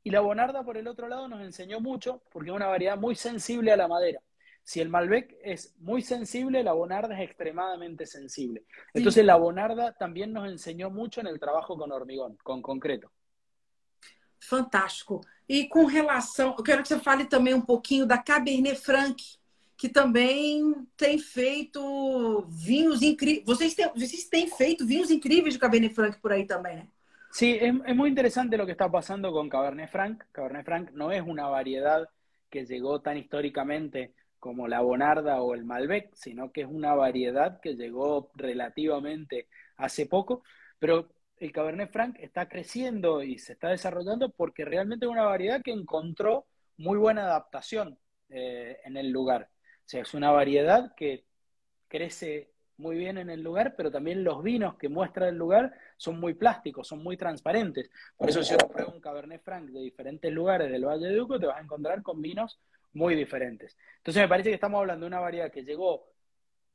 Y 0.02 0.10
la 0.10 0.20
Bonarda, 0.20 0.64
por 0.64 0.76
el 0.76 0.88
otro 0.88 1.08
lado, 1.08 1.28
nos 1.28 1.42
enseñó 1.42 1.80
mucho 1.80 2.22
porque 2.32 2.50
es 2.50 2.56
una 2.56 2.66
variedad 2.66 2.96
muy 2.96 3.14
sensible 3.14 3.72
a 3.72 3.76
la 3.76 3.88
madera. 3.88 4.20
Si 4.62 4.80
el 4.80 4.88
Malbec 4.88 5.36
es 5.42 5.74
muy 5.78 6.02
sensible, 6.02 6.62
la 6.62 6.72
Bonarda 6.72 7.14
es 7.16 7.28
extremadamente 7.28 8.06
sensible. 8.06 8.64
Entonces, 8.94 9.24
la 9.24 9.36
Bonarda 9.36 9.92
también 9.92 10.32
nos 10.32 10.48
enseñó 10.48 10.90
mucho 10.90 11.20
en 11.20 11.26
el 11.26 11.40
trabajo 11.40 11.76
con 11.76 11.92
hormigón, 11.92 12.38
con 12.42 12.62
concreto. 12.62 13.10
Fantástico. 14.38 15.20
E 15.48 15.68
com 15.68 15.84
relação, 15.84 16.54
eu 16.56 16.64
quero 16.64 16.82
que 16.82 16.88
você 16.88 16.98
fale 17.00 17.26
também 17.26 17.52
um 17.52 17.60
pouquinho 17.60 18.06
da 18.06 18.16
Cabernet 18.16 18.80
Franc, 18.80 19.22
que 19.80 19.88
também 19.88 20.86
tem 20.94 21.18
feito 21.18 22.44
vinhos 22.50 23.00
incríveis. 23.00 23.46
Vocês 23.46 23.74
têm, 23.74 23.88
vocês 23.88 24.28
feito 24.54 24.86
vinhos 24.86 25.10
incríveis 25.10 25.54
de 25.54 25.58
Cabernet 25.58 25.94
Franc 25.94 26.20
por 26.20 26.30
aí 26.32 26.46
também? 26.46 26.86
Sí, 27.32 27.58
es, 27.58 27.96
muy 27.96 28.10
interesante 28.10 28.58
lo 28.58 28.66
que 28.66 28.72
está 28.72 28.90
pasando 28.90 29.32
con 29.32 29.48
Cabernet 29.48 29.90
Franc. 29.90 30.22
Cabernet 30.32 30.66
Franc 30.66 30.90
no 30.92 31.10
es 31.10 31.22
una 31.22 31.48
variedad 31.48 32.06
que 32.50 32.66
llegó 32.66 33.00
tan 33.00 33.16
históricamente 33.16 34.12
como 34.38 34.68
la 34.68 34.82
Bonarda 34.82 35.40
o 35.40 35.54
el 35.54 35.64
Malbec, 35.64 36.10
sino 36.12 36.52
que 36.52 36.60
es 36.60 36.68
una 36.68 36.94
variedad 36.94 37.58
que 37.62 37.74
llegó 37.74 38.30
relativamente 38.34 39.48
hace 39.78 40.04
poco, 40.04 40.42
pero 40.78 41.08
el 41.38 41.52
Cabernet 41.52 41.90
Franc 41.90 42.18
está 42.20 42.50
creciendo 42.50 43.22
y 43.22 43.38
se 43.38 43.54
está 43.54 43.70
desarrollando 43.70 44.28
porque 44.28 44.66
realmente 44.66 45.06
es 45.06 45.10
una 45.10 45.24
variedad 45.24 45.62
que 45.62 45.72
encontró 45.72 46.44
muy 46.76 46.98
buena 46.98 47.22
adaptación 47.22 47.98
eh, 48.28 48.76
en 48.84 48.98
el 48.98 49.10
lugar. 49.10 49.48
Sea, 49.90 50.02
es 50.02 50.14
una 50.14 50.30
variedad 50.30 50.94
que 50.94 51.24
crece 51.88 52.52
muy 52.76 52.96
bien 52.96 53.18
en 53.18 53.28
el 53.28 53.42
lugar, 53.42 53.74
pero 53.76 53.90
también 53.90 54.22
los 54.22 54.40
vinos 54.40 54.76
que 54.76 54.88
muestra 54.88 55.28
el 55.28 55.34
lugar 55.34 55.74
son 55.96 56.20
muy 56.20 56.34
plásticos, 56.34 56.86
son 56.86 57.02
muy 57.02 57.16
transparentes. 57.16 57.90
Por 58.16 58.30
eso 58.30 58.44
si 58.44 58.54
uno 58.54 58.68
prueba 58.68 58.92
un 58.92 59.00
Cabernet 59.00 59.42
Franc 59.42 59.68
de 59.68 59.80
diferentes 59.80 60.32
lugares 60.32 60.70
del 60.70 60.84
Valle 60.84 61.08
de 61.08 61.20
Uco, 61.20 61.40
te 61.40 61.46
vas 61.46 61.56
a 61.56 61.62
encontrar 61.62 62.04
con 62.04 62.22
vinos 62.22 62.60
muy 62.92 63.16
diferentes. 63.16 63.76
Entonces 63.96 64.22
me 64.22 64.28
parece 64.28 64.50
que 64.50 64.54
estamos 64.54 64.78
hablando 64.78 65.06
de 65.06 65.08
una 65.08 65.18
variedad 65.18 65.50
que 65.50 65.64
llegó 65.64 66.06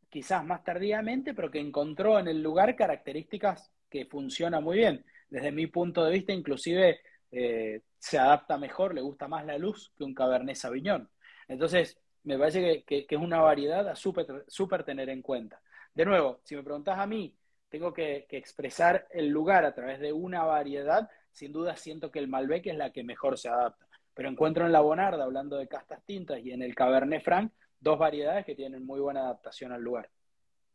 quizás 0.09 0.43
más 0.43 0.65
tardíamente, 0.65 1.33
pero 1.33 1.49
que 1.49 1.59
encontró 1.59 2.19
en 2.19 2.27
el 2.27 2.43
lugar 2.43 2.75
características 2.75 3.71
que 3.89 4.07
funcionan 4.07 4.61
muy 4.61 4.75
bien. 4.75 5.05
Desde 5.29 5.53
mi 5.53 5.67
punto 5.67 6.03
de 6.03 6.11
vista, 6.11 6.33
inclusive 6.33 6.99
eh, 7.31 7.79
se 7.97 8.17
adapta 8.17 8.57
mejor, 8.57 8.93
le 8.93 8.99
gusta 8.99 9.29
más 9.29 9.45
la 9.45 9.57
luz 9.57 9.93
que 9.97 10.03
un 10.03 10.13
Cabernet 10.13 10.57
Sauvignon. 10.57 11.09
Entonces, 11.47 11.97
me 12.25 12.37
parece 12.37 12.83
que, 12.83 13.07
es 13.09 13.19
una 13.19 13.39
variedad 13.39 13.87
a 13.87 13.95
súper 13.95 14.83
tener 14.83 15.09
en 15.09 15.21
cuenta. 15.21 15.61
De 15.93 16.05
nuevo, 16.05 16.41
si 16.43 16.55
me 16.55 16.63
preguntas 16.63 16.99
a 16.99 17.07
mí, 17.07 17.33
tengo 17.69 17.93
que, 17.93 18.25
que, 18.27 18.37
expresar 18.37 19.07
el 19.11 19.29
lugar 19.29 19.65
a 19.65 19.73
través 19.73 19.99
de 19.99 20.11
una 20.11 20.43
variedad, 20.43 21.09
sin 21.31 21.53
duda 21.53 21.75
siento 21.75 22.11
que 22.11 22.19
el 22.19 22.27
Malbec 22.27 22.67
es 22.67 22.75
la 22.75 22.91
que 22.91 23.03
mejor 23.03 23.37
se 23.37 23.49
adapta 23.49 23.85
pero 24.15 24.29
encuentro 24.29 24.65
en 24.65 24.71
la 24.71 24.79
Bonarda, 24.79 25.25
hablando 25.25 25.57
de 25.57 25.67
castas 25.67 26.01
tintas, 26.05 26.39
y 26.43 26.51
en 26.51 26.63
el 26.63 26.73
Cabernet 26.73 27.21
Franc, 27.21 27.51
dos 27.79 27.99
variedades 27.99 28.45
que 28.45 28.55
tienen 28.55 28.83
muy 28.83 28.99
buena 29.01 29.19
adaptación 29.19 29.73
al 29.73 29.81
lugar. 29.81 30.09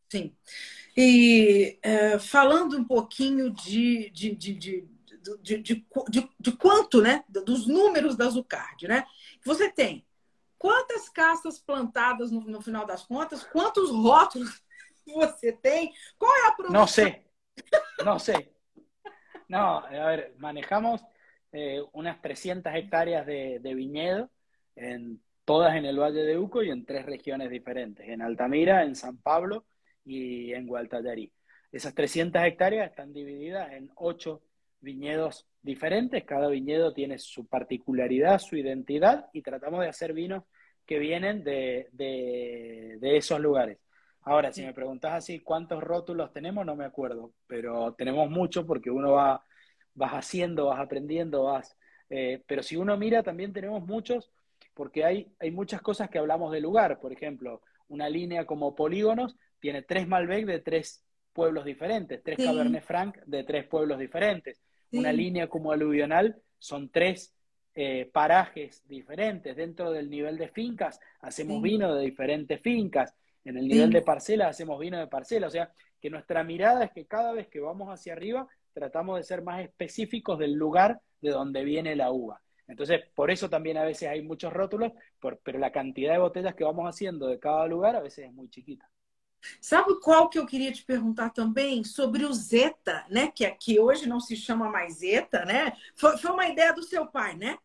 Sim. 0.09 0.35
E 0.95 1.79
é, 1.81 2.19
falando 2.19 2.77
um 2.77 2.83
de, 3.53 4.11
de, 4.11 4.35
de, 4.35 4.53
de, 4.53 4.87
de, 5.37 5.57
de, 5.57 6.29
de, 6.39 6.51
quanto, 6.51 7.01
né? 7.01 7.23
Dos 7.29 7.65
números 7.65 8.15
da 8.15 8.29
Zucard, 8.29 8.87
né? 8.87 9.05
Você 9.43 9.71
tem 9.71 10.05
quantas 10.61 11.09
castas 11.09 11.59
plantadas 11.59 12.31
no, 12.31 12.41
no 12.41 12.61
final 12.61 12.85
das 12.85 13.03
contas? 13.03 13.43
Quantos 13.43 13.89
rótulos 13.89 14.63
você 15.07 15.51
tem? 15.51 15.91
Qual 16.17 16.31
é 16.31 16.47
a 16.47 16.51
produção? 16.51 16.79
Não 16.79 16.87
sei. 16.87 17.25
Não 18.05 18.19
sei. 18.19 18.53
Não, 19.49 19.79
a 19.79 20.15
ver, 20.15 20.33
manejamos 20.37 21.01
Eh, 21.53 21.81
unas 21.91 22.21
300 22.21 22.73
hectáreas 22.73 23.25
de, 23.25 23.73
viñedo, 23.75 24.29
en, 24.75 25.21
todas 25.43 25.75
en 25.75 25.85
el 25.85 25.99
Valle 25.99 26.23
de 26.23 26.37
Uco 26.37 26.63
y 26.63 26.69
en 26.69 26.85
tres 26.85 27.05
regiones 27.05 27.49
diferentes, 27.49 28.07
en 28.07 28.21
Altamira, 28.21 28.83
en 28.83 28.95
San 28.95 29.17
Pablo 29.17 29.65
y 30.05 30.53
en 30.53 30.65
Gualtallarí. 30.65 31.33
Esas 31.71 31.93
300 31.93 32.41
hectáreas 32.43 32.89
están 32.89 33.11
divididas 33.11 33.71
en 33.73 33.91
ocho 33.95 34.41
viñedos 34.81 35.47
diferentes, 35.61 36.23
cada 36.25 36.47
viñedo 36.47 36.93
tiene 36.93 37.17
su 37.17 37.47
particularidad, 37.47 38.39
su 38.39 38.57
identidad 38.57 39.27
y 39.33 39.41
tratamos 39.41 39.81
de 39.81 39.87
hacer 39.87 40.13
vinos 40.13 40.43
que 40.85 40.99
vienen 40.99 41.43
de, 41.43 41.87
de 41.93 43.17
esos 43.17 43.39
lugares. 43.39 43.77
Ahora, 44.23 44.51
si 44.51 44.63
me 44.63 44.73
preguntas 44.73 45.13
así 45.13 45.39
cuántos 45.39 45.81
rótulos 45.83 46.31
tenemos, 46.33 46.65
no 46.65 46.75
me 46.75 46.85
acuerdo, 46.85 47.31
pero 47.47 47.93
tenemos 47.93 48.29
muchos 48.29 48.65
porque 48.65 48.91
uno 48.91 49.13
va 49.13 49.43
vas 49.93 50.11
haciendo, 50.13 50.67
vas 50.67 50.79
aprendiendo, 50.79 51.43
vas... 51.43 51.77
Eh, 52.09 52.43
pero 52.45 52.63
si 52.63 52.75
uno 52.75 52.97
mira, 52.97 53.23
también 53.23 53.53
tenemos 53.53 53.85
muchos, 53.85 54.31
porque 54.73 55.05
hay, 55.05 55.31
hay 55.39 55.51
muchas 55.51 55.81
cosas 55.81 56.09
que 56.09 56.19
hablamos 56.19 56.51
del 56.51 56.63
lugar. 56.63 56.99
Por 56.99 57.13
ejemplo, 57.13 57.61
una 57.87 58.09
línea 58.09 58.45
como 58.45 58.75
Polígonos 58.75 59.37
tiene 59.59 59.81
tres 59.81 60.07
Malbec 60.07 60.45
de 60.45 60.59
tres 60.59 61.05
pueblos 61.33 61.65
diferentes, 61.65 62.21
tres 62.23 62.37
Cabernet 62.37 62.83
Franc 62.83 63.17
de 63.25 63.43
tres 63.43 63.65
pueblos 63.65 63.99
diferentes. 63.99 64.61
Una 64.91 65.13
línea 65.13 65.47
como 65.47 65.71
Aluvional 65.71 66.41
son 66.57 66.89
tres 66.89 67.33
eh, 67.73 68.09
parajes 68.11 68.83
diferentes. 68.87 69.55
Dentro 69.55 69.91
del 69.91 70.09
nivel 70.09 70.37
de 70.37 70.49
fincas 70.49 70.99
hacemos 71.21 71.61
vino 71.61 71.95
de 71.95 72.03
diferentes 72.03 72.59
fincas. 72.61 73.15
En 73.43 73.57
el 73.57 73.67
nivel 73.67 73.91
de 73.91 74.01
parcelas 74.01 74.49
hacemos 74.49 74.79
vino 74.79 74.99
de 74.99 75.07
parcela. 75.07 75.47
O 75.47 75.51
sea, 75.51 75.71
que 75.99 76.09
nuestra 76.09 76.43
mirada 76.43 76.85
es 76.85 76.91
que 76.91 77.05
cada 77.05 77.31
vez 77.31 77.47
que 77.47 77.59
vamos 77.59 77.89
hacia 77.89 78.13
arriba 78.13 78.47
tratamos 78.73 79.17
de 79.17 79.23
ser 79.23 79.41
más 79.41 79.61
específicos 79.61 80.39
del 80.39 80.53
lugar 80.53 81.01
de 81.21 81.31
donde 81.31 81.63
viene 81.63 81.95
la 81.95 82.11
uva. 82.11 82.41
Entonces, 82.67 83.01
por 83.15 83.31
eso 83.31 83.49
también 83.49 83.77
a 83.77 83.83
veces 83.83 84.09
hay 84.09 84.21
muchos 84.21 84.53
rótulos, 84.53 84.93
pero 85.43 85.59
la 85.59 85.71
cantidad 85.71 86.13
de 86.13 86.19
botellas 86.19 86.55
que 86.55 86.63
vamos 86.63 86.87
haciendo 86.87 87.27
de 87.27 87.39
cada 87.39 87.67
lugar 87.67 87.95
a 87.95 88.01
veces 88.01 88.25
es 88.25 88.33
muy 88.33 88.49
chiquita. 88.49 88.89
Sabe 89.59 89.99
qual 89.99 90.29
que 90.29 90.39
eu 90.39 90.45
queria 90.45 90.71
te 90.71 90.83
perguntar 90.83 91.31
também 91.31 91.83
sobre 91.83 92.25
o 92.25 92.33
Zeta, 92.33 93.05
né? 93.09 93.27
Que 93.27 93.45
aqui 93.45 93.79
hoje 93.79 94.07
não 94.07 94.19
se 94.19 94.35
chama 94.35 94.69
mais 94.69 94.99
Zeta, 94.99 95.45
né? 95.45 95.73
Foi, 95.95 96.17
foi 96.17 96.31
uma 96.31 96.47
ideia 96.47 96.73
do 96.73 96.83
seu 96.83 97.07
pai, 97.07 97.35
né? 97.35 97.57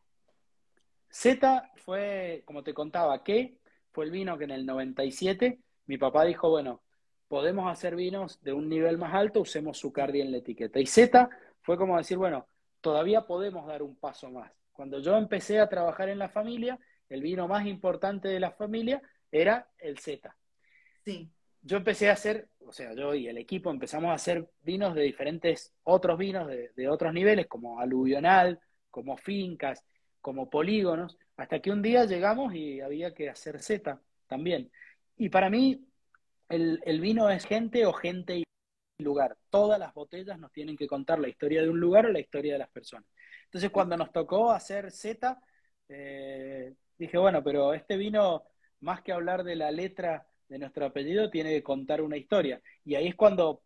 Zeta 1.15 1.69
fue, 1.77 2.43
como 2.45 2.63
te 2.63 2.73
contaba, 2.73 3.19
que 3.23 3.59
fue 3.93 4.05
el 4.05 4.11
vino 4.11 4.37
que 4.37 4.45
en 4.45 4.51
el 4.51 4.67
97 4.67 5.59
mi 5.87 5.99
papá 5.99 6.25
dijo, 6.25 6.51
bueno, 6.51 6.83
podemos 7.29 7.71
hacer 7.71 7.97
vinos 7.97 8.43
de 8.43 8.53
un 8.53 8.69
nivel 8.69 8.99
más 8.99 9.15
alto, 9.15 9.41
usemos 9.41 9.79
Zucardi 9.81 10.21
en 10.21 10.33
la 10.33 10.39
etiqueta. 10.39 10.79
Y 10.81 10.87
Z 10.87 11.29
fue 11.63 11.77
como 11.77 11.97
decir, 11.97 12.19
bueno, 12.19 12.49
todavía 12.81 13.27
podemos 13.27 13.67
dar 13.67 13.83
un 13.83 13.97
paso 13.97 14.31
más. 14.31 14.53
Cuando 14.73 15.01
yo 15.01 15.17
empecé 15.17 15.61
a 15.61 15.69
trabajar 15.69 16.09
en 16.09 16.19
la 16.19 16.29
familia, 16.29 16.79
el 17.09 17.23
vino 17.23 17.49
más 17.49 17.67
importante 17.67 18.29
de 18.29 18.41
la 18.41 18.51
familia 18.51 19.01
era 19.31 19.69
el 19.79 19.99
Z. 19.99 20.37
Sí. 21.05 21.31
Yo 21.67 21.79
empecé 21.79 22.09
a 22.09 22.13
hacer, 22.13 22.49
o 22.61 22.71
sea, 22.71 22.95
yo 22.95 23.13
y 23.13 23.27
el 23.27 23.39
equipo 23.39 23.71
empezamos 23.71 24.11
a 24.11 24.15
hacer 24.15 24.49
vinos 24.63 24.95
de 24.95 25.03
diferentes 25.03 25.75
otros 25.83 26.17
vinos 26.17 26.47
de, 26.47 26.89
otros 26.89 27.13
niveles, 27.13 27.49
como 27.49 27.81
aluvional, 27.81 28.61
como 28.89 29.17
fincas, 29.17 29.85
como 30.21 30.49
polígonos, 30.49 31.19
hasta 31.37 31.61
que 31.61 31.73
un 31.73 31.83
día 31.83 32.05
llegamos 32.05 32.55
y 32.55 32.81
había 32.81 33.13
que 33.15 33.29
hacer 33.29 33.61
Z 33.61 34.01
también. 34.29 34.71
Y 35.17 35.29
para 35.29 35.51
mí 35.51 35.85
el, 36.49 37.01
vino 37.01 37.29
es 37.31 37.45
gente 37.45 37.85
o 37.85 37.93
gente 37.93 38.37
y 38.37 38.45
lugar. 39.03 39.37
Todas 39.51 39.81
las 39.81 39.93
botellas 39.93 40.39
nos 40.39 40.53
tienen 40.53 40.77
que 40.77 40.87
contar 40.87 41.19
la 41.19 41.29
historia 41.29 41.63
de 41.63 41.69
un 41.69 41.81
lugar 41.81 42.07
o 42.07 42.13
la 42.13 42.21
historia 42.21 42.53
de 42.53 42.61
las 42.61 42.71
personas. 42.71 43.09
Entonces, 43.47 43.71
cuando 43.71 43.97
nos 43.97 44.13
tocó 44.13 44.53
hacer 44.53 44.93
Z, 44.93 45.37
eh, 45.89 46.75
dije, 46.97 47.19
bueno, 47.19 47.43
pero 47.43 47.75
este 47.75 47.97
vino, 47.97 48.45
más 48.81 49.03
que 49.03 49.11
hablar 49.13 49.43
de 49.43 49.57
la 49.57 49.73
letra 49.73 50.29
de 50.49 50.59
nuestro 50.59 50.87
apellido, 50.87 51.31
tiene 51.31 51.51
que 51.51 51.63
contar 51.63 52.01
una 52.01 52.17
historia. 52.17 52.61
Y 52.85 52.95
ahí 52.95 53.09
es 53.09 53.15
cuando 53.15 53.63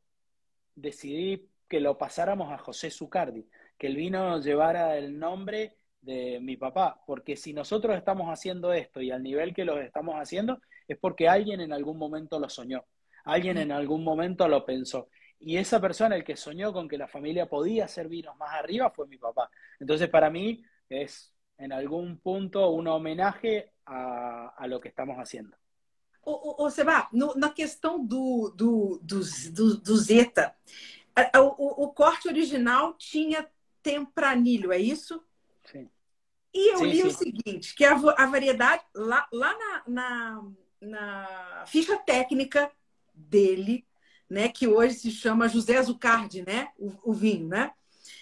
decidí 0.74 1.49
que 1.68 1.81
lo 1.81 1.99
pasáramos 1.99 2.53
a 2.53 2.59
José 2.59 2.91
Zucardi, 2.91 3.49
que 3.78 3.87
el 3.87 3.97
vino 3.97 4.41
llevara 4.41 4.97
el 4.97 5.18
nombre 5.18 5.76
de 6.01 6.41
mi 6.41 6.57
papá, 6.57 7.03
porque 7.07 7.37
si 7.37 7.53
nosotros 7.53 7.97
estamos 7.97 8.28
haciendo 8.28 8.72
esto 8.72 9.01
y 9.01 9.11
al 9.11 9.22
nivel 9.22 9.55
que 9.55 9.64
lo 9.64 9.81
estamos 9.81 10.16
haciendo, 10.16 10.61
es 10.89 10.99
porque 10.99 11.28
alguien 11.28 11.61
en 11.61 11.72
algún 11.72 11.99
momento 11.99 12.39
lo 12.39 12.49
soñó, 12.49 12.85
alguien 13.24 13.59
en 13.59 13.72
algún 13.72 14.03
momento 14.03 14.49
lo 14.49 14.64
pensó. 14.64 15.09
Y 15.39 15.57
esa 15.57 15.81
persona, 15.81 16.16
el 16.16 16.24
que 16.24 16.37
soñó 16.37 16.72
con 16.72 16.89
que 16.89 16.99
la 16.99 17.09
familia 17.09 17.47
podía 17.47 17.85
hacer 17.87 18.09
vinos 18.09 18.37
más 18.37 18.53
arriba, 18.55 18.91
fue 18.91 19.07
mi 19.07 19.16
papá. 19.16 19.51
Entonces, 19.78 20.09
para 20.09 20.31
mí 20.31 20.62
es 20.89 21.33
en 21.57 21.72
algún 21.72 22.18
punto 22.20 22.70
un 22.70 22.89
homenaje 22.89 23.72
a, 23.87 24.49
a 24.57 24.66
lo 24.66 24.81
que 24.81 24.89
estamos 24.89 25.16
haciendo. 25.16 25.57
Ô, 26.23 26.64
ô, 26.64 26.71
Seba, 26.71 27.09
no, 27.12 27.35
na 27.35 27.49
questão 27.49 28.05
do, 28.05 28.53
do, 28.55 29.01
do, 29.03 29.21
do, 29.53 29.77
do 29.79 29.97
Zeta, 29.97 30.55
o, 31.37 31.85
o, 31.85 31.89
corte 31.93 32.29
original 32.29 32.95
tinha 32.95 33.49
tempranilho, 33.83 34.73
é 34.73 34.79
isso? 34.79 35.23
Sim. 35.64 35.89
E 36.53 36.73
eu 36.73 36.79
sim, 36.79 36.87
li 36.87 37.01
sim. 37.01 37.07
o 37.07 37.11
seguinte, 37.11 37.75
que 37.75 37.85
a, 37.85 37.95
a 37.95 38.27
variedade, 38.27 38.85
lá, 38.95 39.27
lá 39.33 39.57
na, 39.59 39.83
na, 39.87 40.45
na, 40.81 41.64
ficha 41.66 41.97
técnica 41.97 42.71
dele, 43.14 43.87
né, 44.29 44.49
que 44.49 44.68
hoje 44.68 44.95
se 44.95 45.11
chama 45.11 45.49
José 45.49 45.83
Zucardi, 45.83 46.45
né, 46.47 46.68
o, 46.79 47.11
o 47.11 47.12
vinho, 47.12 47.49
né? 47.49 47.73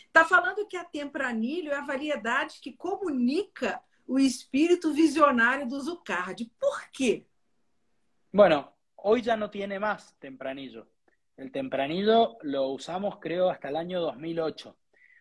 Está 0.07 0.25
falando 0.25 0.67
que 0.67 0.77
a 0.77 0.85
tempranilho 0.85 1.71
é 1.71 1.77
a 1.77 1.85
variedade 1.85 2.59
que 2.61 2.73
comunica 2.73 3.81
o 4.07 4.19
espíritu 4.19 4.93
visionário 4.93 5.69
do 5.69 5.79
Zucardi. 5.79 6.51
Por 6.59 6.91
quê? 6.91 7.27
Bueno, 8.33 8.75
hoy 8.97 9.23
ya 9.23 9.37
no 9.37 9.51
tiene 9.51 9.79
más 9.79 10.17
tempranillo. 10.19 10.89
El 11.37 11.53
tempranillo 11.53 12.37
lo 12.43 12.69
usamos 12.69 13.19
creo 13.21 13.49
hasta 13.51 13.69
el 13.69 13.77
año 13.77 14.01
2008, 14.01 14.77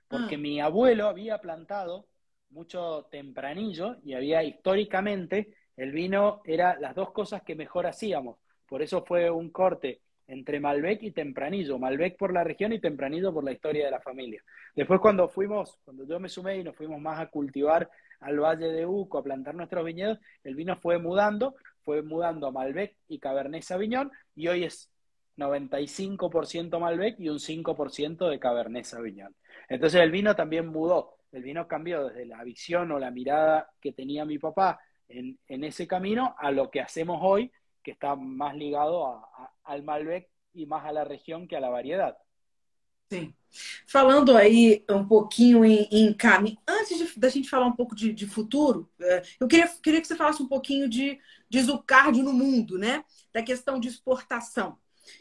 porque 0.08 0.36
Ah. 0.36 0.40
mi 0.40 0.60
abuelo 0.60 1.08
había 1.08 1.40
plantado 1.40 2.08
mucho 2.50 3.08
tempranillo 3.12 3.98
y 4.04 4.14
había 4.14 4.44
históricamente 4.44 5.54
el 5.76 5.92
vino 5.92 6.42
era 6.46 6.78
las 6.80 6.96
dos 6.96 7.12
cosas 7.12 7.44
que 7.44 7.56
mejor 7.56 7.86
hacíamos. 7.86 8.38
Por 8.68 8.82
eso 8.82 9.04
fue 9.06 9.30
un 9.30 9.52
corte 9.52 10.02
entre 10.28 10.60
Malbec 10.60 11.04
y 11.04 11.12
Tempranillo, 11.12 11.78
Malbec 11.80 12.18
por 12.18 12.34
la 12.34 12.44
región 12.44 12.74
y 12.74 12.80
Tempranillo 12.80 13.32
por 13.34 13.44
la 13.44 13.52
historia 13.54 13.86
de 13.86 13.92
la 13.92 14.02
familia. 14.02 14.44
Después 14.76 15.00
cuando 15.00 15.30
fuimos, 15.30 15.78
cuando 15.86 16.06
yo 16.06 16.20
me 16.20 16.28
sumé 16.28 16.58
y 16.58 16.64
nos 16.64 16.76
fuimos 16.76 17.00
más 17.00 17.20
a 17.20 17.28
cultivar 17.28 17.90
al 18.20 18.40
Valle 18.40 18.72
de 18.74 18.86
Uco, 18.86 19.20
a 19.20 19.24
plantar 19.24 19.56
nuestros 19.56 19.86
viñedos, 19.86 20.20
el 20.44 20.56
vino 20.56 20.76
fue 20.78 20.98
mudando, 20.98 21.56
fue 21.88 22.02
mudando 22.02 22.48
a 22.48 22.52
Malbec 22.52 22.98
y 23.08 23.18
Cabernet 23.18 23.64
Sauvignon 23.64 24.12
y 24.36 24.50
hoy 24.50 24.66
es 24.66 24.92
95% 25.38 26.82
Malbec 26.82 27.18
y 27.18 27.30
un 27.30 27.40
5% 27.40 28.28
de 28.28 28.40
Cabernet 28.40 28.84
Sauvignon. 28.84 29.34
Entonces 29.70 30.02
el 30.02 30.12
vino 30.12 30.36
también 30.36 30.68
mudó, 30.68 31.16
el 31.32 31.44
vino 31.44 31.66
cambió 31.66 32.10
desde 32.10 32.26
la 32.26 32.44
visión 32.44 32.92
o 32.92 33.00
la 33.00 33.10
mirada 33.10 33.70
que 33.80 33.94
tenía 33.94 34.26
mi 34.26 34.38
papá 34.38 34.82
en, 35.08 35.38
ese 35.48 35.88
camino 35.88 36.36
a 36.38 36.52
lo 36.52 36.70
que 36.70 36.82
hacemos 36.82 37.20
hoy, 37.22 37.54
que 37.82 37.92
está 37.92 38.18
más 38.18 38.54
ligado 38.54 39.26
al 39.64 39.84
Malbec 39.84 40.28
e 40.56 40.66
mais 40.66 40.84
a 40.84 40.92
la 40.92 41.06
região 41.06 41.48
que 41.48 41.56
a 41.56 41.62
la 41.62 41.70
variedade. 41.70 42.18
Sim. 43.10 43.34
Falando 43.88 44.36
aí 44.36 44.84
um 44.90 45.08
pouquinho 45.08 45.64
em, 45.64 45.88
em 45.90 46.18
antes 46.68 46.98
de, 46.98 47.18
da 47.20 47.30
gente 47.30 47.50
falar 47.50 47.68
um 47.68 47.76
pouco 47.76 47.96
de, 47.96 48.28
futuro, 48.28 48.92
é, 49.00 49.24
eu 49.40 49.48
queria, 49.48 49.68
queria 49.82 50.02
que 50.02 50.08
você 50.08 50.16
falasse 50.16 50.44
um 50.44 50.48
pouquinho 50.48 50.90
de, 50.90 51.18
de 51.50 51.62
Zucardio 51.62 52.24
no 52.24 52.34
mundo, 52.34 52.78
né? 52.78 53.04
Da 53.34 53.42
questão 53.42 53.80
de 53.80 53.88
exportação. 53.88 54.78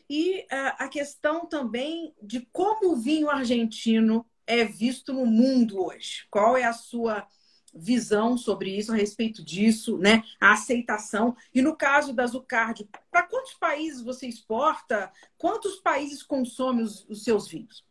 E 0.09 0.41
uh, 0.41 0.75
a 0.79 0.89
questão 0.89 1.47
também 1.47 2.15
de 2.21 2.41
como 2.53 2.93
o 2.93 2.97
vinho 2.97 3.31
argentino 3.31 4.27
é 4.47 4.65
visto 4.65 5.13
no 5.13 5.27
mundo 5.27 5.85
hoje. 5.85 6.27
Qual 6.31 6.57
é 6.57 6.65
a 6.65 6.73
sua 6.73 7.27
visão 7.75 8.39
sobre 8.39 8.71
isso, 8.77 8.93
a 8.93 8.97
respeito 8.97 9.45
disso, 9.45 9.99
né? 9.99 10.23
A 10.41 10.53
aceitação. 10.53 11.37
E 11.55 11.61
no 11.61 11.77
caso 11.77 12.13
da 12.13 12.27
Zucardio, 12.27 12.89
para 13.11 13.25
quantos 13.25 13.55
países 13.55 14.03
você 14.03 14.27
exporta? 14.27 15.13
Quantos 15.37 15.77
países 15.77 16.23
consomem 16.23 16.85
os, 16.85 17.07
os 17.09 17.23
seus 17.23 17.49
vinhos? 17.49 17.85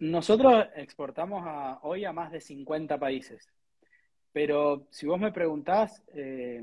Nosotros 0.00 0.52
exportamos 0.76 1.42
a, 1.46 1.80
a 1.82 2.12
más 2.12 2.30
de 2.30 2.40
50 2.40 2.98
países. 2.98 3.48
Pero 4.32 4.86
si 4.90 5.06
vos 5.06 5.18
me 5.18 5.32
preguntás 5.32 6.02
eh, 6.08 6.62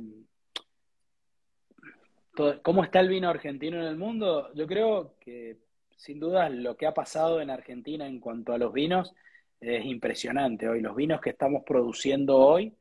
cómo 2.61 2.83
está 2.83 2.99
el 2.99 3.09
vino 3.09 3.29
argentino 3.29 3.77
en 3.77 3.87
el 3.87 3.97
mundo, 3.97 4.53
yo 4.53 4.65
creo 4.67 5.15
que 5.19 5.57
sin 5.95 6.19
duda 6.19 6.49
lo 6.49 6.75
que 6.75 6.85
ha 6.87 6.93
pasado 6.93 7.39
en 7.41 7.49
Argentina 7.49 8.07
en 8.07 8.19
cuanto 8.19 8.53
a 8.53 8.57
los 8.57 8.73
vinos 8.73 9.13
es 9.59 9.85
impresionante 9.85 10.67
hoy. 10.67 10.81
Los 10.81 10.95
vinos 10.95 11.21
que 11.21 11.29
estamos 11.29 11.63
produciendo 11.65 12.37
hoy 12.37 12.75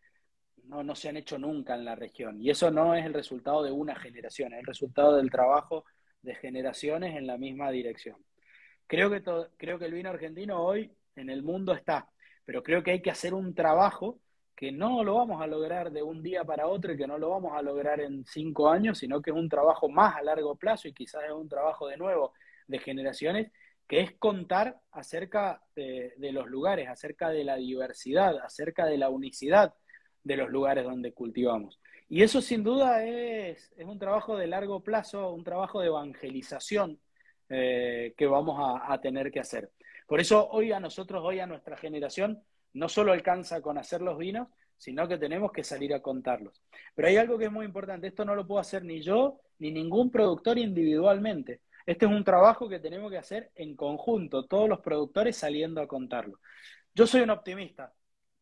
no, 0.65 0.83
no 0.83 0.95
se 0.95 1.09
han 1.09 1.17
hecho 1.17 1.39
nunca 1.39 1.75
en 1.75 1.85
la 1.85 1.95
región. 1.95 2.41
Y 2.41 2.51
eso 2.51 2.71
no 2.71 2.95
es 2.95 3.05
el 3.05 3.15
resultado 3.15 3.63
de 3.63 3.71
una 3.71 3.95
generación, 3.95 4.55
es 4.55 4.61
el 4.61 4.67
resultado 4.67 5.17
del 5.17 5.31
trabajo 5.31 5.85
de 6.23 6.35
generaciones 6.35 7.17
en 7.17 7.27
la 7.27 7.37
misma 7.37 7.71
dirección. 7.71 8.17
Creo 8.87 9.11
que, 9.11 9.23
creo 9.57 9.79
que 9.79 9.85
el 9.85 9.93
vino 9.93 10.11
argentino 10.11 10.63
hoy 10.63 10.91
en 11.17 11.31
el 11.31 11.43
mundo 11.43 11.73
está, 11.73 12.09
pero 12.45 12.63
creo 12.63 12.83
que 12.83 12.93
hay 12.93 13.03
que 13.03 13.11
hacer 13.11 13.35
un 13.35 13.55
trabajo 13.55 14.19
que 14.57 14.71
no 14.71 15.03
lo 15.03 15.15
vamos 15.15 15.43
a 15.43 15.47
lograr 15.47 15.91
de 15.91 16.03
un 16.03 16.23
día 16.23 16.45
para 16.45 16.67
otro 16.67 16.93
y 16.93 16.97
que 16.97 17.07
no 17.07 17.19
lo 17.19 17.31
vamos 17.31 17.53
a 17.55 17.63
lograr 17.63 18.01
en 18.01 18.25
cinco 18.25 18.69
años, 18.69 18.99
sino 18.99 19.21
que 19.21 19.31
es 19.31 19.37
un 19.37 19.49
trabajo 19.49 19.89
más 19.89 20.17
a 20.17 20.23
largo 20.23 20.55
plazo 20.57 20.89
y 20.89 20.93
quizás 20.93 21.25
es 21.25 21.33
un 21.33 21.49
trabajo 21.49 21.89
de 21.89 21.97
nuevo 21.97 22.33
de 22.67 22.79
generaciones 22.79 23.51
que 23.89 24.01
es 24.01 24.13
contar 24.13 24.81
acerca 24.93 25.63
de, 25.77 26.15
los 26.33 26.47
lugares, 26.47 26.89
acerca 26.89 27.29
de 27.31 27.45
la 27.45 27.57
diversidad, 27.57 28.39
acerca 28.39 28.87
de 28.87 28.97
la 28.97 29.11
unicidad 29.11 29.75
de 30.25 30.37
los 30.37 30.49
lugares 30.49 30.85
donde 30.85 31.13
cultivamos. 31.13 31.81
Y 32.09 32.23
eso 32.23 32.41
sin 32.41 32.63
duda 32.63 33.05
es, 33.05 33.73
es 33.77 33.87
un 33.87 33.99
trabajo 33.99 34.37
de 34.37 34.47
largo 34.47 34.81
plazo, 34.81 35.33
un 35.33 35.45
trabajo 35.45 35.81
de 35.81 35.89
evangelización 35.89 37.01
eh, 37.49 38.15
que 38.17 38.27
vamos 38.27 38.59
a, 38.59 38.93
a, 38.93 39.01
tener 39.01 39.31
que 39.31 39.41
hacer. 39.41 39.71
Por 40.07 40.21
eso 40.21 40.49
hoy 40.51 40.73
a 40.73 40.81
nosotros, 40.81 41.23
hoy 41.25 41.41
a 41.41 41.47
nuestra 41.47 41.77
generación, 41.77 42.43
no 42.75 42.89
solo 42.89 43.13
alcanza 43.13 43.61
con 43.61 43.79
hacer 43.79 44.01
los 44.01 44.19
vinos, 44.19 44.49
sino 44.77 45.07
que 45.07 45.19
tenemos 45.19 45.53
que 45.53 45.63
salir 45.63 45.95
a 45.95 46.03
contarlos. 46.03 46.63
Pero 46.95 47.09
hay 47.09 47.17
algo 47.17 47.39
que 47.39 47.45
es 47.45 47.53
muy 47.53 47.65
importante, 47.65 48.09
esto 48.09 48.25
no 48.25 48.35
lo 48.35 48.47
puedo 48.47 48.61
hacer 48.61 48.85
ni 48.85 49.01
yo 49.01 49.39
ni 49.59 49.71
ningún 49.71 50.11
productor 50.11 50.59
individualmente. 50.59 51.61
Este 51.87 52.07
es 52.07 52.11
un 52.11 52.25
trabajo 52.25 52.69
que 52.69 52.81
tenemos 52.81 53.11
que 53.11 53.19
hacer 53.19 53.51
en 53.55 53.77
conjunto, 53.77 54.47
todos 54.47 54.69
los 54.69 54.81
productores 54.81 55.37
saliendo 55.37 55.81
a 55.81 55.87
contarlo. 55.87 56.41
Yo 56.95 57.07
soy 57.07 57.23
un 57.23 57.31
optimista, 57.31 57.93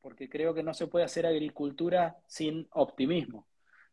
porque 0.01 0.28
creo 0.28 0.55
que 0.55 0.62
no 0.62 0.74
se 0.74 0.87
puede 0.87 1.05
hacer 1.05 1.26
agricultura 1.26 2.16
sin 2.26 2.66
optimismo. 2.72 3.47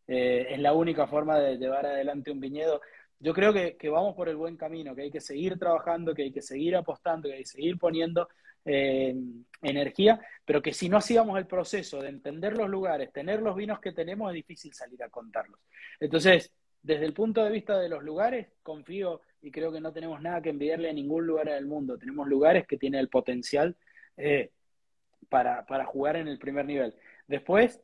Eh, 0.07 0.47
es 0.51 0.59
la 0.59 0.73
única 0.73 1.05
forma 1.05 1.37
de 1.39 1.57
llevar 1.57 1.85
adelante 1.85 2.31
un 2.31 2.39
viñedo. 2.39 2.81
Yo 3.19 3.33
creo 3.33 3.51
que, 3.51 3.75
que, 3.77 3.89
vamos 3.89 4.15
por 4.15 4.29
el 4.29 4.37
buen 4.37 4.55
camino, 4.55 4.95
que 4.95 5.03
hay 5.03 5.11
que 5.11 5.21
seguir 5.21 5.59
trabajando, 5.59 6.13
que 6.13 6.23
hay 6.23 6.31
que 6.31 6.41
seguir 6.41 6.75
apostando, 6.75 7.27
que 7.27 7.35
hay 7.35 7.41
que 7.41 7.49
seguir 7.49 7.77
poniendo 7.77 8.29
eh, 8.67 9.15
energía, 9.61 10.19
pero 10.45 10.61
que 10.61 10.73
si 10.73 10.89
no 10.89 10.97
hacíamos 10.97 11.37
el 11.37 11.47
proceso 11.47 12.01
de 12.01 12.09
entender 12.09 12.57
los 12.57 12.69
lugares, 12.69 13.11
tener 13.11 13.41
los 13.41 13.55
vinos 13.55 13.79
que 13.79 13.93
tenemos, 13.93 14.29
es 14.29 14.35
difícil 14.35 14.73
salir 14.73 15.01
a 15.03 15.09
contarlos. 15.09 15.59
Entonces, 15.99 16.51
desde 16.81 17.05
el 17.05 17.13
punto 17.13 17.43
de 17.43 17.49
vista 17.49 17.79
de 17.79 17.89
los 17.89 18.03
lugares, 18.03 18.47
confío 18.63 19.21
y 19.41 19.51
creo 19.51 19.71
que 19.71 19.81
no 19.81 19.93
tenemos 19.93 20.21
nada 20.21 20.41
que 20.41 20.49
envidiarle 20.49 20.89
a 20.89 20.93
ningún 20.93 21.25
lugar 21.25 21.47
del 21.47 21.65
mundo. 21.65 21.97
Tenemos 21.97 22.27
lugares 22.27 22.67
que 22.67 22.77
tienen 22.77 22.99
el 22.99 23.09
potencial 23.09 23.75
eh, 24.17 24.51
para, 25.29 25.65
para 25.65 25.85
jugar 25.85 26.17
en 26.17 26.27
el 26.27 26.37
primer 26.37 26.65
nivel. 26.65 26.93
Después, 27.27 27.81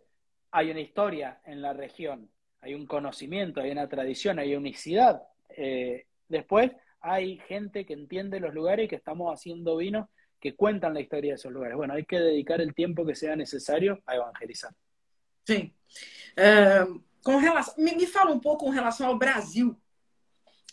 hay 0.52 0.70
una 0.70 0.82
historia 0.82 1.42
en 1.46 1.62
la 1.62 1.74
región, 1.74 2.30
hay 2.62 2.76
un 2.76 2.86
conocimiento, 2.86 3.62
hay 3.62 3.72
una 3.72 3.90
tradición, 3.90 4.40
hay 4.40 4.56
unicidad. 4.56 5.24
Eh, 5.50 6.06
después, 6.28 6.72
hay 7.02 7.40
gente 7.40 7.86
que 7.86 7.94
entiende 7.94 8.40
los 8.40 8.54
lugares 8.54 8.86
y 8.86 8.88
que 8.88 8.96
estamos 8.96 9.34
haciendo 9.34 9.76
vinos 9.78 10.08
que 10.44 10.58
cuentan 10.58 10.94
la 10.94 11.00
historia 11.00 11.32
de 11.32 11.36
esos 11.36 11.54
lugares. 11.54 11.78
Bueno, 11.78 11.94
hay 11.94 12.04
que 12.04 12.20
dedicar 12.20 12.60
el 12.60 12.76
tiempo 12.76 13.06
que 13.06 13.16
sea 13.16 13.34
necesario 13.34 14.04
a 14.06 14.16
evangelizar. 14.16 14.76
Sim. 15.48 15.74
Uh, 16.38 17.02
com 17.24 17.38
relação, 17.38 17.76
me, 17.78 17.96
me 17.96 18.06
fala 18.06 18.32
um 18.32 18.42
pouco 18.42 18.66
com 18.66 18.70
relação 18.70 19.08
ao 19.08 19.18
Brasil. 19.18 19.74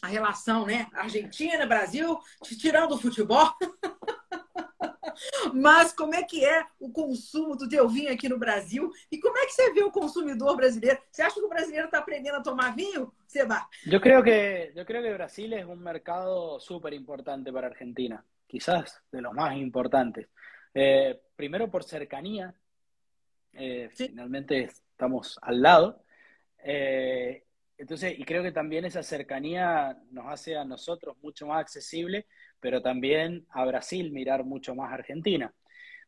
A 0.02 0.08
relação, 0.08 0.66
né? 0.66 0.88
Argentina, 0.92 1.66
Brasil, 1.66 2.18
tirando 2.42 2.96
o 2.96 2.98
futebol. 2.98 3.48
Mas 5.54 5.92
como 5.92 6.16
é 6.16 6.24
que 6.24 6.44
é 6.44 6.66
o 6.80 6.90
consumo 6.90 7.54
do 7.56 7.68
teu 7.68 7.88
vinho 7.88 8.12
aqui 8.12 8.28
no 8.28 8.40
Brasil? 8.40 8.90
E 9.08 9.20
como 9.20 9.38
é 9.38 9.46
que 9.46 9.52
você 9.52 9.72
vê 9.72 9.84
o 9.84 9.92
consumidor 9.92 10.56
brasileiro? 10.56 10.98
Você 11.12 11.22
acha 11.22 11.36
que 11.36 11.46
o 11.46 11.48
brasileiro 11.48 11.86
está 11.86 11.98
aprendendo 11.98 12.38
a 12.38 12.42
tomar 12.42 12.74
vinho, 12.74 13.12
Seba? 13.28 13.68
Yo 13.86 14.00
creo 14.00 14.20
que, 14.20 14.72
yo 14.74 14.84
creo 14.84 15.00
que 15.00 15.12
Brasil 15.12 15.52
es 15.52 15.64
un 15.64 15.80
mercado 15.80 16.58
súper 16.58 16.92
importante 16.94 17.52
para 17.52 17.68
Argentina, 17.68 18.24
quizás 18.50 19.02
de 19.12 19.22
los 19.22 19.32
más 19.32 19.56
importantes. 19.56 20.28
Eh, 20.74 21.20
primero 21.36 21.70
por 21.70 21.84
cercanía, 21.84 22.54
eh, 23.52 23.88
sí. 23.92 24.08
finalmente 24.08 24.64
estamos 24.64 25.38
al 25.42 25.62
lado. 25.62 26.04
Eh, 26.64 27.44
entonces, 27.78 28.18
y 28.18 28.24
creo 28.24 28.42
que 28.42 28.52
también 28.52 28.84
esa 28.84 29.02
cercanía 29.02 29.96
nos 30.10 30.26
hace 30.26 30.56
a 30.56 30.64
nosotros 30.64 31.16
mucho 31.22 31.46
más 31.46 31.60
accesible 31.60 32.26
pero 32.60 32.82
también 32.82 33.46
a 33.50 33.64
Brasil 33.64 34.12
mirar 34.12 34.44
mucho 34.44 34.74
más 34.74 34.92
Argentina. 34.92 35.52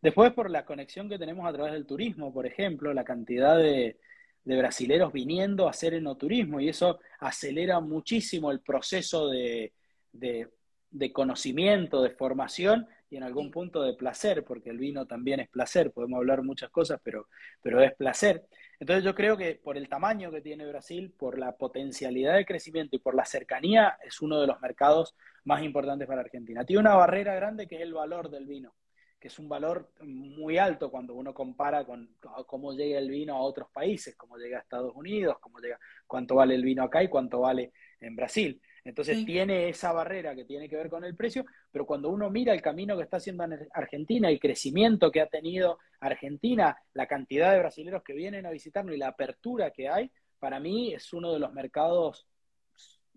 Después, 0.00 0.32
por 0.32 0.50
la 0.50 0.64
conexión 0.64 1.08
que 1.08 1.18
tenemos 1.18 1.46
a 1.46 1.52
través 1.52 1.72
del 1.72 1.86
turismo, 1.86 2.32
por 2.32 2.46
ejemplo, 2.46 2.92
la 2.92 3.04
cantidad 3.04 3.56
de, 3.56 3.98
de 4.44 4.56
brasileros 4.56 5.12
viniendo 5.12 5.66
a 5.66 5.70
hacer 5.70 5.94
enoturismo 5.94 6.60
y 6.60 6.68
eso 6.68 7.00
acelera 7.20 7.80
muchísimo 7.80 8.50
el 8.50 8.60
proceso 8.60 9.28
de, 9.28 9.72
de, 10.12 10.48
de, 10.92 11.12
conocimiento, 11.12 12.02
de 12.02 12.10
formación 12.10 12.86
y 13.10 13.16
en 13.16 13.24
algún 13.24 13.50
punto 13.50 13.82
de 13.82 13.94
placer, 13.94 14.44
porque 14.44 14.70
el 14.70 14.78
vino 14.78 15.06
también 15.06 15.40
es 15.40 15.48
placer, 15.48 15.92
podemos 15.92 16.18
hablar 16.18 16.42
muchas 16.42 16.70
cosas, 16.70 17.00
pero, 17.02 17.28
pero 17.60 17.82
es 17.82 17.94
placer. 17.94 18.46
Entonces 18.78 19.04
yo 19.04 19.14
creo 19.14 19.36
que 19.36 19.54
por 19.54 19.76
el 19.76 19.88
tamaño 19.88 20.30
que 20.30 20.40
tiene 20.40 20.66
Brasil, 20.66 21.12
por 21.16 21.38
la 21.38 21.56
potencialidad 21.56 22.36
de 22.36 22.46
crecimiento 22.46 22.96
y 22.96 23.00
por 23.00 23.14
la 23.14 23.24
cercanía, 23.24 23.98
es 24.04 24.20
uno 24.20 24.40
de 24.40 24.46
los 24.46 24.60
mercados 24.60 25.14
más 25.44 25.62
importantes 25.62 26.06
para 26.08 26.20
Argentina. 26.20 26.64
Tiene 26.64 26.80
una 26.80 26.94
barrera 26.94 27.34
grande 27.34 27.66
que 27.66 27.76
es 27.76 27.82
el 27.82 27.94
valor 27.94 28.30
del 28.30 28.46
vino, 28.46 28.74
que 29.20 29.28
es 29.28 29.38
un 29.38 29.48
valor 29.48 29.92
muy 30.02 30.58
alto 30.58 30.90
cuando 30.90 31.14
uno 31.14 31.32
compara 31.32 31.84
con 31.84 32.16
cómo 32.46 32.72
llega 32.72 32.98
el 32.98 33.08
vino 33.08 33.36
a 33.36 33.40
otros 33.40 33.68
países, 33.72 34.16
cómo 34.16 34.36
llega 34.36 34.58
a 34.58 34.62
Estados 34.62 34.92
Unidos, 34.96 35.36
cómo 35.40 35.58
llega, 35.60 35.78
cuánto 36.06 36.34
vale 36.34 36.54
el 36.54 36.64
vino 36.64 36.82
acá 36.82 37.02
y 37.02 37.08
cuánto 37.08 37.40
vale 37.40 37.72
en 38.00 38.16
Brasil. 38.16 38.60
Entonces 38.84 39.24
tiene 39.24 39.68
esa 39.68 39.92
barrera 39.92 40.34
que 40.34 40.44
tiene 40.44 40.68
que 40.68 40.76
ver 40.76 40.90
con 40.90 41.04
el 41.04 41.14
precio, 41.14 41.46
pero 41.70 41.86
cuando 41.86 42.08
uno 42.08 42.30
mira 42.30 42.52
el 42.52 42.60
camino 42.60 42.96
que 42.96 43.04
está 43.04 43.18
haciendo 43.18 43.44
Argentina, 43.72 44.28
el 44.28 44.40
crecimiento 44.40 45.10
que 45.12 45.20
ha 45.20 45.28
tenido 45.28 45.78
Argentina, 46.00 46.76
la 46.94 47.06
cantidad 47.06 47.52
de 47.52 47.60
brasileños 47.60 48.02
que 48.02 48.14
vienen 48.14 48.44
a 48.44 48.50
visitarnos 48.50 48.94
y 48.94 48.98
la 48.98 49.08
apertura 49.08 49.70
que 49.70 49.88
hay, 49.88 50.10
para 50.40 50.58
mí 50.58 50.92
es 50.92 51.12
uno 51.12 51.32
de 51.32 51.38
los 51.38 51.52
mercados 51.52 52.26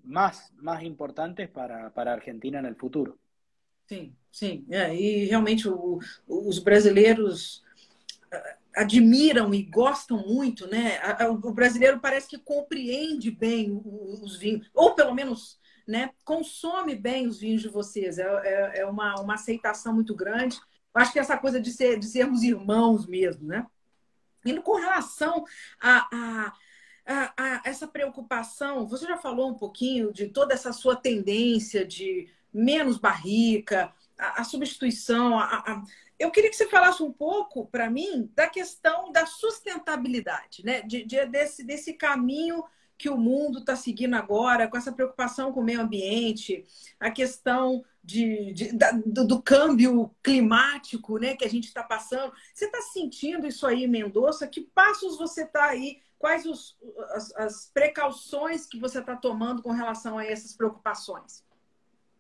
más, 0.04 0.54
más 0.58 0.84
importantes 0.84 1.50
para, 1.50 1.92
para 1.92 2.14
Argentina 2.14 2.60
en 2.60 2.68
el 2.68 2.76
futuro. 2.76 3.18
Sim, 3.88 4.16
sim. 4.32 4.66
É, 4.70 4.94
e 4.96 5.28
realmente 5.28 5.68
o, 5.68 6.00
os 6.28 6.60
brasileiros 6.60 7.64
admiram 8.76 9.54
e 9.54 9.64
gostam 9.64 10.18
muito, 10.28 10.68
né? 10.68 11.00
O 11.44 11.52
brasileiro 11.52 12.00
parece 12.00 12.28
que 12.28 12.38
compreende 12.38 13.32
bem 13.32 13.82
os 13.84 14.36
vinhos, 14.36 14.70
ou 14.74 14.94
pelo 14.94 15.14
menos 15.14 15.60
né, 15.88 16.12
consome 16.24 16.96
bem 16.96 17.28
os 17.28 17.40
vinhos 17.40 17.62
de 17.62 17.70
vocês. 17.70 18.18
É, 18.18 18.24
é, 18.24 18.80
é 18.80 18.86
uma, 18.86 19.20
uma 19.22 19.36
aceitação 19.36 19.94
muito 19.94 20.16
grande. 20.16 20.60
Acho 20.94 21.14
que 21.14 21.20
essa 21.20 21.38
coisa 21.38 21.60
de, 21.60 21.72
ser, 21.72 22.00
de 22.00 22.08
sermos 22.08 22.44
irmãos 22.44 23.06
mesmo, 23.06 23.48
né? 23.48 23.66
E 24.46 24.54
com 24.62 24.76
relação 24.76 25.44
a, 25.82 26.08
a, 26.12 26.54
a, 27.06 27.34
a 27.38 27.62
essa 27.66 27.88
preocupação, 27.88 28.88
você 28.88 29.06
já 29.06 29.18
falou 29.18 29.50
um 29.50 29.56
pouquinho 29.56 30.14
de 30.14 30.28
toda 30.28 30.54
essa 30.54 30.72
sua 30.72 30.96
tendência 30.96 31.86
de 31.86 32.30
menos 32.54 32.98
barrica, 32.98 33.92
a, 34.18 34.42
a 34.42 34.44
substituição, 34.44 35.38
a, 35.38 35.44
a 35.46 35.84
eu 36.18 36.32
queria 36.32 36.50
que 36.50 36.56
você 36.56 36.68
falasse 36.68 37.04
um 37.04 37.12
pouco 37.12 37.68
para 37.68 37.90
mim 37.90 38.32
da 38.34 38.48
questão 38.48 39.12
da 39.12 39.26
sustentabilidade, 39.26 40.64
né? 40.64 40.82
De, 40.82 41.04
de, 41.04 41.26
desse, 41.26 41.64
desse 41.64 41.94
caminho 41.94 42.64
que 42.98 43.10
o 43.10 43.18
mundo 43.18 43.60
está 43.60 43.76
seguindo 43.76 44.16
agora, 44.16 44.68
com 44.68 44.78
essa 44.78 44.92
preocupação 44.92 45.52
com 45.52 45.60
o 45.60 45.64
meio 45.64 45.82
ambiente, 45.82 46.66
a 47.00 47.12
questão 47.12 47.84
de, 48.04 48.54
de 48.54 48.72
da, 48.72 48.92
do, 48.92 49.28
do, 49.28 49.42
câmbio 49.42 50.16
climático 50.24 51.18
né, 51.18 51.36
que 51.36 51.44
a 51.44 51.50
gente 51.50 51.66
está 51.66 51.84
passando. 51.84 52.34
Você 52.54 52.66
está 52.66 52.82
sentindo 52.82 53.46
isso 53.46 53.68
aí, 53.68 53.88
Mendonça? 53.88 54.48
Que 54.48 54.62
passos 54.62 55.18
você 55.18 55.44
está 55.44 55.66
aí? 55.66 56.00
Quais 56.18 56.46
os, 56.46 56.78
as, 57.12 57.36
as 57.36 57.72
precauções 57.74 58.66
que 58.66 58.80
você 58.80 59.00
está 59.00 59.16
tomando 59.16 59.62
com 59.62 59.72
relação 59.72 60.18
a 60.18 60.26
essas 60.26 60.56
preocupações? 60.56 61.44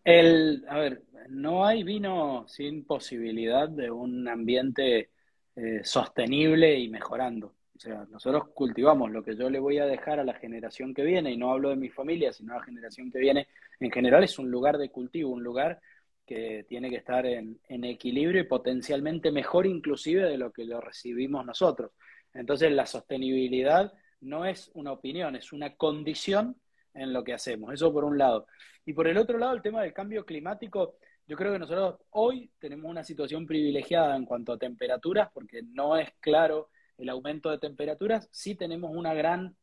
El, 0.06 0.64
a 0.70 0.78
ver, 0.78 1.03
no 1.30 1.66
hay 1.66 1.84
vino 1.84 2.45
sin 2.47 2.86
posibilidad 2.86 3.68
de 3.68 3.89
un 3.89 4.28
ambiente 4.28 5.10
eh, 5.56 5.82
sostenible 5.84 6.80
y 6.80 6.89
mejorando. 6.89 7.56
O 7.76 7.80
sea, 7.80 8.06
nosotros 8.10 8.49
cultivamos 8.53 9.12
lo 9.12 9.24
que 9.24 9.36
yo 9.36 9.49
le 9.49 9.60
voy 9.60 9.80
a 9.80 9.88
dejar 9.88 10.20
a 10.20 10.24
la 10.24 10.36
generación 10.36 10.93
que 10.93 11.03
viene, 11.03 11.32
y 11.32 11.38
no 11.38 11.51
hablo 11.51 11.70
de 11.70 11.76
mi 11.76 11.89
familia, 11.89 12.32
sino 12.32 12.53
a 12.53 12.58
la 12.58 12.64
generación 12.64 13.12
que 13.12 13.18
viene, 13.18 13.47
en 13.80 13.91
general 13.91 14.24
es 14.24 14.38
un 14.38 14.49
lugar 14.51 14.78
de 14.78 14.89
cultivo, 14.89 15.32
un 15.32 15.43
lugar 15.43 15.82
que 16.26 16.66
tiene 16.70 16.89
que 16.89 16.97
estar 16.97 17.26
en, 17.26 17.60
en 17.68 17.84
equilibrio 17.84 18.41
y 18.41 18.45
potencialmente 18.45 19.32
mejor 19.32 19.66
inclusive 19.66 20.24
de 20.24 20.38
lo 20.38 20.51
que 20.51 20.66
lo 20.66 20.80
recibimos 20.82 21.45
nosotros. 21.45 21.91
Entonces 22.34 22.72
la 22.72 22.86
sostenibilidad 22.86 23.91
no 24.22 24.45
es 24.45 24.70
una 24.76 24.91
opinión, 24.91 25.36
es 25.36 25.51
una 25.51 25.76
condición 25.76 26.56
en 26.96 27.14
lo 27.14 27.24
que 27.24 27.34
hacemos. 27.34 27.74
Eso 27.74 27.93
por 27.93 28.04
un 28.04 28.18
lado. 28.18 28.48
Y 28.86 28.93
por 28.93 29.08
el 29.08 29.18
otro 29.18 29.38
lado, 29.38 29.54
el 29.54 29.62
tema 29.62 29.82
del 29.82 29.93
cambio 29.93 30.26
climático, 30.26 30.96
yo 31.28 31.36
creo 31.36 31.54
que 31.54 31.60
nosotros 31.60 32.00
hoy 32.12 32.52
tenemos 32.60 32.89
una 32.89 33.04
situación 33.04 33.46
privilegiada 33.46 34.16
en 34.16 34.26
cuanto 34.26 34.54
a 34.54 34.58
temperaturas, 34.58 35.30
porque 35.34 35.62
no 35.64 35.98
es 35.98 36.10
claro 36.20 36.70
el 36.98 37.10
aumento 37.10 37.50
de 37.52 37.58
temperaturas, 37.58 38.30
sí 38.32 38.56
tenemos 38.56 38.91
una 38.96 39.14
gran 39.14 39.56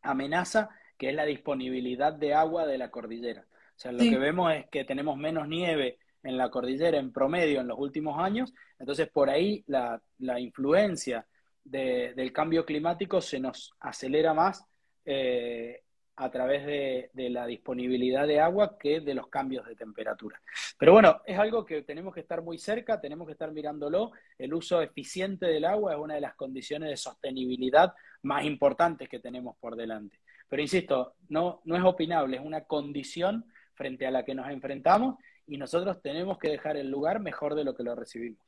amenaza, 0.00 0.70
que 0.96 1.10
es 1.10 1.14
la 1.14 1.24
disponibilidad 1.24 2.12
de 2.12 2.34
agua 2.34 2.66
de 2.66 2.78
la 2.78 2.90
cordillera. 2.90 3.46
O 3.50 3.78
sea, 3.82 3.92
lo 3.92 3.98
que 3.98 4.18
vemos 4.18 4.52
es 4.54 4.66
que 4.70 4.84
tenemos 4.84 5.16
menos 5.16 5.48
nieve 5.48 5.98
en 6.22 6.36
la 6.38 6.50
cordillera 6.50 6.98
en 6.98 7.12
promedio 7.12 7.60
en 7.60 7.68
los 7.68 7.78
últimos 7.78 8.18
años, 8.18 8.54
entonces 8.78 9.08
por 9.08 9.28
ahí 9.28 9.64
la, 9.66 10.00
la 10.18 10.38
influencia 10.38 11.26
de, 11.64 12.12
del 12.14 12.32
cambio 12.32 12.64
climático 12.64 13.20
se 13.20 13.40
nos 13.40 13.72
acelera 13.80 14.32
más 14.34 14.64
eh, 15.04 15.81
a 16.16 16.30
través 16.30 16.66
de, 16.66 17.10
la 17.30 17.46
disponibilidad 17.46 18.26
de 18.26 18.40
agua 18.40 18.78
que 18.78 19.00
de 19.00 19.14
los 19.14 19.28
cambios 19.28 19.66
de 19.66 19.74
temperatura. 19.74 20.40
Pero 20.78 20.92
bueno, 20.92 21.22
es 21.24 21.38
algo 21.38 21.64
que 21.64 21.82
tenemos 21.82 22.12
que 22.14 22.20
estar 22.20 22.42
muy 22.42 22.58
cerca, 22.58 23.00
tenemos 23.00 23.26
que 23.26 23.32
estar 23.32 23.50
mirándolo. 23.50 24.12
El 24.38 24.54
uso 24.54 24.82
eficiente 24.82 25.46
del 25.46 25.64
agua 25.64 25.92
es 25.92 25.98
una 25.98 26.14
de 26.14 26.20
las 26.20 26.34
condiciones 26.34 26.90
de 26.90 26.96
sostenibilidad 26.96 27.94
más 28.22 28.44
importantes 28.44 29.08
que 29.08 29.20
tenemos 29.20 29.56
por 29.56 29.76
delante. 29.76 30.18
Pero 30.48 30.62
insisto, 30.62 31.14
no, 31.28 31.62
no 31.64 31.76
es 31.76 31.82
opinable, 31.82 32.36
es 32.36 32.44
una 32.44 32.64
condición 32.64 33.46
frente 33.74 34.06
a 34.06 34.10
la 34.10 34.24
que 34.24 34.34
nos 34.34 34.50
enfrentamos 34.50 35.16
y 35.46 35.56
nosotros 35.56 36.00
tenemos 36.02 36.38
que 36.38 36.50
dejar 36.50 36.76
el 36.76 36.90
lugar 36.90 37.20
mejor 37.20 37.54
de 37.54 37.64
lo 37.64 37.74
que 37.74 37.82
lo 37.82 37.94
recibimos. 37.94 38.44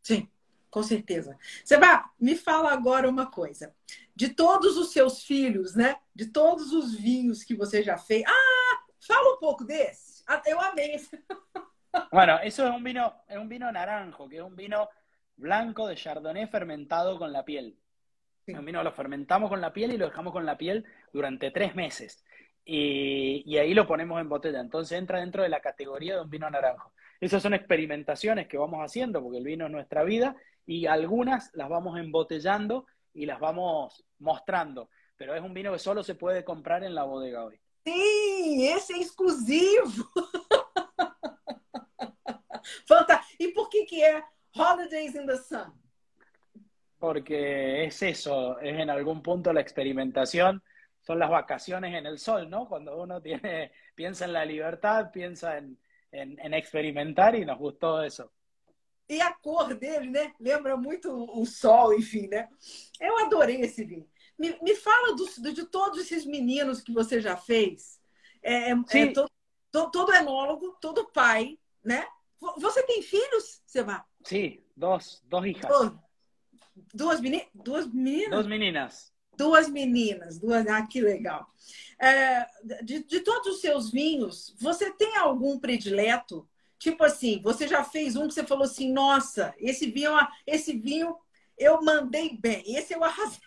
Sí, 0.00 0.28
com 0.74 0.82
certeza. 0.82 1.38
Seba, 1.64 2.10
me 2.18 2.34
fala 2.34 2.72
agora 2.72 3.08
uma 3.08 3.30
coisa. 3.30 3.72
De 4.12 4.30
todos 4.30 4.76
os 4.76 4.90
seus 4.90 5.22
filhos, 5.22 5.76
né? 5.76 5.94
De 6.12 6.26
todos 6.26 6.72
os 6.72 6.96
vinhos 6.96 7.44
que 7.44 7.54
você 7.54 7.80
já 7.80 7.96
fez. 7.96 8.24
Ah, 8.26 8.84
fala 8.98 9.36
um 9.36 9.38
pouco 9.38 9.64
desse. 9.64 10.24
Ah, 10.26 10.42
eu 10.44 10.60
amei 10.60 10.96
esse. 10.96 11.16
Bueno, 12.10 12.40
eso 12.42 12.66
es 12.66 12.74
un 12.74 12.82
vino, 12.82 13.14
es 13.28 13.36
un 13.36 13.48
vino 13.48 13.70
naranjo, 13.70 14.28
que 14.28 14.38
es 14.38 14.42
un 14.42 14.56
vino 14.56 14.88
blanco 15.36 15.86
de 15.86 15.94
Chardonnay 15.94 16.48
fermentado 16.48 17.16
con 17.20 17.32
la 17.32 17.44
piel. 17.44 17.78
Sí. 18.44 18.52
Un 18.52 18.64
vino 18.64 18.82
lo 18.82 18.90
fermentamos 18.90 19.48
con 19.48 19.60
la 19.60 19.72
piel 19.72 19.92
y 19.92 19.96
lo 19.96 20.06
dejamos 20.06 20.32
con 20.32 20.44
la 20.44 20.58
piel 20.58 20.84
durante 21.12 21.52
tres 21.52 21.76
meses. 21.76 22.24
Y, 22.64 23.42
y, 23.44 23.58
ahí 23.58 23.74
lo 23.74 23.86
ponemos 23.86 24.20
en 24.20 24.28
botella. 24.28 24.60
Entonces 24.60 24.98
entra 24.98 25.20
dentro 25.20 25.42
de 25.42 25.50
la 25.50 25.60
categoría 25.60 26.14
de 26.14 26.22
un 26.22 26.30
vino 26.30 26.48
naranjo. 26.48 26.92
Esas 27.20 27.42
son 27.42 27.54
experimentaciones 27.54 28.48
que 28.48 28.56
vamos 28.56 28.80
haciendo, 28.80 29.22
porque 29.22 29.38
el 29.38 29.44
vino 29.44 29.66
es 29.66 29.72
nuestra 29.72 30.02
vida, 30.02 30.36
y 30.66 30.86
algunas 30.86 31.50
las 31.54 31.68
vamos 31.68 31.98
embotellando 31.98 32.86
y 33.12 33.26
las 33.26 33.38
vamos 33.38 34.04
mostrando. 34.18 34.88
Pero 35.16 35.34
es 35.34 35.42
un 35.42 35.54
vino 35.54 35.72
que 35.72 35.78
solo 35.78 36.02
se 36.02 36.14
puede 36.14 36.44
comprar 36.44 36.84
en 36.84 36.94
la 36.94 37.04
bodega 37.04 37.44
hoy. 37.44 37.60
Sí, 37.84 38.68
ese 38.68 38.94
es 38.94 39.06
exclusivo. 39.06 40.10
Fantástico. 42.86 43.36
¿Y 43.38 43.48
por 43.52 43.68
qué 43.68 43.84
que 43.86 44.08
es 44.08 44.24
Holidays 44.54 45.14
in 45.14 45.26
the 45.26 45.36
Sun? 45.36 45.72
Porque 46.98 47.84
es 47.84 48.02
eso, 48.02 48.58
es 48.60 48.78
en 48.78 48.88
algún 48.88 49.22
punto 49.22 49.52
la 49.52 49.60
experimentación, 49.60 50.62
son 51.06 51.18
las 51.18 51.30
vacaciones 51.30 51.94
en 51.94 52.06
el 52.06 52.18
sol, 52.18 52.48
¿no? 52.48 52.68
Cuando 52.68 52.96
uno 53.00 53.20
tiene, 53.20 53.72
piensa 53.94 54.24
en 54.24 54.32
la 54.32 54.44
libertad, 54.44 55.10
piensa 55.12 55.58
en, 55.58 55.78
en, 56.10 56.38
en 56.38 56.54
experimentar 56.54 57.34
y 57.34 57.44
nos 57.44 57.58
gustó 57.58 58.02
eso. 58.02 58.32
E 59.06 59.20
a 59.20 59.34
cor 59.34 59.74
dele, 59.74 60.08
né? 60.08 60.32
Lembra 60.40 60.76
muito 60.76 61.10
o 61.12 61.44
sol, 61.44 61.92
enfim, 61.92 62.26
né? 62.26 62.48
Eu 62.98 63.18
adorei 63.18 63.60
esse 63.60 63.84
vinho. 63.84 64.08
Me, 64.38 64.58
me 64.62 64.74
fala 64.74 65.14
do, 65.14 65.52
de 65.52 65.66
todos 65.66 66.00
esses 66.00 66.24
meninos 66.24 66.80
que 66.80 66.92
você 66.92 67.20
já 67.20 67.36
fez. 67.36 68.00
É, 68.42 68.70
é, 68.70 68.72
é 68.72 69.12
todo, 69.12 69.30
todo, 69.70 69.90
todo, 69.90 70.14
enólogo, 70.14 70.76
todo 70.80 71.10
pai, 71.12 71.58
né? 71.84 72.06
Você 72.58 72.82
tem 72.84 73.02
filhos, 73.02 73.62
Seba? 73.66 74.04
Sim, 74.22 74.62
dois, 74.74 75.22
dois 75.26 75.50
hijas. 75.50 75.70
Duas, 76.92 77.20
meni 77.20 77.46
duas 77.54 77.86
meninas? 77.86 78.30
Duas 78.30 78.46
meninas. 78.46 79.13
Duas 79.36 79.68
meninas, 79.68 80.38
duas. 80.38 80.66
Ah, 80.66 80.86
que 80.86 81.00
legal. 81.00 81.46
É, 81.98 82.46
de, 82.82 83.04
de 83.04 83.20
todos 83.20 83.54
os 83.54 83.60
seus 83.60 83.90
vinhos, 83.90 84.54
você 84.58 84.90
tem 84.92 85.16
algum 85.16 85.58
predileto 85.58 86.48
Tipo 86.84 87.02
assim, 87.04 87.40
você 87.40 87.66
já 87.66 87.82
fez 87.82 88.14
um 88.14 88.28
que 88.28 88.34
você 88.34 88.44
falou 88.44 88.64
assim, 88.64 88.92
nossa, 88.92 89.54
esse 89.56 89.90
vinho, 89.90 90.10
esse 90.46 90.76
vinho 90.76 91.16
eu 91.56 91.80
mandei 91.80 92.36
bem, 92.36 92.62
esse 92.76 92.92
eu 92.94 93.02
arrasei. 93.02 93.40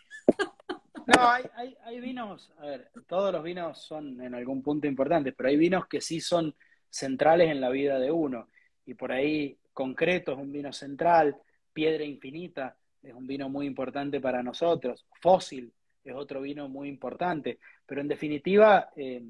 No, 1.06 1.22
hay, 1.22 1.46
hay, 1.54 1.78
hay, 1.84 2.18
a 2.18 2.66
ver, 2.66 2.92
todos 3.08 3.32
los 3.32 3.44
vinos 3.44 3.78
son 3.84 4.20
en 4.22 4.34
algún 4.34 4.64
punto 4.64 4.88
importantes, 4.88 5.36
pero 5.38 5.50
hay 5.50 5.56
vinos 5.56 5.88
que 5.88 6.02
sí 6.02 6.20
son 6.20 6.56
centrales 6.90 7.52
en 7.52 7.62
la 7.62 7.70
vida 7.70 8.00
de 8.00 8.12
uno. 8.12 8.50
Y 8.88 8.96
por 8.96 9.12
ahí, 9.12 9.58
concreto 9.72 10.32
es 10.32 10.40
un 10.40 10.52
vino 10.52 10.74
central, 10.74 11.38
Piedra 11.72 12.04
Infinita 12.04 12.76
es 13.04 13.14
un 13.14 13.28
vino 13.28 13.50
muy 13.50 13.68
importante 13.68 14.20
para 14.20 14.42
nosotros, 14.42 15.06
Fósil 15.22 15.72
es 16.12 16.16
otro 16.18 16.42
vino 16.42 16.68
muy 16.70 16.90
importante, 16.90 17.60
pero 17.86 18.02
en 18.02 18.08
definitiva, 18.08 18.90
eh, 18.96 19.22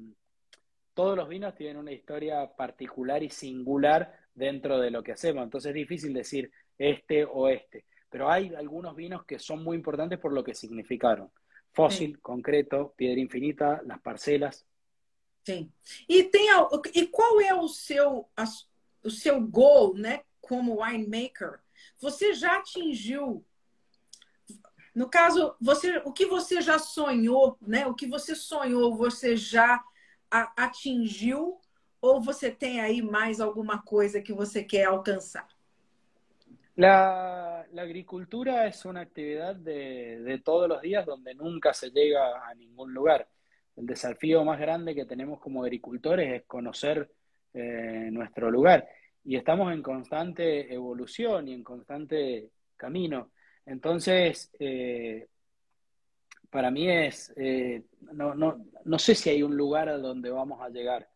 todos 0.94 1.16
los 1.16 1.28
vinos 1.28 1.54
tienen 1.54 1.76
una 1.76 1.92
historia 1.92 2.46
particular 2.56 3.22
y 3.22 3.30
singular 3.30 4.12
dentro 4.34 4.80
de 4.80 4.90
lo 4.90 5.02
que 5.02 5.12
hacemos. 5.12 5.44
Entonces 5.44 5.70
es 5.70 5.74
difícil 5.74 6.12
decir 6.12 6.50
este 6.76 7.24
o 7.24 7.48
este. 7.48 7.84
pero 8.10 8.30
hay 8.30 8.54
algunos 8.54 8.96
vinos 8.96 9.24
que 9.24 9.38
son 9.38 9.62
muy 9.62 9.76
importantes 9.76 10.18
por 10.18 10.32
lo 10.32 10.42
que 10.42 10.54
significaron. 10.54 11.30
Fósil, 11.72 12.20
concreto, 12.20 12.94
piedra 12.96 13.20
infinita, 13.20 13.82
las 13.84 14.00
parcelas. 14.00 14.66
Sim. 15.44 15.70
E, 16.08 16.24
tem, 16.24 16.48
e 16.94 17.06
qual 17.06 17.40
é 17.40 17.54
o 17.54 17.68
seu, 17.68 18.28
a, 18.36 18.44
o 19.04 19.10
seu 19.10 19.40
goal 19.40 19.94
né, 19.94 20.22
como 20.40 20.82
winemaker? 20.82 21.60
Você 22.00 22.34
já 22.34 22.56
atingiu 22.56 23.44
no 24.98 25.08
caso, 25.08 25.54
você, 25.60 26.02
o 26.04 26.12
que 26.12 26.26
você 26.26 26.60
já 26.60 26.76
sonhou, 26.76 27.56
né? 27.62 27.86
O 27.86 27.94
que 27.94 28.08
você 28.08 28.34
sonhou, 28.34 28.96
você 28.96 29.36
já 29.36 29.80
atingiu 30.56 31.60
ou 32.00 32.20
você 32.20 32.50
tem 32.50 32.80
aí 32.80 33.00
mais 33.00 33.40
alguma 33.40 33.80
coisa 33.80 34.20
que 34.20 34.32
você 34.32 34.64
quer 34.64 34.86
alcançar? 34.86 35.46
La, 36.74 37.64
la 37.70 37.82
agricultura 37.82 38.66
es 38.66 38.84
una 38.84 39.02
actividad 39.02 39.54
de, 39.54 40.20
de, 40.24 40.38
todos 40.40 40.68
los 40.68 40.82
días 40.82 41.06
donde 41.06 41.32
nunca 41.32 41.72
se 41.72 41.90
llega 41.90 42.48
a 42.48 42.52
ningún 42.56 42.92
lugar. 42.92 43.28
El 43.76 43.86
desafío 43.86 44.44
más 44.44 44.58
grande 44.58 44.96
que 44.96 45.04
tenemos 45.04 45.38
como 45.38 45.62
agricultores 45.62 46.32
es 46.32 46.42
conocer 46.44 47.08
eh, 47.54 48.08
nuestro 48.10 48.50
lugar 48.50 48.88
y 49.24 49.36
estamos 49.36 49.72
en 49.72 49.80
constante 49.80 50.74
evolución 50.74 51.46
y 51.46 51.52
en 51.52 51.62
constante 51.62 52.50
camino. 52.76 53.30
Entonces, 53.68 54.50
eh, 54.58 55.28
para 56.50 56.70
mí 56.70 56.90
es, 56.90 57.32
eh, 57.36 57.84
no, 58.12 58.34
no, 58.34 58.64
no, 58.84 58.98
sé 58.98 59.14
si 59.14 59.28
hay 59.28 59.42
un 59.42 59.56
lugar 59.56 59.90
a 59.90 59.98
donde 59.98 60.30
vamos 60.30 60.62
a 60.62 60.70
llegar. 60.70 61.08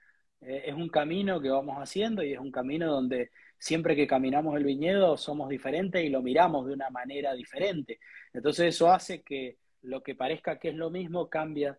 Eh, 0.42 0.64
es 0.66 0.74
un 0.74 0.90
camino 0.90 1.40
que 1.40 1.48
vamos 1.48 1.78
haciendo 1.78 2.22
y 2.22 2.34
es 2.34 2.38
un 2.38 2.52
camino 2.52 2.92
donde 2.92 3.30
siempre 3.58 3.96
que 3.96 4.06
caminamos 4.06 4.54
el 4.56 4.64
viñedo 4.64 5.16
somos 5.16 5.48
diferentes 5.48 6.04
y 6.04 6.10
lo 6.10 6.20
miramos 6.20 6.66
de 6.66 6.74
una 6.74 6.90
manera 6.90 7.32
diferente. 7.32 7.98
Entonces 8.34 8.74
eso 8.74 8.92
hace 8.92 9.22
que 9.22 9.56
lo 9.82 10.02
que 10.02 10.14
parezca 10.14 10.58
que 10.58 10.68
es 10.70 10.74
lo 10.76 10.90
mismo 10.90 11.28
cambia 11.28 11.78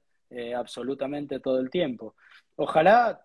absolutamente 0.56 1.40
todo 1.40 1.60
el 1.60 1.70
tiempo. 1.70 2.16
Ojalá 2.56 3.24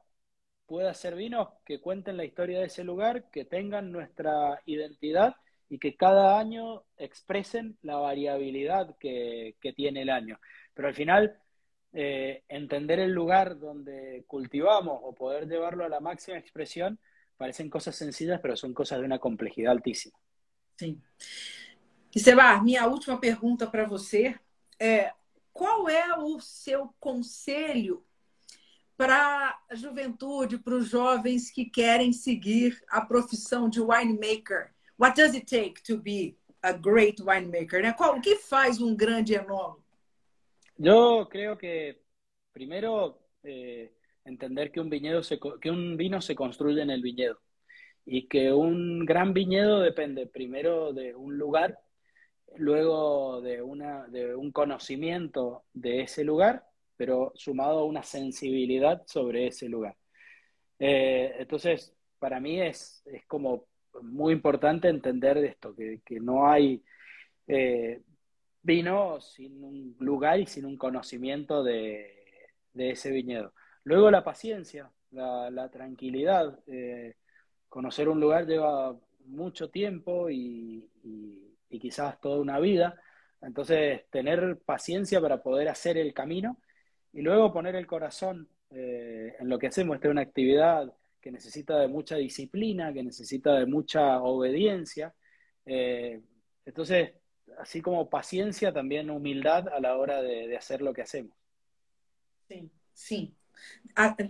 pueda 0.66 0.92
ser 0.92 1.14
vinos 1.14 1.49
que 1.64 1.80
cuenten 1.80 2.18
la 2.18 2.26
historia 2.26 2.59
de 2.61 2.66
ese 2.66 2.84
lugar, 2.84 3.30
que 3.30 3.46
tengan 3.46 3.90
nuestra 3.90 4.61
identidad 4.66 5.34
y 5.68 5.78
que 5.78 5.96
cada 5.96 6.38
año 6.38 6.84
expresen 6.96 7.78
la 7.82 7.96
variabilidad 7.96 8.96
que, 8.98 9.56
tiene 9.76 10.02
el 10.02 10.10
año. 10.10 10.40
Pero 10.74 10.88
al 10.88 10.94
final 10.94 11.38
eh, 11.92 12.44
entender 12.48 12.98
el 13.00 13.12
lugar 13.12 13.58
donde 13.58 14.24
cultivamos 14.26 15.00
o 15.02 15.14
poder 15.14 15.46
llevarlo 15.46 15.84
a 15.84 15.88
la 15.88 16.00
máxima 16.00 16.38
expresión 16.38 16.98
parecen 17.36 17.70
cosas 17.70 17.94
sencillas, 17.94 18.40
pero 18.40 18.56
son 18.56 18.74
cosas 18.74 18.98
de 18.98 19.04
una 19.04 19.18
complejidad 19.18 19.72
altíssima. 19.72 20.18
Sim. 20.76 21.00
E 22.14 22.18
Seba, 22.18 22.60
minha 22.60 22.86
última 22.86 23.20
pergunta 23.20 23.66
para 23.66 23.86
você 23.86 24.38
é 24.78 25.12
qual 25.52 25.88
é 25.88 26.16
o 26.18 26.40
seu 26.40 26.94
para 28.96 29.60
a 29.70 29.74
juventude, 29.76 30.58
para 30.58 30.74
os 30.74 30.88
jovens 30.88 31.50
que 31.52 31.64
querem 31.64 32.12
seguir 32.12 32.82
a 32.88 33.00
profissão 33.00 33.68
de 33.68 33.80
winemaker? 33.80 34.72
What 34.99 35.14
does 35.14 35.34
it 35.34 35.46
take 35.46 35.82
to 35.84 35.96
be 35.96 36.36
a 36.62 36.72
great 36.72 37.20
winemaker? 37.20 37.80
Né? 37.82 37.92
Qual, 37.92 38.16
o 38.16 38.20
que 38.20 38.36
faz 38.36 38.80
um 38.80 38.96
grande 38.96 39.34
enólogo? 39.34 39.84
Yo 40.76 41.28
creo 41.28 41.57
que 41.57 42.03
primero 42.53 43.18
eh, 43.42 43.92
entender 44.24 44.70
que 44.70 44.80
un 44.80 44.90
viñedo 44.90 45.22
se, 45.22 45.38
que 45.61 45.70
un 45.70 45.96
vino 45.96 46.20
se 46.20 46.34
construye 46.34 46.82
en 46.82 46.90
el 46.90 47.03
viñedo 47.03 47.40
y 48.05 48.26
que 48.26 48.53
un 48.53 49.05
gran 49.05 49.34
viñedo 49.34 49.80
depende 49.80 50.26
primero 50.26 50.92
de 50.92 51.14
un 51.14 51.36
lugar, 51.36 51.78
luego 52.57 53.40
de, 53.42 53.62
una, 53.62 54.07
de 54.09 54.34
un 54.34 54.51
conocimiento 54.51 55.64
de 55.74 56.03
ese 56.03 56.24
lugar, 56.24 56.64
pero 56.96 57.32
sumado 57.34 57.80
a 57.80 57.84
una 57.84 58.03
sensibilidad 58.03 59.03
sobre 59.07 59.49
ese 59.49 59.68
lugar. 59.68 59.96
Eh, 60.78 61.36
entonces, 61.38 61.94
para 62.18 62.40
mí 62.40 62.61
es, 62.61 63.03
es, 63.07 63.26
como 63.26 63.67
muy 64.03 64.32
importante 64.32 64.89
entender 64.89 65.39
esto, 65.39 65.74
que, 65.74 66.01
que 66.05 66.20
no 66.20 66.49
hay 66.49 66.82
eh, 67.47 68.03
vino 68.62 69.20
sin 69.20 69.62
un 69.64 69.97
lugar 70.01 70.41
y 70.41 70.47
sin 70.47 70.66
un 70.66 70.76
conocimiento 70.76 71.62
de, 71.62 72.24
de 72.72 72.91
ese 72.91 73.11
viñedo. 73.11 73.53
Luego 73.84 74.11
la 74.11 74.24
paciencia, 74.24 74.91
la, 75.11 75.70
tranquilidad. 75.70 76.59
Eh, 76.66 77.16
conocer 77.68 78.09
un 78.09 78.20
lugar 78.20 78.47
lleva 78.47 78.97
mucho 79.26 79.70
tiempo 79.70 80.30
y, 80.30 80.91
y, 81.03 81.57
y, 81.70 81.78
quizás 81.78 82.20
toda 82.20 82.41
una 82.41 82.59
vida. 82.61 83.01
Entonces, 83.41 84.05
tener 84.11 84.59
paciencia 84.64 85.20
para 85.20 85.43
poder 85.43 85.68
hacer 85.68 85.97
el 85.97 86.12
camino 86.12 86.59
y 87.12 87.22
luego 87.22 87.53
poner 87.53 87.76
el 87.76 87.86
corazón 87.86 88.49
eh, 88.70 89.34
en 89.39 89.49
lo 89.49 89.59
que 89.59 89.68
hacemos. 89.68 89.97
Esta 89.97 90.09
es 90.09 90.12
una 90.12 90.22
actividad 90.22 90.93
que 91.20 91.30
necesita 91.30 91.80
de 91.80 91.88
mucha 91.88 92.16
disciplina, 92.16 92.92
que 92.92 93.02
necesita 93.02 93.58
de 93.58 93.66
mucha 93.66 94.20
obediencia. 94.22 95.14
Eh, 95.66 96.20
entonces, 96.64 97.12
así 97.58 97.80
como 97.80 98.08
paciencia, 98.08 98.72
también 98.72 99.10
humildad 99.10 99.68
a 99.68 99.80
la 99.80 99.96
hora 99.96 100.22
de, 100.22 100.48
de 100.48 100.56
hacer 100.56 100.80
lo 100.80 100.92
que 100.92 101.02
hacemos. 101.02 101.32
Sim, 102.48 102.70
sim. 102.92 103.34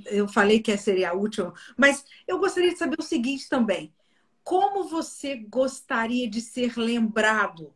Eu 0.06 0.26
falei 0.26 0.60
que 0.60 0.76
seria 0.78 1.12
última, 1.12 1.52
mas 1.76 2.04
eu 2.26 2.38
gostaria 2.38 2.70
de 2.70 2.78
saber 2.78 2.96
o 2.98 3.02
seguinte 3.02 3.48
também: 3.48 3.94
como 4.42 4.88
você 4.88 5.36
gostaria 5.36 6.28
de 6.28 6.40
ser 6.40 6.76
lembrado 6.78 7.74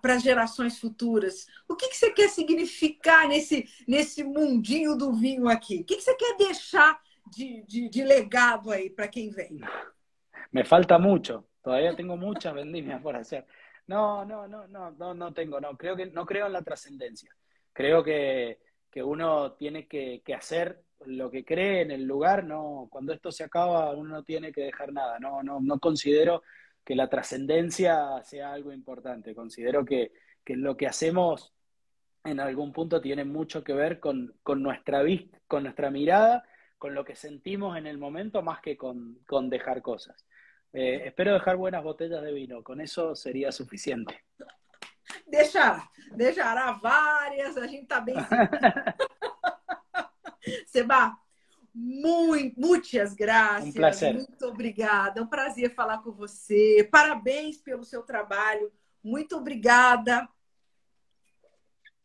para 0.00 0.18
gerações 0.18 0.78
futuras? 0.78 1.46
O 1.68 1.76
que, 1.76 1.88
que 1.88 1.96
você 1.96 2.10
quer 2.10 2.28
significar 2.28 3.28
nesse, 3.28 3.68
nesse 3.86 4.24
mundinho 4.24 4.96
do 4.96 5.12
vinho 5.12 5.48
aqui? 5.48 5.80
O 5.80 5.84
que, 5.84 5.96
que 5.96 6.02
você 6.02 6.14
quer 6.14 6.36
deixar 6.36 6.98
de, 7.26 7.64
de, 7.68 7.88
de 7.88 8.04
legado 8.04 8.70
aí 8.70 8.90
para 8.90 9.08
quem 9.08 9.30
vem? 9.30 9.60
Me 10.52 10.64
falta 10.64 10.98
mucho, 10.98 11.48
todavía 11.62 11.96
tengo 11.96 12.16
muchas 12.16 12.54
vendimias 12.54 13.02
por 13.02 13.16
hacer. 13.16 13.46
No, 13.86 14.24
no, 14.24 14.46
no, 14.48 14.66
no, 14.68 14.90
no, 14.92 15.14
no 15.14 15.34
tengo, 15.34 15.60
no, 15.60 15.76
creo 15.76 15.96
que 15.96 16.06
no 16.06 16.24
creo 16.24 16.46
en 16.46 16.52
la 16.52 16.62
trascendencia. 16.62 17.34
Creo 17.72 18.02
que, 18.02 18.60
que 18.90 19.02
uno 19.02 19.52
tiene 19.52 19.86
que, 19.86 20.22
que, 20.24 20.34
hacer 20.34 20.84
lo 21.06 21.30
que 21.30 21.44
cree 21.44 21.82
en 21.82 21.90
el 21.90 22.04
lugar, 22.04 22.44
no, 22.44 22.86
cuando 22.90 23.12
esto 23.12 23.32
se 23.32 23.44
acaba 23.44 23.90
uno 23.92 24.10
no 24.10 24.22
tiene 24.22 24.52
que 24.52 24.62
dejar 24.62 24.92
nada, 24.92 25.18
no, 25.18 25.42
no, 25.42 25.60
no 25.60 25.78
considero 25.80 26.42
que 26.84 26.94
la 26.94 27.08
trascendencia 27.08 28.22
sea 28.22 28.52
algo 28.52 28.72
importante, 28.72 29.34
considero 29.34 29.84
que, 29.84 30.12
que, 30.44 30.56
lo 30.56 30.76
que 30.76 30.86
hacemos 30.86 31.52
en 32.24 32.40
algún 32.40 32.72
punto 32.72 33.00
tiene 33.00 33.24
mucho 33.24 33.64
que 33.64 33.72
ver 33.72 34.00
con, 34.00 34.34
con 34.42 34.62
nuestra 34.62 35.02
con 35.46 35.64
nuestra 35.64 35.90
mirada, 35.90 36.44
con 36.84 36.94
lo 36.94 37.02
que 37.02 37.16
sentimos 37.16 37.78
en 37.78 37.86
el 37.86 37.96
momento, 37.96 38.42
más 38.42 38.60
que 38.60 38.76
con, 38.76 39.18
con 39.26 39.48
dejar 39.48 39.80
cosas. 39.80 40.26
Eh, 40.70 41.04
espero 41.06 41.32
dejar 41.32 41.56
buenas 41.56 41.82
botellas 41.82 42.22
de 42.22 42.30
vino, 42.30 42.62
con 42.62 42.78
eso 42.78 43.16
sería 43.16 43.50
suficiente. 43.52 44.22
Deixará, 45.26 45.90
deixará 46.14 46.72
várias, 46.72 47.56
a 47.56 47.66
gente 47.66 47.86
tá 47.86 48.00
bem. 48.00 48.16
Seba, 50.66 51.18
muito, 51.72 52.60
muitas 52.60 53.14
graças. 53.14 53.70
Um 53.70 53.72
prazer. 53.72 54.12
Muito 54.12 54.44
obrigada. 54.44 55.20
É 55.20 55.22
um 55.22 55.26
prazer 55.26 55.74
falar 55.74 56.02
com 56.02 56.12
você. 56.12 56.86
Parabéns 56.92 57.56
pelo 57.56 57.82
seu 57.82 58.02
trabalho. 58.02 58.70
Muito 59.02 59.38
obrigada. 59.38 60.28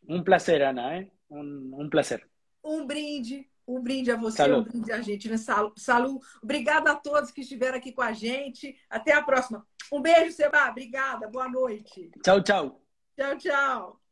Um 0.08 0.24
prazer, 0.24 0.62
Ana. 0.62 1.00
Eh? 1.00 1.12
Um, 1.30 1.82
um 1.82 1.90
prazer. 1.90 2.26
Um 2.64 2.88
brinde. 2.88 3.46
Um 3.70 3.84
brinde 3.84 4.12
a 4.12 4.16
você, 4.16 4.38
Salud. 4.38 4.68
um 4.68 4.72
brinde 4.72 4.92
a 4.92 5.00
gente, 5.00 5.30
né? 5.30 5.36
Salu. 5.78 6.20
Obrigada 6.42 6.92
a 6.92 6.96
todos 6.96 7.30
que 7.30 7.42
estiveram 7.42 7.78
aqui 7.78 7.92
com 7.92 8.02
a 8.02 8.12
gente. 8.12 8.76
Até 8.90 9.14
a 9.14 9.22
próxima. 9.22 9.64
Um 9.92 10.02
beijo, 10.02 10.32
Seba. 10.32 10.70
Obrigada. 10.72 11.28
Boa 11.28 11.48
noite. 11.48 12.10
Tchau, 12.24 12.42
tchau. 12.42 12.82
Tchau, 13.16 13.38
tchau. 13.38 14.09